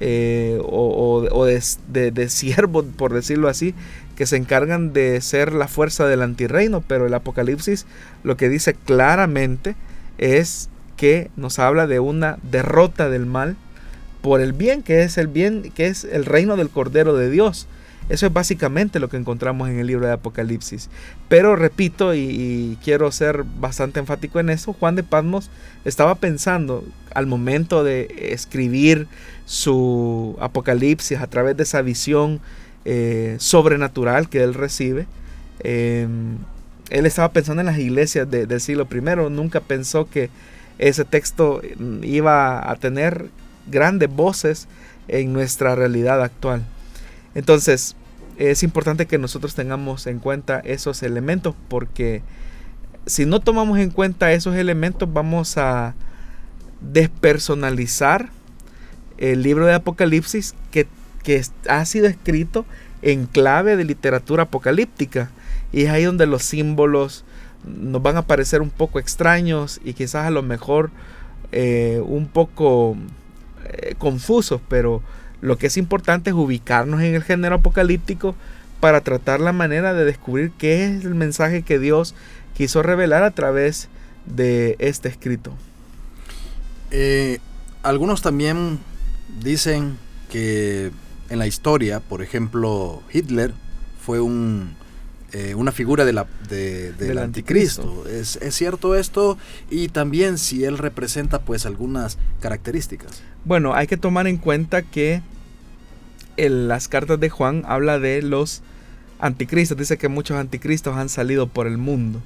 eh, 0.00 0.58
o, 0.64 1.44
de, 1.44 2.10
de, 2.10 2.28
siervos, 2.30 2.86
por 2.96 3.12
decirlo 3.12 3.48
así, 3.48 3.74
que 4.16 4.26
se 4.26 4.36
encargan 4.36 4.92
de 4.92 5.20
ser 5.20 5.52
la 5.52 5.68
fuerza 5.68 6.06
del 6.06 6.22
antirreino, 6.22 6.80
pero 6.80 7.06
el 7.06 7.14
Apocalipsis 7.14 7.86
lo 8.22 8.36
que 8.36 8.48
dice 8.48 8.74
claramente 8.74 9.76
es 10.16 10.70
que 10.96 11.30
nos 11.36 11.58
habla 11.58 11.86
de 11.86 12.00
una 12.00 12.38
derrota 12.50 13.10
del 13.10 13.26
mal 13.26 13.56
por 14.22 14.40
el 14.40 14.54
bien, 14.54 14.82
que 14.82 15.02
es 15.02 15.18
el 15.18 15.26
bien, 15.26 15.70
que 15.74 15.86
es 15.86 16.04
el 16.04 16.24
reino 16.24 16.56
del 16.56 16.70
Cordero 16.70 17.14
de 17.14 17.28
Dios. 17.28 17.68
Eso 18.08 18.26
es 18.26 18.32
básicamente 18.32 19.00
lo 19.00 19.08
que 19.08 19.16
encontramos 19.16 19.68
en 19.68 19.78
el 19.78 19.86
libro 19.86 20.06
de 20.06 20.12
Apocalipsis. 20.12 20.90
Pero 21.28 21.56
repito, 21.56 22.14
y, 22.14 22.78
quiero 22.84 23.10
ser 23.10 23.44
bastante 23.44 24.00
enfático 24.00 24.40
en 24.40 24.50
eso, 24.50 24.74
Juan 24.74 24.94
de 24.94 25.02
Patmos 25.02 25.50
estaba 25.84 26.14
pensando 26.16 26.84
al 27.14 27.26
momento 27.26 27.82
de 27.82 28.30
escribir 28.32 29.06
su 29.46 30.36
Apocalipsis 30.40 31.18
a 31.18 31.26
través 31.28 31.56
de 31.56 31.62
esa 31.62 31.80
visión 31.80 32.40
eh, 32.84 33.36
sobrenatural 33.38 34.28
que 34.28 34.42
él 34.42 34.52
recibe. 34.52 35.06
Em, 35.60 36.36
él 36.90 37.06
estaba 37.06 37.32
pensando 37.32 37.60
en 37.60 37.66
las 37.66 37.78
iglesias 37.78 38.30
del 38.30 38.60
siglo 38.60 38.86
I, 38.90 39.30
nunca 39.30 39.60
pensó 39.60 40.08
que 40.10 40.28
ese 40.78 41.04
texto 41.04 41.62
iba 42.02 42.70
a 42.70 42.76
tener 42.76 43.30
grandes 43.70 44.10
voces 44.10 44.68
en 45.08 45.32
nuestra 45.32 45.74
realidad 45.74 46.22
actual. 46.22 46.64
Entonces, 47.34 47.96
es 48.38 48.62
importante 48.62 49.06
que 49.06 49.18
nosotros 49.18 49.54
tengamos 49.54 50.06
en 50.06 50.18
cuenta 50.18 50.60
esos 50.60 51.02
elementos 51.02 51.54
porque 51.68 52.22
si 53.06 53.26
no 53.26 53.40
tomamos 53.40 53.78
en 53.78 53.90
cuenta 53.90 54.32
esos 54.32 54.56
elementos 54.56 55.12
vamos 55.12 55.58
a 55.58 55.94
despersonalizar 56.80 58.30
el 59.18 59.42
libro 59.42 59.66
de 59.66 59.74
Apocalipsis 59.74 60.54
que, 60.70 60.86
que 61.22 61.42
ha 61.68 61.84
sido 61.84 62.06
escrito 62.06 62.64
en 63.02 63.26
clave 63.26 63.76
de 63.76 63.84
literatura 63.84 64.44
apocalíptica. 64.44 65.30
Y 65.72 65.82
es 65.82 65.90
ahí 65.90 66.04
donde 66.04 66.26
los 66.26 66.42
símbolos 66.42 67.24
nos 67.64 68.02
van 68.02 68.16
a 68.16 68.26
parecer 68.26 68.62
un 68.62 68.70
poco 68.70 68.98
extraños 68.98 69.80
y 69.84 69.94
quizás 69.94 70.26
a 70.26 70.30
lo 70.30 70.42
mejor 70.42 70.90
eh, 71.52 72.02
un 72.04 72.26
poco 72.26 72.96
eh, 73.66 73.94
confusos, 73.98 74.60
pero 74.68 75.02
lo 75.44 75.58
que 75.58 75.66
es 75.66 75.76
importante 75.76 76.30
es 76.30 76.36
ubicarnos 76.36 77.02
en 77.02 77.14
el 77.14 77.22
género 77.22 77.56
apocalíptico 77.56 78.34
para 78.80 79.02
tratar 79.02 79.40
la 79.40 79.52
manera 79.52 79.92
de 79.92 80.06
descubrir 80.06 80.52
qué 80.56 80.86
es 80.86 81.04
el 81.04 81.14
mensaje 81.14 81.60
que 81.60 81.78
Dios 81.78 82.14
quiso 82.56 82.82
revelar 82.82 83.24
a 83.24 83.30
través 83.30 83.90
de 84.24 84.74
este 84.78 85.10
escrito. 85.10 85.52
Eh, 86.90 87.40
algunos 87.82 88.22
también 88.22 88.78
dicen 89.42 89.98
que 90.30 90.90
en 91.28 91.38
la 91.38 91.46
historia, 91.46 92.00
por 92.00 92.22
ejemplo, 92.22 93.02
Hitler 93.12 93.52
fue 94.00 94.20
un 94.20 94.74
eh, 95.34 95.54
una 95.56 95.72
figura 95.72 96.06
de 96.06 96.12
la, 96.12 96.26
del, 96.48 97.18
anticristo. 97.18 98.06
¿Es, 98.06 98.38
cierto 98.50 98.94
esto? 98.94 99.36
Y 99.68 99.88
también 99.88 100.38
si 100.38 100.64
él 100.64 100.78
representa 100.78 101.40
pues 101.40 101.66
algunas 101.66 102.18
características. 102.40 103.20
Bueno, 103.44 103.74
hay 103.74 103.88
que 103.88 103.96
tomar 103.96 104.28
en 104.28 104.36
cuenta 104.36 104.82
que 104.82 105.22
las 106.36 106.88
cartas 106.88 107.20
de 107.20 107.30
Juan 107.30 107.62
habla 107.66 107.98
de 107.98 108.22
los 108.22 108.62
anticristos. 109.18 109.78
Dice 109.78 109.98
que 109.98 110.08
muchos 110.08 110.36
anticristos 110.36 110.96
han 110.96 111.08
salido 111.08 111.46
por 111.46 111.66
el 111.66 111.78
mundo. 111.78 112.20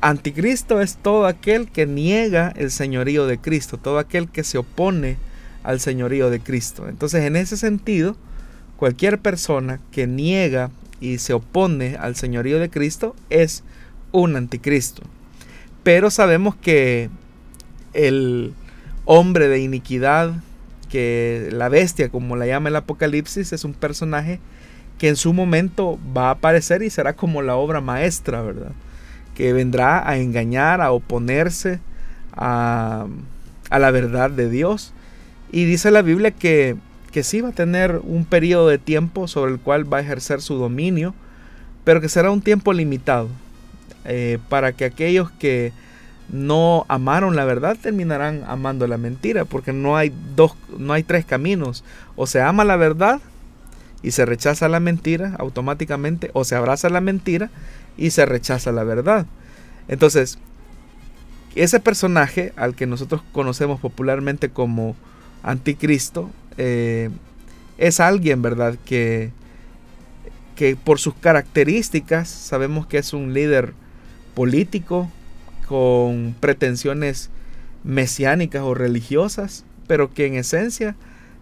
Anticristo 0.00 0.80
es 0.80 0.96
todo 0.96 1.26
aquel 1.26 1.68
que 1.68 1.86
niega 1.86 2.52
el 2.56 2.70
señorío 2.70 3.26
de 3.26 3.38
Cristo, 3.38 3.78
todo 3.78 3.98
aquel 3.98 4.28
que 4.28 4.44
se 4.44 4.58
opone 4.58 5.16
al 5.64 5.80
señorío 5.80 6.30
de 6.30 6.40
Cristo. 6.40 6.88
Entonces, 6.88 7.24
en 7.24 7.36
ese 7.36 7.56
sentido, 7.56 8.16
cualquier 8.76 9.18
persona 9.18 9.80
que 9.90 10.06
niega 10.06 10.70
y 11.00 11.18
se 11.18 11.32
opone 11.32 11.96
al 11.96 12.16
señorío 12.16 12.58
de 12.58 12.70
Cristo 12.70 13.16
es 13.28 13.64
un 14.12 14.36
anticristo. 14.36 15.02
Pero 15.82 16.10
sabemos 16.10 16.54
que 16.54 17.10
el 17.92 18.54
hombre 19.04 19.48
de 19.48 19.60
iniquidad, 19.60 20.32
que 20.92 21.48
la 21.50 21.70
bestia, 21.70 22.10
como 22.10 22.36
la 22.36 22.46
llama 22.46 22.68
el 22.68 22.76
Apocalipsis, 22.76 23.54
es 23.54 23.64
un 23.64 23.72
personaje 23.72 24.38
que 24.98 25.08
en 25.08 25.16
su 25.16 25.32
momento 25.32 25.98
va 26.14 26.28
a 26.28 26.32
aparecer 26.32 26.82
y 26.82 26.90
será 26.90 27.14
como 27.14 27.40
la 27.40 27.56
obra 27.56 27.80
maestra, 27.80 28.42
¿verdad? 28.42 28.72
Que 29.34 29.54
vendrá 29.54 30.06
a 30.06 30.18
engañar, 30.18 30.82
a 30.82 30.92
oponerse 30.92 31.80
a, 32.34 33.06
a 33.70 33.78
la 33.78 33.90
verdad 33.90 34.30
de 34.30 34.50
Dios. 34.50 34.92
Y 35.50 35.64
dice 35.64 35.90
la 35.90 36.02
Biblia 36.02 36.30
que 36.30 36.76
que 37.12 37.22
sí 37.22 37.42
va 37.42 37.50
a 37.50 37.52
tener 37.52 38.00
un 38.02 38.24
periodo 38.24 38.68
de 38.68 38.78
tiempo 38.78 39.28
sobre 39.28 39.52
el 39.52 39.60
cual 39.60 39.90
va 39.92 39.98
a 39.98 40.00
ejercer 40.00 40.40
su 40.40 40.54
dominio, 40.54 41.14
pero 41.84 42.00
que 42.00 42.08
será 42.08 42.30
un 42.30 42.40
tiempo 42.40 42.72
limitado, 42.72 43.28
eh, 44.06 44.38
para 44.48 44.72
que 44.72 44.86
aquellos 44.86 45.30
que 45.32 45.72
no 46.32 46.86
amaron 46.88 47.36
la 47.36 47.44
verdad 47.44 47.76
terminarán 47.80 48.42
amando 48.48 48.86
la 48.86 48.96
mentira, 48.96 49.44
porque 49.44 49.72
no 49.72 49.96
hay 49.96 50.12
dos, 50.34 50.56
no 50.78 50.94
hay 50.94 51.02
tres 51.02 51.24
caminos, 51.26 51.84
o 52.16 52.26
se 52.26 52.40
ama 52.40 52.64
la 52.64 52.76
verdad 52.76 53.20
y 54.02 54.10
se 54.12 54.24
rechaza 54.24 54.68
la 54.68 54.80
mentira 54.80 55.36
automáticamente, 55.38 56.30
o 56.32 56.44
se 56.44 56.56
abraza 56.56 56.88
la 56.88 57.02
mentira 57.02 57.50
y 57.96 58.10
se 58.10 58.26
rechaza 58.26 58.72
la 58.72 58.82
verdad. 58.82 59.26
Entonces, 59.88 60.38
ese 61.54 61.80
personaje 61.80 62.54
al 62.56 62.74
que 62.74 62.86
nosotros 62.86 63.22
conocemos 63.32 63.78
popularmente 63.78 64.48
como 64.48 64.96
anticristo 65.42 66.30
eh, 66.56 67.10
es 67.76 68.00
alguien, 68.00 68.40
¿verdad? 68.40 68.76
Que, 68.86 69.32
que 70.56 70.76
por 70.76 70.98
sus 70.98 71.14
características 71.14 72.28
sabemos 72.28 72.86
que 72.86 72.98
es 72.98 73.12
un 73.12 73.34
líder 73.34 73.74
político 74.34 75.10
con 75.72 76.34
pretensiones 76.38 77.30
mesiánicas 77.82 78.60
o 78.60 78.74
religiosas, 78.74 79.64
pero 79.86 80.12
que 80.12 80.26
en 80.26 80.34
esencia 80.34 80.96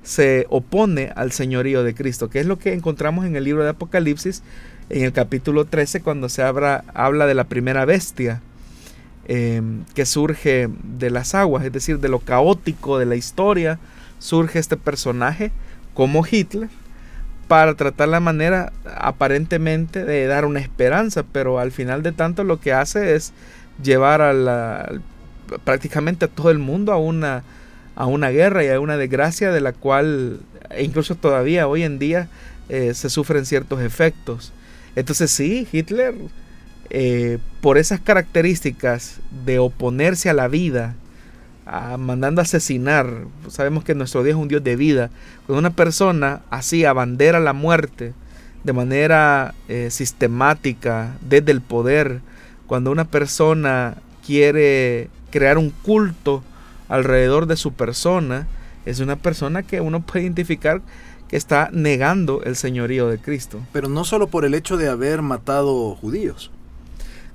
se 0.04 0.46
opone 0.50 1.10
al 1.16 1.32
señorío 1.32 1.82
de 1.82 1.96
Cristo, 1.96 2.30
que 2.30 2.38
es 2.38 2.46
lo 2.46 2.56
que 2.56 2.72
encontramos 2.72 3.26
en 3.26 3.34
el 3.34 3.42
libro 3.42 3.64
de 3.64 3.70
Apocalipsis, 3.70 4.44
en 4.88 5.02
el 5.02 5.12
capítulo 5.12 5.64
13, 5.64 6.02
cuando 6.02 6.28
se 6.28 6.44
habla, 6.44 6.84
habla 6.94 7.26
de 7.26 7.34
la 7.34 7.42
primera 7.42 7.84
bestia 7.86 8.40
eh, 9.26 9.62
que 9.96 10.06
surge 10.06 10.68
de 10.84 11.10
las 11.10 11.34
aguas, 11.34 11.64
es 11.64 11.72
decir, 11.72 11.98
de 11.98 12.08
lo 12.08 12.20
caótico 12.20 13.00
de 13.00 13.06
la 13.06 13.16
historia, 13.16 13.80
surge 14.20 14.60
este 14.60 14.76
personaje 14.76 15.50
como 15.92 16.24
Hitler 16.24 16.68
para 17.48 17.74
tratar 17.74 18.06
la 18.06 18.20
manera 18.20 18.72
aparentemente 18.96 20.04
de 20.04 20.28
dar 20.28 20.44
una 20.44 20.60
esperanza, 20.60 21.24
pero 21.32 21.58
al 21.58 21.72
final 21.72 22.04
de 22.04 22.12
tanto 22.12 22.44
lo 22.44 22.60
que 22.60 22.72
hace 22.72 23.16
es 23.16 23.32
llevar 23.82 24.20
a 24.20 24.32
la, 24.32 24.92
prácticamente 25.64 26.24
a 26.24 26.28
todo 26.28 26.50
el 26.50 26.58
mundo 26.58 26.92
a 26.92 26.96
una, 26.96 27.42
a 27.96 28.06
una 28.06 28.30
guerra 28.30 28.64
y 28.64 28.68
a 28.68 28.80
una 28.80 28.96
desgracia 28.96 29.50
de 29.50 29.60
la 29.60 29.72
cual 29.72 30.40
e 30.70 30.84
incluso 30.84 31.16
todavía 31.16 31.66
hoy 31.66 31.82
en 31.82 31.98
día 31.98 32.28
eh, 32.68 32.94
se 32.94 33.10
sufren 33.10 33.44
ciertos 33.44 33.80
efectos. 33.80 34.52
Entonces 34.96 35.30
sí, 35.30 35.66
Hitler, 35.70 36.14
eh, 36.90 37.38
por 37.60 37.78
esas 37.78 38.00
características 38.00 39.20
de 39.44 39.58
oponerse 39.58 40.30
a 40.30 40.34
la 40.34 40.48
vida, 40.48 40.94
mandando 41.98 42.40
a 42.40 42.42
asesinar, 42.42 43.06
sabemos 43.48 43.84
que 43.84 43.94
nuestro 43.94 44.24
Dios 44.24 44.36
es 44.36 44.42
un 44.42 44.48
Dios 44.48 44.64
de 44.64 44.74
vida, 44.74 45.10
cuando 45.46 45.60
una 45.60 45.70
persona 45.70 46.40
así 46.50 46.84
abandera 46.84 47.38
la 47.38 47.52
muerte 47.52 48.12
de 48.64 48.72
manera 48.72 49.54
eh, 49.68 49.88
sistemática 49.90 51.16
desde 51.20 51.52
el 51.52 51.60
poder, 51.60 52.20
cuando 52.70 52.92
una 52.92 53.06
persona 53.06 53.96
quiere 54.24 55.10
crear 55.32 55.58
un 55.58 55.70
culto 55.70 56.44
alrededor 56.88 57.46
de 57.46 57.56
su 57.56 57.72
persona, 57.72 58.46
es 58.86 59.00
una 59.00 59.16
persona 59.16 59.64
que 59.64 59.80
uno 59.80 60.06
puede 60.06 60.22
identificar 60.22 60.80
que 61.26 61.36
está 61.36 61.70
negando 61.72 62.44
el 62.44 62.54
señorío 62.54 63.08
de 63.08 63.18
Cristo. 63.18 63.58
Pero 63.72 63.88
no 63.88 64.04
solo 64.04 64.28
por 64.28 64.44
el 64.44 64.54
hecho 64.54 64.76
de 64.76 64.88
haber 64.88 65.20
matado 65.20 65.96
judíos. 65.96 66.52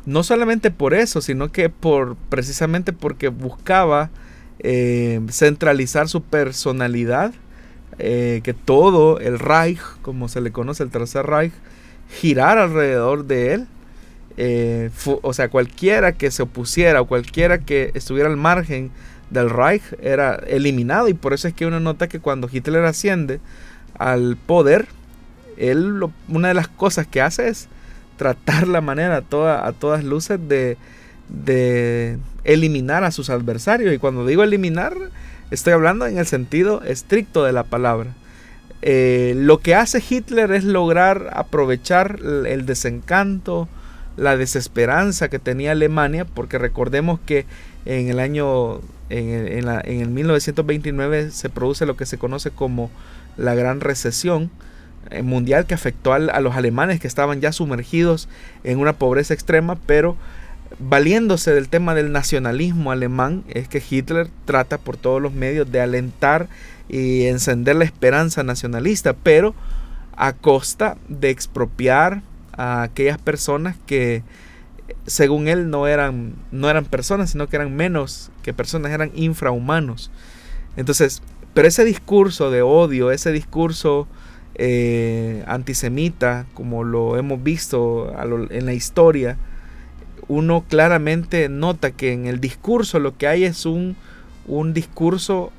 No 0.05 0.23
solamente 0.23 0.71
por 0.71 0.93
eso, 0.93 1.19
sino 1.19 1.51
que 1.51 1.67
por 1.67 2.15
precisamente 2.29 2.93
porque 2.93 3.27
buscaba 3.27 4.11
eh, 4.59 5.19
centralizar 5.29 6.07
su 6.07 6.23
personalidad, 6.23 7.33
eh, 7.99 8.39
que 8.41 8.53
todo 8.53 9.19
el 9.19 9.37
Reich, 9.37 9.81
como 10.01 10.29
se 10.29 10.39
le 10.39 10.53
conoce 10.53 10.83
el 10.83 10.91
Tercer 10.91 11.25
Reich, 11.25 11.51
girar 12.09 12.57
alrededor 12.57 13.25
de 13.25 13.53
él. 13.53 13.67
Eh, 14.37 14.89
o 15.21 15.33
sea, 15.33 15.49
cualquiera 15.49 16.11
que 16.11 16.29
se 16.29 16.43
opusiera 16.43 17.01
o 17.01 17.05
cualquiera 17.07 17.59
que 17.59 17.91
estuviera 17.93 18.29
al 18.29 18.37
margen 18.37 18.91
del 19.29 19.49
Reich 19.49 19.83
era 20.01 20.35
eliminado 20.47 21.07
y 21.07 21.13
por 21.13 21.33
eso 21.33 21.47
es 21.47 21.53
que 21.53 21.65
uno 21.65 21.79
nota 21.79 22.07
que 22.07 22.19
cuando 22.19 22.49
Hitler 22.51 22.83
asciende 22.85 23.39
al 23.97 24.35
poder, 24.35 24.87
él 25.57 26.01
una 26.27 26.49
de 26.49 26.53
las 26.53 26.67
cosas 26.67 27.07
que 27.07 27.21
hace 27.21 27.47
es 27.47 27.69
tratar 28.17 28.67
la 28.67 28.81
manera 28.81 29.17
a, 29.17 29.21
toda, 29.21 29.65
a 29.65 29.71
todas 29.71 30.03
luces 30.03 30.39
de, 30.47 30.77
de 31.29 32.17
eliminar 32.43 33.03
a 33.03 33.11
sus 33.11 33.29
adversarios. 33.29 33.93
Y 33.93 33.97
cuando 33.97 34.25
digo 34.25 34.43
eliminar, 34.43 34.95
estoy 35.51 35.73
hablando 35.73 36.05
en 36.07 36.17
el 36.17 36.25
sentido 36.25 36.81
estricto 36.83 37.43
de 37.43 37.53
la 37.53 37.63
palabra. 37.63 38.13
Eh, 38.81 39.33
lo 39.35 39.59
que 39.59 39.75
hace 39.75 40.03
Hitler 40.07 40.51
es 40.51 40.63
lograr 40.63 41.31
aprovechar 41.33 42.19
el 42.21 42.65
desencanto, 42.65 43.67
la 44.17 44.37
desesperanza 44.37 45.29
que 45.29 45.39
tenía 45.39 45.71
Alemania, 45.71 46.25
porque 46.25 46.57
recordemos 46.57 47.19
que 47.25 47.45
en 47.85 48.09
el 48.09 48.19
año, 48.19 48.81
en 49.09 49.67
el, 49.67 50.09
1929 50.09 51.31
se 51.31 51.49
produce 51.49 51.85
lo 51.85 51.97
que 51.97 52.05
se 52.05 52.17
conoce 52.17 52.51
como 52.51 52.89
la 53.37 53.53
Gran 53.55 53.81
Recesión 53.81 54.49
eh, 55.11 55.21
mundial 55.21 55.65
que 55.67 55.75
afectó 55.75 56.13
a, 56.13 56.19
los 56.19 56.55
alemanes 56.55 56.99
que 56.99 57.07
estaban 57.07 57.41
ya 57.41 57.51
sumergidos 57.51 58.27
en 58.63 58.79
una 58.79 58.93
pobreza 58.93 59.33
extrema, 59.33 59.77
pero 59.85 60.17
valiéndose 60.79 61.53
del 61.53 61.69
tema 61.69 61.93
del 61.93 62.11
nacionalismo 62.11 62.91
alemán, 62.91 63.43
es 63.49 63.67
que 63.67 63.83
Hitler 63.87 64.29
trata 64.45 64.77
por 64.79 64.97
todos 64.97 65.21
los 65.21 65.33
medios 65.33 65.71
de 65.71 65.81
alentar 65.81 66.47
y 66.89 67.25
encender 67.25 67.75
la 67.75 67.85
esperanza 67.85 68.43
nacionalista, 68.43 69.13
pero 69.13 69.53
a 70.15 70.33
costa 70.33 70.97
de 71.07 71.29
expropiar 71.29 72.21
a 72.57 72.83
aquellas 72.83 73.17
personas 73.17 73.75
que 73.85 74.23
según 75.05 75.47
él 75.47 75.69
no 75.69 75.87
eran, 75.87 76.35
no 76.51 76.69
eran 76.69 76.85
personas, 76.85 77.31
sino 77.31 77.47
que 77.47 77.55
eran 77.55 77.75
menos 77.75 78.31
que 78.43 78.53
personas, 78.53 78.91
eran 78.91 79.11
infrahumanos. 79.15 80.11
Entonces, 80.77 81.21
pero 81.53 81.67
ese 81.67 81.85
discurso 81.85 82.51
de 82.51 82.61
odio, 82.61 83.11
ese 83.11 83.31
discurso 83.31 84.07
eh, 84.55 85.43
antisemita, 85.47 86.45
como 86.53 86.83
lo 86.83 87.17
hemos 87.17 87.41
visto 87.43 88.13
en 88.49 88.65
la 88.65 88.73
historia, 88.73 89.37
uno 90.27 90.65
claramente 90.67 91.49
nota 91.49 91.91
que 91.91 92.11
en 92.11 92.25
el 92.25 92.39
discurso 92.39 92.99
lo 92.99 93.17
que 93.17 93.27
hay 93.27 93.43
es 93.43 93.65
un, 93.65 93.95
un 94.47 94.73
discurso 94.73 95.51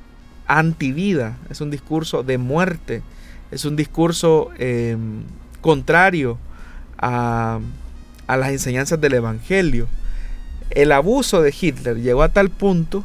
antivida, 0.46 1.36
es 1.50 1.60
un 1.60 1.70
discurso 1.70 2.22
de 2.22 2.38
muerte, 2.38 3.02
es 3.50 3.64
un 3.64 3.76
discurso 3.76 4.50
em, 4.58 5.22
contrario 5.60 6.38
a 6.98 7.60
las 8.28 8.50
enseñanzas 8.50 9.00
del 9.00 9.14
Evangelio. 9.14 9.88
El 10.70 10.92
abuso 10.92 11.42
de 11.42 11.54
Hitler 11.58 12.00
llegó 12.00 12.22
a 12.22 12.28
tal 12.28 12.50
punto 12.50 13.04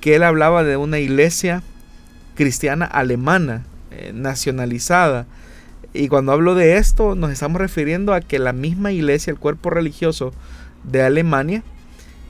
que 0.00 0.16
él 0.16 0.22
hablaba 0.22 0.64
de 0.64 0.76
una 0.76 0.98
iglesia 0.98 1.62
cristiana 2.34 2.86
alemana, 2.86 3.64
eh, 3.90 4.12
nacionalizada. 4.14 5.26
Y 5.92 6.08
cuando 6.08 6.32
hablo 6.32 6.54
de 6.54 6.76
esto, 6.76 7.14
nos 7.14 7.30
estamos 7.30 7.60
refiriendo 7.60 8.14
a 8.14 8.20
que 8.20 8.38
la 8.38 8.52
misma 8.52 8.92
iglesia, 8.92 9.30
el 9.30 9.38
cuerpo 9.38 9.70
religioso 9.70 10.32
de 10.84 11.02
Alemania, 11.02 11.62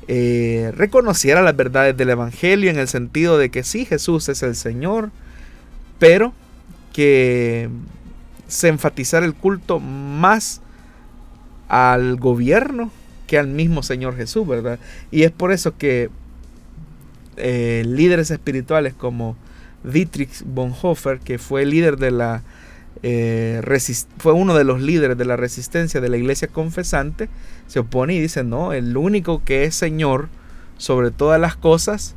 eh, 0.09 0.72
reconociera 0.76 1.42
las 1.42 1.57
verdades 1.57 1.96
del 1.96 2.11
Evangelio 2.11 2.70
en 2.70 2.78
el 2.78 2.88
sentido 2.88 3.38
de 3.38 3.51
que 3.51 3.62
sí, 3.62 3.84
Jesús 3.84 4.28
es 4.28 4.42
el 4.42 4.57
Señor, 4.57 5.11
pero 5.98 6.32
que 6.92 7.68
se 8.48 8.68
enfatizara 8.68 9.26
el 9.26 9.34
culto 9.34 9.78
más 9.78 10.61
al 11.70 12.16
gobierno 12.16 12.90
que 13.28 13.38
al 13.38 13.46
mismo 13.46 13.84
Señor 13.84 14.16
Jesús, 14.16 14.46
¿verdad? 14.46 14.80
Y 15.12 15.22
es 15.22 15.30
por 15.30 15.52
eso 15.52 15.78
que 15.78 16.10
eh, 17.36 17.84
líderes 17.86 18.32
espirituales 18.32 18.92
como 18.92 19.36
Dietrich 19.84 20.42
Bonhoeffer, 20.44 21.20
que 21.20 21.38
fue 21.38 21.64
líder 21.64 21.96
de 21.96 22.10
la 22.10 22.42
eh, 23.04 23.62
fue 24.18 24.32
uno 24.32 24.54
de 24.56 24.64
los 24.64 24.82
líderes 24.82 25.16
de 25.16 25.24
la 25.24 25.36
resistencia 25.36 26.00
de 26.00 26.08
la 26.08 26.16
iglesia 26.16 26.48
confesante, 26.48 27.28
se 27.68 27.78
opone 27.78 28.14
y 28.14 28.20
dice, 28.20 28.42
no, 28.42 28.72
el 28.72 28.96
único 28.96 29.44
que 29.44 29.62
es 29.62 29.76
Señor 29.76 30.28
sobre 30.76 31.12
todas 31.12 31.40
las 31.40 31.54
cosas 31.54 32.16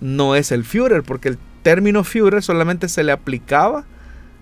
no 0.00 0.34
es 0.34 0.50
el 0.50 0.64
Führer, 0.64 1.02
porque 1.02 1.28
el 1.28 1.38
término 1.62 2.04
Führer 2.04 2.42
solamente 2.42 2.88
se 2.88 3.04
le 3.04 3.12
aplicaba 3.12 3.84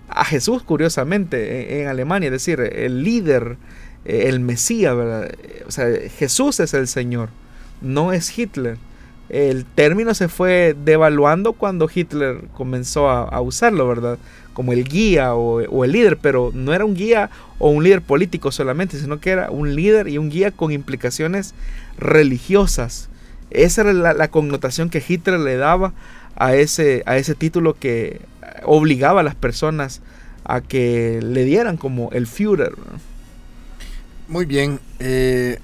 a 0.07 0.23
Jesús, 0.23 0.63
curiosamente, 0.63 1.81
en 1.81 1.89
Alemania, 1.89 2.27
es 2.27 2.31
decir, 2.31 2.61
el 2.61 3.03
líder 3.03 3.57
el 4.07 4.39
Mesías, 4.39 4.95
¿verdad? 4.95 5.31
O 5.67 5.71
sea, 5.71 5.87
Jesús 6.17 6.59
es 6.61 6.73
el 6.73 6.87
Señor, 6.87 7.29
no 7.81 8.13
es 8.13 8.37
Hitler. 8.37 8.77
El 9.29 9.65
término 9.65 10.13
se 10.13 10.29
fue 10.29 10.75
devaluando 10.85 11.51
cuando 11.51 11.89
Hitler 11.93 12.45
comenzó 12.53 13.09
a, 13.09 13.41
usarlo, 13.41 13.85
¿verdad? 13.85 14.17
Como 14.53 14.71
el 14.71 14.85
guía 14.85 15.35
o, 15.35 15.83
el 15.83 15.91
líder, 15.91 16.17
pero 16.17 16.51
no 16.53 16.73
era 16.73 16.85
un 16.85 16.95
guía 16.95 17.29
o 17.59 17.69
un 17.69 17.83
líder 17.83 18.01
político 18.01 18.51
solamente, 18.53 18.97
sino 18.97 19.19
que 19.19 19.31
era 19.31 19.51
un 19.51 19.75
líder 19.75 20.07
y 20.07 20.17
un 20.17 20.29
guía 20.29 20.51
con 20.51 20.71
implicaciones 20.71 21.53
religiosas. 21.97 23.09
Esa 23.49 23.81
era 23.81 24.13
la, 24.13 24.27
connotación 24.29 24.89
que 24.89 25.03
Hitler 25.05 25.41
le 25.41 25.57
daba 25.57 25.93
a 26.37 26.55
ese, 26.55 27.03
a 27.05 27.17
ese 27.17 27.35
título 27.35 27.73
que 27.73 28.21
obligaba 28.63 29.19
a 29.19 29.23
las 29.23 29.35
personas 29.35 30.01
a 30.45 30.61
que 30.61 31.19
le 31.21 31.43
dieran 31.43 31.75
como 31.75 32.09
el 32.13 32.27
Führer. 32.27 32.73
Muy 34.27 34.45
bien. 34.45 34.81
Eh, 34.99 35.59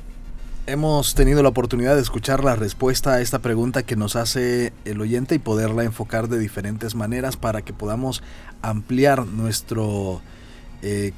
hemos 0.68 1.16
tenido 1.16 1.43
la 1.43 1.49
oportunidad 1.49 1.95
de 1.95 2.01
escuchar 2.01 2.45
la 2.45 2.55
respuesta 2.55 3.16
a 3.16 3.22
esta 3.22 3.39
pregunta 3.39 3.84
que 3.84 3.97
nos 3.97 4.16
hace 4.16 4.72
el 4.86 5.01
oyente 5.01 5.36
y 5.36 5.39
poderla 5.39 5.84
enfocar 5.84 6.30
de 6.30 6.39
diferentes 6.39 6.95
maneras 6.95 7.36
para 7.36 7.61
que 7.61 7.74
podamos 7.74 8.24
ampliar 8.61 9.28
nuestro 9.28 10.22
eh, 10.82 11.11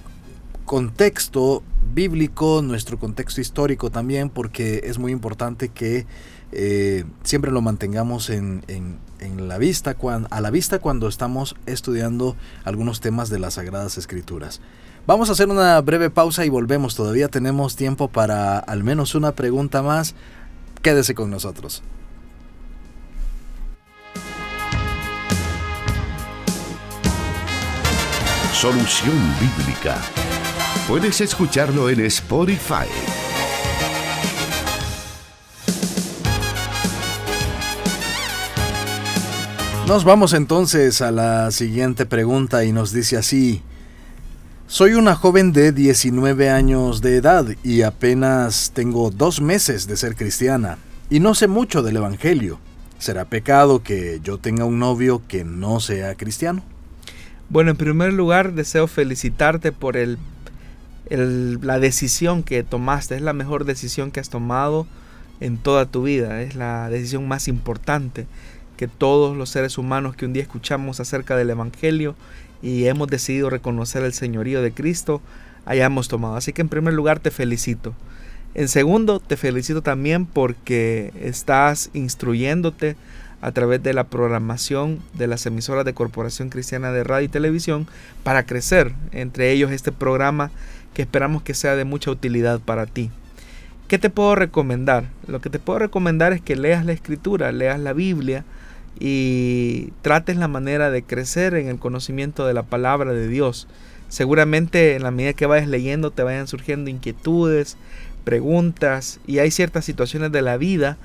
contexto 0.65 1.61
bíblico, 1.93 2.63
nuestro 2.63 2.97
contexto 2.97 3.41
histórico 3.41 3.91
también, 3.91 4.31
porque 4.31 4.81
es 4.85 4.97
muy 4.97 5.11
importante 5.11 5.69
que 5.69 6.07
eh, 6.51 7.03
siempre 7.23 7.51
lo 7.51 7.61
mantengamos 7.61 8.31
en, 8.31 8.63
la 9.37 9.59
vista, 9.59 9.95
a 10.31 10.41
la 10.41 10.49
vista 10.49 10.79
cuando 10.79 11.07
estamos 11.07 11.55
estudiando 11.67 12.35
algunos 12.63 13.01
temas 13.01 13.29
de 13.29 13.37
las 13.37 13.53
Sagradas 13.53 13.99
Escrituras. 13.99 14.61
Vamos 15.07 15.29
a 15.29 15.33
hacer 15.33 15.49
una 15.49 15.79
breve 15.81 16.09
pausa 16.09 16.45
y 16.45 16.49
volvemos. 16.49 16.95
Todavía 16.95 17.27
tenemos 17.27 17.75
tiempo 17.75 18.07
para 18.07 18.57
al 18.57 18.83
menos 18.83 19.13
una 19.13 19.33
pregunta 19.33 19.83
más. 19.83 20.15
Quédese 20.81 21.13
con 21.13 21.29
nosotros. 21.29 21.83
Solución 28.51 29.15
Bíblica. 29.39 30.01
Puedes 30.87 31.21
escucharlo 31.21 31.87
en 31.89 31.99
Spotify. 32.01 32.87
Nos 39.87 40.03
vamos 40.03 40.33
entonces 40.33 41.03
a 41.03 41.11
la 41.11 41.51
siguiente 41.51 42.07
pregunta 42.07 42.65
y 42.65 42.71
nos 42.71 42.91
dice 42.91 43.17
así. 43.17 43.61
Soy 44.75 44.95
una 44.95 45.15
joven 45.15 45.53
de 45.53 45.71
19 45.71 46.49
años 46.49 46.99
de 46.99 47.15
edad 47.15 47.45
y 47.63 47.83
apenas 47.83 48.71
tengo 48.73 49.09
dos 49.09 49.39
meses 49.39 49.87
de 49.87 49.95
ser 49.95 50.17
cristiana 50.17 50.79
y 51.09 51.21
no 51.21 51.33
sé 51.33 51.47
mucho 51.47 51.81
del 51.81 51.95
Evangelio. 51.95 52.59
¿Será 52.99 53.23
pecado 53.23 53.83
que 53.83 54.19
yo 54.21 54.37
tenga 54.37 54.65
un 54.65 54.77
novio 54.77 55.21
que 55.29 55.45
no 55.45 55.79
sea 55.79 56.15
cristiano? 56.15 56.61
Bueno, 57.47 57.71
en 57.71 57.77
primer 57.77 58.11
lugar 58.11 58.51
deseo 58.51 58.87
felicitarte 58.87 59.71
por 59.71 59.95
el, 59.95 60.17
la 61.09 61.79
decisión 61.79 62.43
que 62.43 62.61
tomaste. 62.65 63.15
Es 63.15 63.21
la 63.21 63.31
mejor 63.31 63.63
decisión 63.63 64.11
que 64.11 64.19
has 64.19 64.29
tomado 64.29 64.87
en 65.39 65.55
toda 65.55 65.85
tu 65.85 66.03
vida. 66.03 66.41
Es 66.41 66.55
la 66.55 66.89
decisión 66.89 67.29
más 67.29 67.47
importante 67.47 68.27
que 68.75 68.89
todos 68.89 69.37
los 69.37 69.49
seres 69.49 69.77
humanos 69.77 70.17
que 70.17 70.25
un 70.25 70.33
día 70.33 70.43
escuchamos 70.43 70.99
acerca 70.99 71.37
del 71.37 71.49
Evangelio 71.49 72.15
y 72.65 72.87
hemos 72.87 73.07
decidido 73.07 73.51
reconocer 73.51 74.03
el 74.03 74.13
señorío 74.13 74.63
de 74.63 74.71
Cristo 74.71 75.21
hayamos 75.67 76.07
tomado. 76.07 76.35
Así 76.35 76.51
que 76.51 76.63
en 76.63 76.67
primer 76.67 76.95
lugar 76.95 77.19
te 77.19 77.29
felicito. 77.29 77.93
En 78.55 78.69
segundo, 78.69 79.19
te 79.19 79.37
felicito 79.37 79.83
también 79.83 80.25
porque 80.25 81.13
estás 81.21 81.91
instruyéndote 81.93 82.95
a 83.41 83.51
través 83.51 83.83
de 83.83 83.93
la 83.93 84.05
programación 84.05 84.99
de 85.13 85.27
las 85.27 85.45
emisoras 85.45 85.85
de 85.85 85.93
Corporación 85.93 86.49
Cristiana 86.49 86.91
de 86.91 87.03
Radio 87.03 87.25
y 87.25 87.29
Televisión 87.29 87.85
para 88.23 88.47
crecer, 88.47 88.93
entre 89.11 89.51
ellos 89.51 89.71
este 89.71 89.91
programa 89.91 90.49
que 90.95 91.03
esperamos 91.03 91.43
que 91.43 91.53
sea 91.53 91.75
de 91.75 91.85
mucha 91.85 92.09
utilidad 92.09 92.59
para 92.59 92.87
ti. 92.87 93.11
¿Qué 93.87 93.99
te 93.99 94.09
puedo 94.09 94.33
recomendar? 94.33 95.05
Lo 95.27 95.39
que 95.39 95.51
te 95.51 95.59
puedo 95.59 95.77
recomendar 95.77 96.33
es 96.33 96.41
que 96.41 96.55
leas 96.55 96.83
la 96.83 96.93
escritura, 96.93 97.51
leas 97.51 97.79
la 97.79 97.93
Biblia 97.93 98.43
y 98.99 99.91
trates 100.01 100.37
la 100.37 100.47
manera 100.47 100.89
de 100.89 101.03
crecer 101.03 101.55
en 101.55 101.67
el 101.67 101.79
conocimiento 101.79 102.45
de 102.45 102.53
la 102.53 102.63
palabra 102.63 103.13
de 103.13 103.27
Dios. 103.27 103.67
Seguramente 104.09 104.95
en 104.95 105.03
la 105.03 105.11
medida 105.11 105.33
que 105.33 105.45
vayas 105.45 105.67
leyendo 105.67 106.11
te 106.11 106.23
vayan 106.23 106.47
surgiendo 106.47 106.89
inquietudes, 106.89 107.77
preguntas 108.23 109.19
y 109.27 109.39
hay 109.39 109.51
ciertas 109.51 109.85
situaciones 109.85 110.31
de 110.31 110.41
la 110.41 110.57
vida 110.57 110.97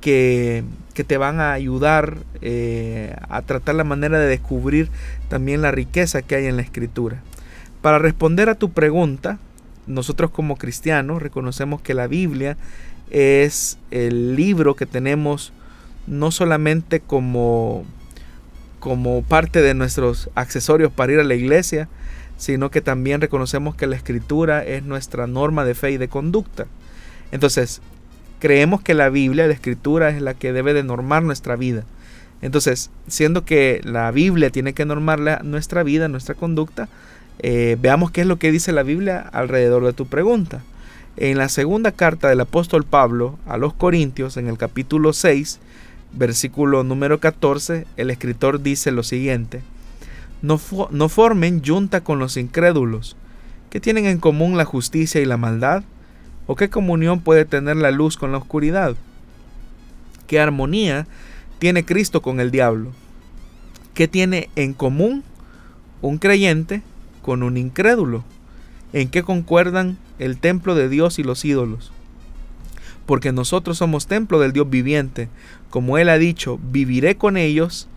que, 0.00 0.64
te 1.06 1.16
van 1.16 1.40
a 1.40 1.52
ayudar 1.52 2.18
eh, 2.42 3.16
a 3.28 3.42
tratar 3.42 3.76
la 3.76 3.84
manera 3.84 4.18
de 4.18 4.26
descubrir 4.26 4.88
también 5.28 5.62
la 5.62 5.70
riqueza 5.70 6.22
que 6.22 6.34
hay 6.34 6.46
en 6.46 6.56
la 6.56 6.62
escritura. 6.62 7.22
Para 7.80 7.98
responder 7.98 8.48
a 8.48 8.54
tu 8.54 8.70
pregunta, 8.70 9.38
nosotros 9.86 10.30
como 10.30 10.56
cristianos 10.56 11.22
reconocemos 11.22 11.80
que 11.80 11.94
la 11.94 12.06
Biblia 12.06 12.56
es 13.10 13.78
el 13.90 14.36
libro 14.36 14.76
que 14.76 14.86
tenemos 14.86 15.52
no 16.06 16.30
solamente 16.30 17.00
como, 17.00 17.84
como 18.80 19.22
parte 19.22 19.62
de 19.62 19.74
nuestros 19.74 20.30
accesorios 20.34 20.92
para 20.92 21.12
ir 21.12 21.20
a 21.20 21.24
la 21.24 21.34
iglesia, 21.34 21.88
sino 22.36 22.70
que 22.70 22.80
también 22.80 23.20
reconocemos 23.20 23.74
que 23.74 23.86
la 23.86 23.96
escritura 23.96 24.64
es 24.64 24.82
nuestra 24.82 25.26
norma 25.26 25.64
de 25.64 25.74
fe 25.74 25.92
y 25.92 25.96
de 25.96 26.08
conducta. 26.08 26.66
Entonces, 27.30 27.80
creemos 28.40 28.82
que 28.82 28.94
la 28.94 29.08
Biblia, 29.08 29.46
la 29.46 29.54
escritura, 29.54 30.08
es 30.10 30.20
la 30.20 30.34
que 30.34 30.52
debe 30.52 30.74
de 30.74 30.82
normar 30.82 31.22
nuestra 31.22 31.54
vida. 31.54 31.84
Entonces, 32.40 32.90
siendo 33.06 33.44
que 33.44 33.80
la 33.84 34.10
Biblia 34.10 34.50
tiene 34.50 34.72
que 34.72 34.84
normar 34.84 35.44
nuestra 35.44 35.84
vida, 35.84 36.08
nuestra 36.08 36.34
conducta, 36.34 36.88
eh, 37.38 37.76
veamos 37.80 38.10
qué 38.10 38.22
es 38.22 38.26
lo 38.26 38.38
que 38.38 38.50
dice 38.50 38.72
la 38.72 38.82
Biblia 38.82 39.20
alrededor 39.32 39.84
de 39.84 39.92
tu 39.92 40.06
pregunta. 40.06 40.62
En 41.16 41.38
la 41.38 41.48
segunda 41.48 41.92
carta 41.92 42.28
del 42.28 42.40
apóstol 42.40 42.84
Pablo 42.84 43.38
a 43.46 43.58
los 43.58 43.74
Corintios, 43.74 44.36
en 44.36 44.48
el 44.48 44.58
capítulo 44.58 45.12
6, 45.12 45.60
versículo 46.12 46.84
número 46.84 47.20
14, 47.20 47.86
el 47.96 48.10
escritor 48.10 48.62
dice 48.62 48.90
lo 48.90 49.02
siguiente, 49.02 49.62
no, 50.42 50.58
formen 50.58 51.62
yunta 51.62 52.02
con 52.02 52.18
los 52.18 52.36
incrédulos, 52.36 53.16
que 53.70 53.80
tienen 53.80 54.06
en 54.06 54.18
común 54.18 54.56
la 54.56 54.64
justicia 54.64 55.20
y 55.20 55.24
la 55.24 55.36
maldad, 55.36 55.84
o 56.46 56.56
qué 56.56 56.68
comunión 56.68 57.20
puede 57.20 57.44
tener 57.44 57.76
la 57.76 57.90
luz 57.90 58.16
con 58.16 58.32
la 58.32 58.38
oscuridad, 58.38 58.96
qué 60.26 60.40
armonía 60.40 61.06
tiene 61.58 61.84
Cristo 61.84 62.22
con 62.22 62.40
el 62.40 62.50
diablo, 62.50 62.90
qué 63.94 64.08
tiene 64.08 64.50
en 64.56 64.74
común 64.74 65.22
un 66.02 66.18
creyente 66.18 66.82
con 67.22 67.42
un 67.42 67.56
incrédulo, 67.56 68.24
en 68.92 69.08
qué 69.08 69.22
concuerdan 69.22 69.96
el 70.18 70.38
templo 70.38 70.74
de 70.74 70.88
Dios 70.88 71.18
y 71.18 71.22
los 71.22 71.44
ídolos 71.44 71.92
porque 73.06 73.32
nosotros 73.32 73.78
somos 73.78 74.06
templo 74.06 74.38
del 74.38 74.52
Dios 74.52 74.68
viviente. 74.70 75.28
Como 75.72 75.96
Él 75.96 76.10
ha 76.10 76.18
dicho, 76.18 76.60
viviré 76.70 77.16
con 77.16 77.38
ellos 77.38 77.88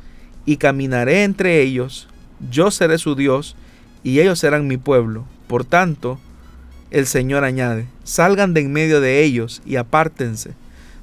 y 0.45 0.55
caminaré 0.55 1.25
entre 1.25 1.61
ellos, 1.61 2.07
yo 2.49 2.71
seré 2.71 2.97
su 2.97 3.15
Dios 3.15 3.57
y 4.01 4.21
ellos 4.21 4.39
serán 4.39 4.65
mi 4.65 4.77
pueblo. 4.77 5.25
Por 5.47 5.65
tanto, 5.65 6.17
el 6.89 7.05
Señor 7.05 7.43
añade, 7.43 7.85
salgan 8.05 8.53
de 8.53 8.61
en 8.61 8.71
medio 8.71 9.01
de 9.01 9.25
ellos 9.25 9.61
y 9.65 9.75
apártense, 9.75 10.51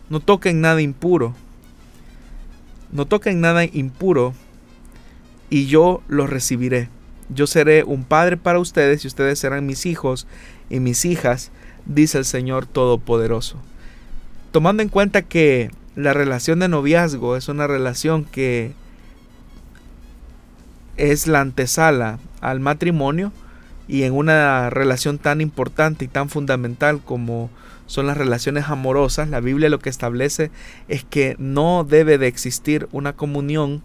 no 0.08 0.20
toquen 0.20 0.62
nada 0.62 0.80
impuro, 0.80 1.34
no 2.90 3.04
toquen 3.04 3.42
nada 3.42 3.66
impuro 3.66 4.32
y 5.50 5.66
yo 5.66 6.02
los 6.08 6.30
recibiré. 6.30 6.88
Yo 7.28 7.46
seré 7.46 7.84
un 7.84 8.04
padre 8.04 8.38
para 8.38 8.58
ustedes 8.58 9.04
y 9.04 9.08
ustedes 9.08 9.38
serán 9.38 9.66
mis 9.66 9.84
hijos 9.84 10.26
y 10.70 10.80
mis 10.80 11.04
hijas, 11.04 11.50
dice 11.84 12.16
el 12.16 12.24
Señor 12.24 12.64
Todopoderoso 12.64 13.58
tomando 14.52 14.82
en 14.82 14.90
cuenta 14.90 15.22
que 15.22 15.70
la 15.96 16.12
relación 16.12 16.60
de 16.60 16.68
noviazgo 16.68 17.36
es 17.36 17.48
una 17.48 17.66
relación 17.66 18.24
que 18.24 18.72
es 20.96 21.26
la 21.26 21.40
antesala 21.40 22.18
al 22.40 22.60
matrimonio 22.60 23.32
y 23.88 24.04
en 24.04 24.14
una 24.14 24.70
relación 24.70 25.18
tan 25.18 25.40
importante 25.40 26.04
y 26.04 26.08
tan 26.08 26.28
fundamental 26.28 27.00
como 27.04 27.50
son 27.86 28.06
las 28.06 28.16
relaciones 28.16 28.68
amorosas, 28.68 29.28
la 29.28 29.40
Biblia 29.40 29.68
lo 29.68 29.80
que 29.80 29.90
establece 29.90 30.50
es 30.88 31.04
que 31.04 31.36
no 31.38 31.84
debe 31.84 32.16
de 32.16 32.26
existir 32.26 32.88
una 32.92 33.12
comunión 33.12 33.82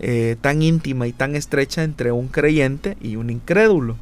eh, 0.00 0.36
tan 0.40 0.60
íntima 0.62 1.06
y 1.06 1.12
tan 1.12 1.36
estrecha 1.36 1.84
entre 1.84 2.10
un 2.10 2.26
creyente 2.26 2.96
y 3.00 3.14
un 3.14 3.30
incrédulo. 3.30 3.96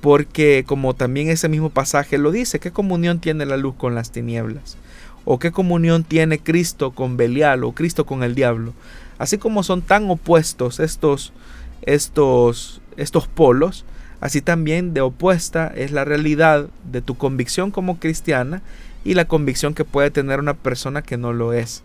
Porque 0.00 0.64
como 0.66 0.94
también 0.94 1.30
ese 1.30 1.48
mismo 1.48 1.70
pasaje 1.70 2.16
lo 2.16 2.30
dice, 2.30 2.60
¿qué 2.60 2.70
comunión 2.70 3.18
tiene 3.18 3.44
la 3.44 3.56
luz 3.56 3.74
con 3.74 3.96
las 3.96 4.12
tinieblas? 4.12 4.76
¿O 5.26 5.40
qué 5.40 5.50
comunión 5.50 6.04
tiene 6.04 6.38
Cristo 6.38 6.92
con 6.92 7.16
Belial 7.16 7.64
o 7.64 7.72
Cristo 7.72 8.06
con 8.06 8.22
el 8.22 8.36
diablo? 8.36 8.72
Así 9.18 9.38
como 9.38 9.64
son 9.64 9.82
tan 9.82 10.08
opuestos 10.08 10.78
estos, 10.78 11.32
estos, 11.82 12.80
estos 12.96 13.26
polos, 13.26 13.84
así 14.20 14.40
también 14.40 14.94
de 14.94 15.00
opuesta 15.00 15.72
es 15.74 15.90
la 15.90 16.04
realidad 16.04 16.68
de 16.90 17.02
tu 17.02 17.16
convicción 17.16 17.72
como 17.72 17.98
cristiana 17.98 18.62
y 19.04 19.14
la 19.14 19.24
convicción 19.24 19.74
que 19.74 19.84
puede 19.84 20.12
tener 20.12 20.38
una 20.38 20.54
persona 20.54 21.02
que 21.02 21.16
no 21.16 21.32
lo 21.32 21.52
es. 21.52 21.82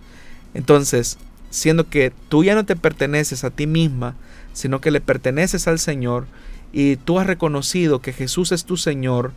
Entonces, 0.54 1.18
siendo 1.50 1.90
que 1.90 2.14
tú 2.30 2.44
ya 2.44 2.54
no 2.54 2.64
te 2.64 2.76
perteneces 2.76 3.44
a 3.44 3.50
ti 3.50 3.66
misma, 3.66 4.14
sino 4.54 4.82
que 4.82 4.92
le 4.92 5.02
perteneces 5.02 5.68
al 5.68 5.80
Señor, 5.80 6.28
y 6.74 6.98
tú 6.98 7.20
has 7.20 7.26
reconocido 7.26 8.02
que 8.02 8.14
Jesús 8.14 8.52
es 8.52 8.66
tu 8.66 8.78
Señor, 8.78 9.34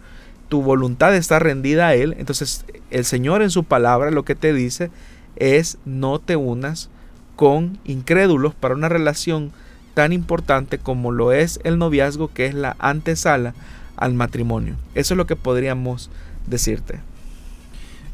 tu 0.49 0.63
voluntad 0.63 1.15
está 1.15 1.39
rendida 1.39 1.89
a 1.89 1.95
Él, 1.95 2.15
entonces 2.19 2.65
el 2.91 3.05
Señor 3.05 3.43
en 3.43 3.51
su 3.51 3.65
palabra 3.65 4.11
lo 4.11 4.25
que 4.25 4.35
te 4.35 4.53
dice 4.53 4.91
es 5.37 5.79
no 5.85 6.19
te 6.19 6.37
unas 6.37 6.91
con 7.37 7.79
incrédulos 7.85 8.55
para 8.55 8.75
una 8.75 8.89
relación 8.89 9.53
tan 9.95 10.13
importante 10.13 10.79
como 10.79 11.13
lo 11.13 11.33
es 11.33 11.61
el 11.65 11.79
noviazgo, 11.79 12.33
que 12.33 12.47
es 12.47 12.55
la 12.55 12.77
antesala 12.79 13.55
al 13.97 14.15
matrimonio. 14.15 14.77
Eso 14.95 15.15
es 15.15 15.19
lo 15.19 15.27
que 15.27 15.37
podríamos 15.37 16.11
decirte. 16.47 17.01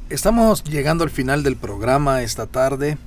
Estamos 0.09 0.65
llegando 0.65 1.05
al 1.05 1.11
final 1.11 1.43
del 1.43 1.57
programa 1.57 2.23
esta 2.23 2.47
tarde 2.47 2.99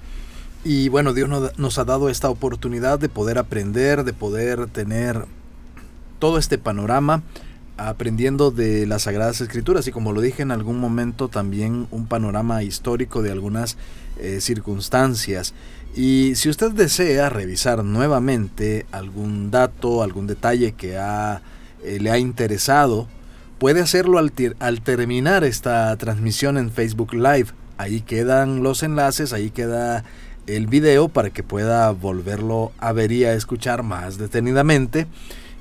y 0.64 0.90
bueno, 0.90 1.14
Dios 1.14 1.30
nos 1.58 1.78
ha 1.78 1.84
dado 1.84 2.10
esta 2.10 2.30
oportunidad 2.30 2.98
de 2.98 3.10
poder 3.10 3.38
aprender, 3.38 4.04
de 4.04 4.14
poder 4.14 4.68
tener 4.68 5.26
todo 6.20 6.38
este 6.38 6.58
panorama 6.58 7.22
aprendiendo 7.78 8.52
de 8.52 8.86
las 8.86 9.04
Sagradas 9.04 9.42
Escrituras 9.42 9.88
y 9.88 9.92
como 9.92 10.12
lo 10.12 10.22
dije 10.22 10.44
en 10.44 10.52
algún 10.52 10.80
momento 10.80 11.28
también 11.28 11.88
un 11.92 12.06
panorama 12.08 12.64
histórico 12.64 13.22
de 13.22 13.32
algunas 13.32 13.78
eh, 14.20 14.42
circunstancias. 14.42 15.54
Y 15.96 16.36
si 16.36 16.50
usted 16.50 16.72
desea 16.72 17.30
revisar 17.30 17.84
nuevamente 17.84 18.86
algún 18.92 19.52
dato, 19.52 20.02
algún 20.02 20.28
detalle 20.28 20.74
que 20.74 20.96
eh, 20.96 22.00
le 22.00 22.12
ha 22.12 22.18
interesado, 22.18 23.08
puede 23.60 23.82
hacerlo 23.82 24.18
al, 24.18 24.34
al 24.60 24.82
terminar 24.82 25.44
esta 25.44 25.96
transmisión 25.98 26.58
en 26.58 26.72
Facebook 26.72 27.14
Live. 27.14 27.48
Ahí 27.78 28.02
quedan 28.02 28.64
los 28.64 28.84
enlaces, 28.84 29.34
ahí 29.34 29.50
queda 29.52 30.04
el 30.48 30.68
video 30.68 31.10
para 31.10 31.30
que 31.30 31.44
pueda 31.44 31.90
volverlo 31.92 32.72
a 32.80 32.92
ver 32.92 33.12
y 33.12 33.26
a 33.26 33.34
escuchar 33.34 33.84
más 33.84 34.18
detenidamente 34.18 35.08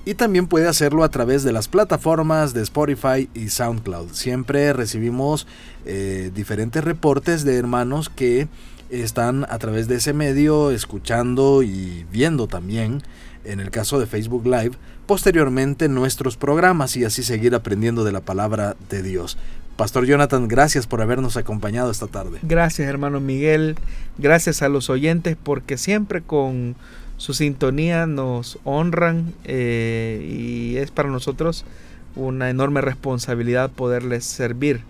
y 0.05 0.15
también 0.15 0.47
puede 0.47 0.69
hacerlo 0.69 1.05
a 1.05 1.11
través 1.11 1.45
de 1.45 1.53
las 1.53 1.69
plataformas 1.69 2.55
de 2.55 2.63
Spotify 2.63 3.29
y 3.35 3.49
SoundCloud. 3.49 4.13
Siempre 4.13 4.73
recibimos 4.73 5.47
eh, 5.87 6.31
diferentes 6.35 6.83
reportes 6.83 7.45
de 7.45 7.57
hermanos 7.57 8.09
que 8.09 8.49
están 8.91 9.47
a 9.49 9.59
través 9.59 9.89
de 9.89 9.97
ese 9.97 10.13
medio 10.13 10.71
escuchando 10.71 11.63
y 11.63 12.05
viendo 12.11 12.47
también, 12.47 13.03
en 13.45 13.61
el 13.61 13.71
caso 13.71 13.99
de 13.99 14.07
Facebook 14.07 14.45
Live, 14.45 14.73
posteriormente 15.07 15.89
nuestros 15.89 16.37
programas 16.37 16.97
y 16.97 17.05
así 17.05 17.23
seguir 17.23 17.55
aprendiendo 17.55 18.05
de 18.05 18.13
la 18.13 18.21
palabra 18.21 18.77
de 18.91 19.03
Dios. 19.03 19.39
Pastor 19.77 20.05
Jonathan, 20.05 20.49
gracias 20.49 20.87
por 20.87 21.01
habernos 21.01 21.37
acompañado 21.37 21.91
esta 21.91 22.07
tarde. 22.07 22.39
Gracias, 22.43 22.87
hermano 22.89 23.21
Miguel. 23.21 23.77
Gracias 24.19 24.63
a 24.63 24.69
los 24.69 24.91
oyentes 24.91 25.37
porque 25.43 25.79
siempre 25.79 26.21
con 26.21 26.77
su 27.23 27.35
sintonía 27.35 28.09
nos 28.09 28.59
honran 28.65 29.33
eh, 29.45 30.27
y 30.29 30.77
es 30.79 30.91
para 30.91 31.09
nosotros 31.09 31.65
una 32.17 32.51
enorme 32.51 32.81
responsabilidad 32.81 33.71
poderles 33.71 34.25
servir. 34.25 34.81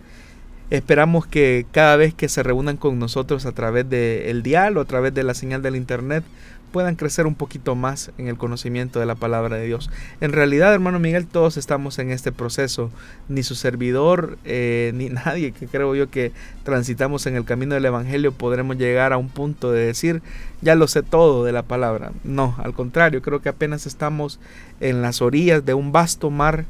Esperamos 0.70 1.26
que 1.26 1.66
cada 1.72 1.97
vez 1.97 2.14
que 2.14 2.30
se 2.30 2.43
reúnan 2.43 2.78
con 2.78 2.99
nosotros 2.99 3.45
a 3.45 3.53
través 3.53 3.91
del 3.91 4.43
dial 4.43 4.78
o 4.78 4.80
a 4.80 4.87
través 4.87 5.12
de 5.12 5.24
la 5.24 5.35
señal 5.35 5.61
del 5.61 5.76
internet 5.76 6.24
puedan 6.73 6.97
crecer 6.97 7.27
un 7.27 7.35
poquito 7.35 7.75
más 7.77 8.11
en 8.18 8.27
el 8.27 8.37
conocimiento 8.37 8.99
de 8.99 9.07
la 9.07 9.14
palabra 9.14 9.57
de 9.57 9.66
Dios. 9.66 9.91
En 10.20 10.33
realidad, 10.33 10.73
hermano 10.73 10.99
Miguel, 10.99 11.27
todos 11.27 11.57
estamos 11.57 11.99
en 11.99 12.11
este 12.11 12.33
proceso. 12.33 12.91
Ni 13.29 13.43
su 13.43 13.55
servidor, 13.55 14.39
eh, 14.45 14.91
ni 14.95 15.09
nadie 15.11 15.53
que 15.53 15.66
creo 15.66 15.95
yo 15.95 16.11
que 16.11 16.33
transitamos 16.64 17.27
en 17.27 17.37
el 17.37 17.45
camino 17.45 17.75
del 17.75 17.85
Evangelio 17.85 18.33
podremos 18.33 18.77
llegar 18.79 19.12
a 19.12 19.18
un 19.18 19.29
punto 19.29 19.70
de 19.70 19.87
decir, 19.87 20.23
ya 20.62 20.75
lo 20.75 20.89
sé 20.89 21.03
todo 21.03 21.45
de 21.45 21.53
la 21.53 21.62
palabra. 21.62 22.12
No, 22.25 22.57
al 22.59 22.73
contrario, 22.73 23.23
creo 23.23 23.43
que 23.43 23.51
apenas 23.51 23.87
estamos 23.87 24.41
en 24.81 25.03
las 25.03 25.23
orillas 25.23 25.64
de 25.64 25.75
un 25.75 25.93
vasto 25.93 26.31
mar 26.31 26.64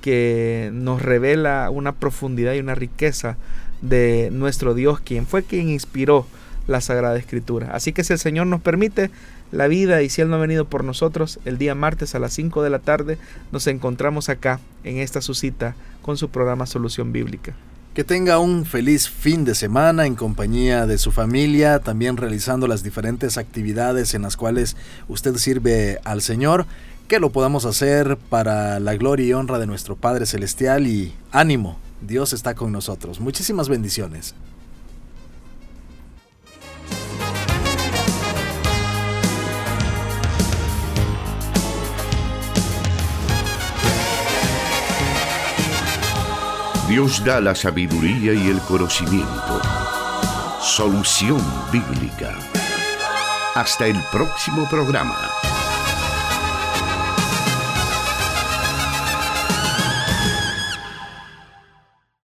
que 0.00 0.70
nos 0.72 1.02
revela 1.02 1.70
una 1.70 1.92
profundidad 1.92 2.54
y 2.54 2.60
una 2.60 2.74
riqueza 2.74 3.36
de 3.82 4.30
nuestro 4.32 4.74
Dios, 4.74 5.00
quien 5.00 5.26
fue 5.26 5.42
quien 5.42 5.68
inspiró 5.68 6.26
la 6.66 6.80
Sagrada 6.80 7.16
Escritura. 7.18 7.70
Así 7.72 7.92
que 7.92 8.04
si 8.04 8.12
el 8.12 8.18
Señor 8.18 8.46
nos 8.46 8.60
permite 8.60 9.10
la 9.52 9.68
vida 9.68 10.02
y 10.02 10.08
si 10.08 10.20
Él 10.20 10.30
no 10.30 10.36
ha 10.36 10.40
venido 10.40 10.64
por 10.64 10.82
nosotros, 10.82 11.38
el 11.44 11.58
día 11.58 11.74
martes 11.74 12.14
a 12.14 12.18
las 12.18 12.32
5 12.32 12.62
de 12.62 12.70
la 12.70 12.80
tarde 12.80 13.18
nos 13.52 13.66
encontramos 13.66 14.28
acá 14.28 14.58
en 14.82 14.98
esta 14.98 15.20
su 15.20 15.34
cita 15.34 15.76
con 16.00 16.16
su 16.16 16.30
programa 16.30 16.66
Solución 16.66 17.12
Bíblica. 17.12 17.54
Que 17.94 18.04
tenga 18.04 18.38
un 18.38 18.64
feliz 18.64 19.08
fin 19.08 19.44
de 19.44 19.54
semana 19.54 20.06
en 20.06 20.14
compañía 20.14 20.86
de 20.86 20.96
su 20.96 21.12
familia, 21.12 21.78
también 21.78 22.16
realizando 22.16 22.66
las 22.66 22.82
diferentes 22.82 23.36
actividades 23.36 24.14
en 24.14 24.22
las 24.22 24.36
cuales 24.36 24.76
usted 25.08 25.36
sirve 25.36 25.98
al 26.04 26.22
Señor 26.22 26.66
que 27.06 27.20
lo 27.20 27.30
podamos 27.30 27.66
hacer 27.66 28.16
para 28.16 28.80
la 28.80 28.96
gloria 28.96 29.26
y 29.26 29.32
honra 29.34 29.58
de 29.58 29.66
nuestro 29.66 29.96
Padre 29.96 30.24
Celestial 30.24 30.86
y 30.86 31.12
ánimo, 31.30 31.78
Dios 32.00 32.32
está 32.32 32.54
con 32.54 32.72
nosotros. 32.72 33.20
Muchísimas 33.20 33.68
bendiciones. 33.68 34.34
Dios 46.92 47.24
da 47.24 47.40
la 47.40 47.54
sabiduría 47.54 48.34
y 48.34 48.50
el 48.50 48.58
conocimiento. 48.60 49.62
Solución 50.60 51.42
bíblica. 51.72 52.36
Hasta 53.54 53.86
el 53.86 53.96
próximo 54.12 54.68
programa. 54.68 55.16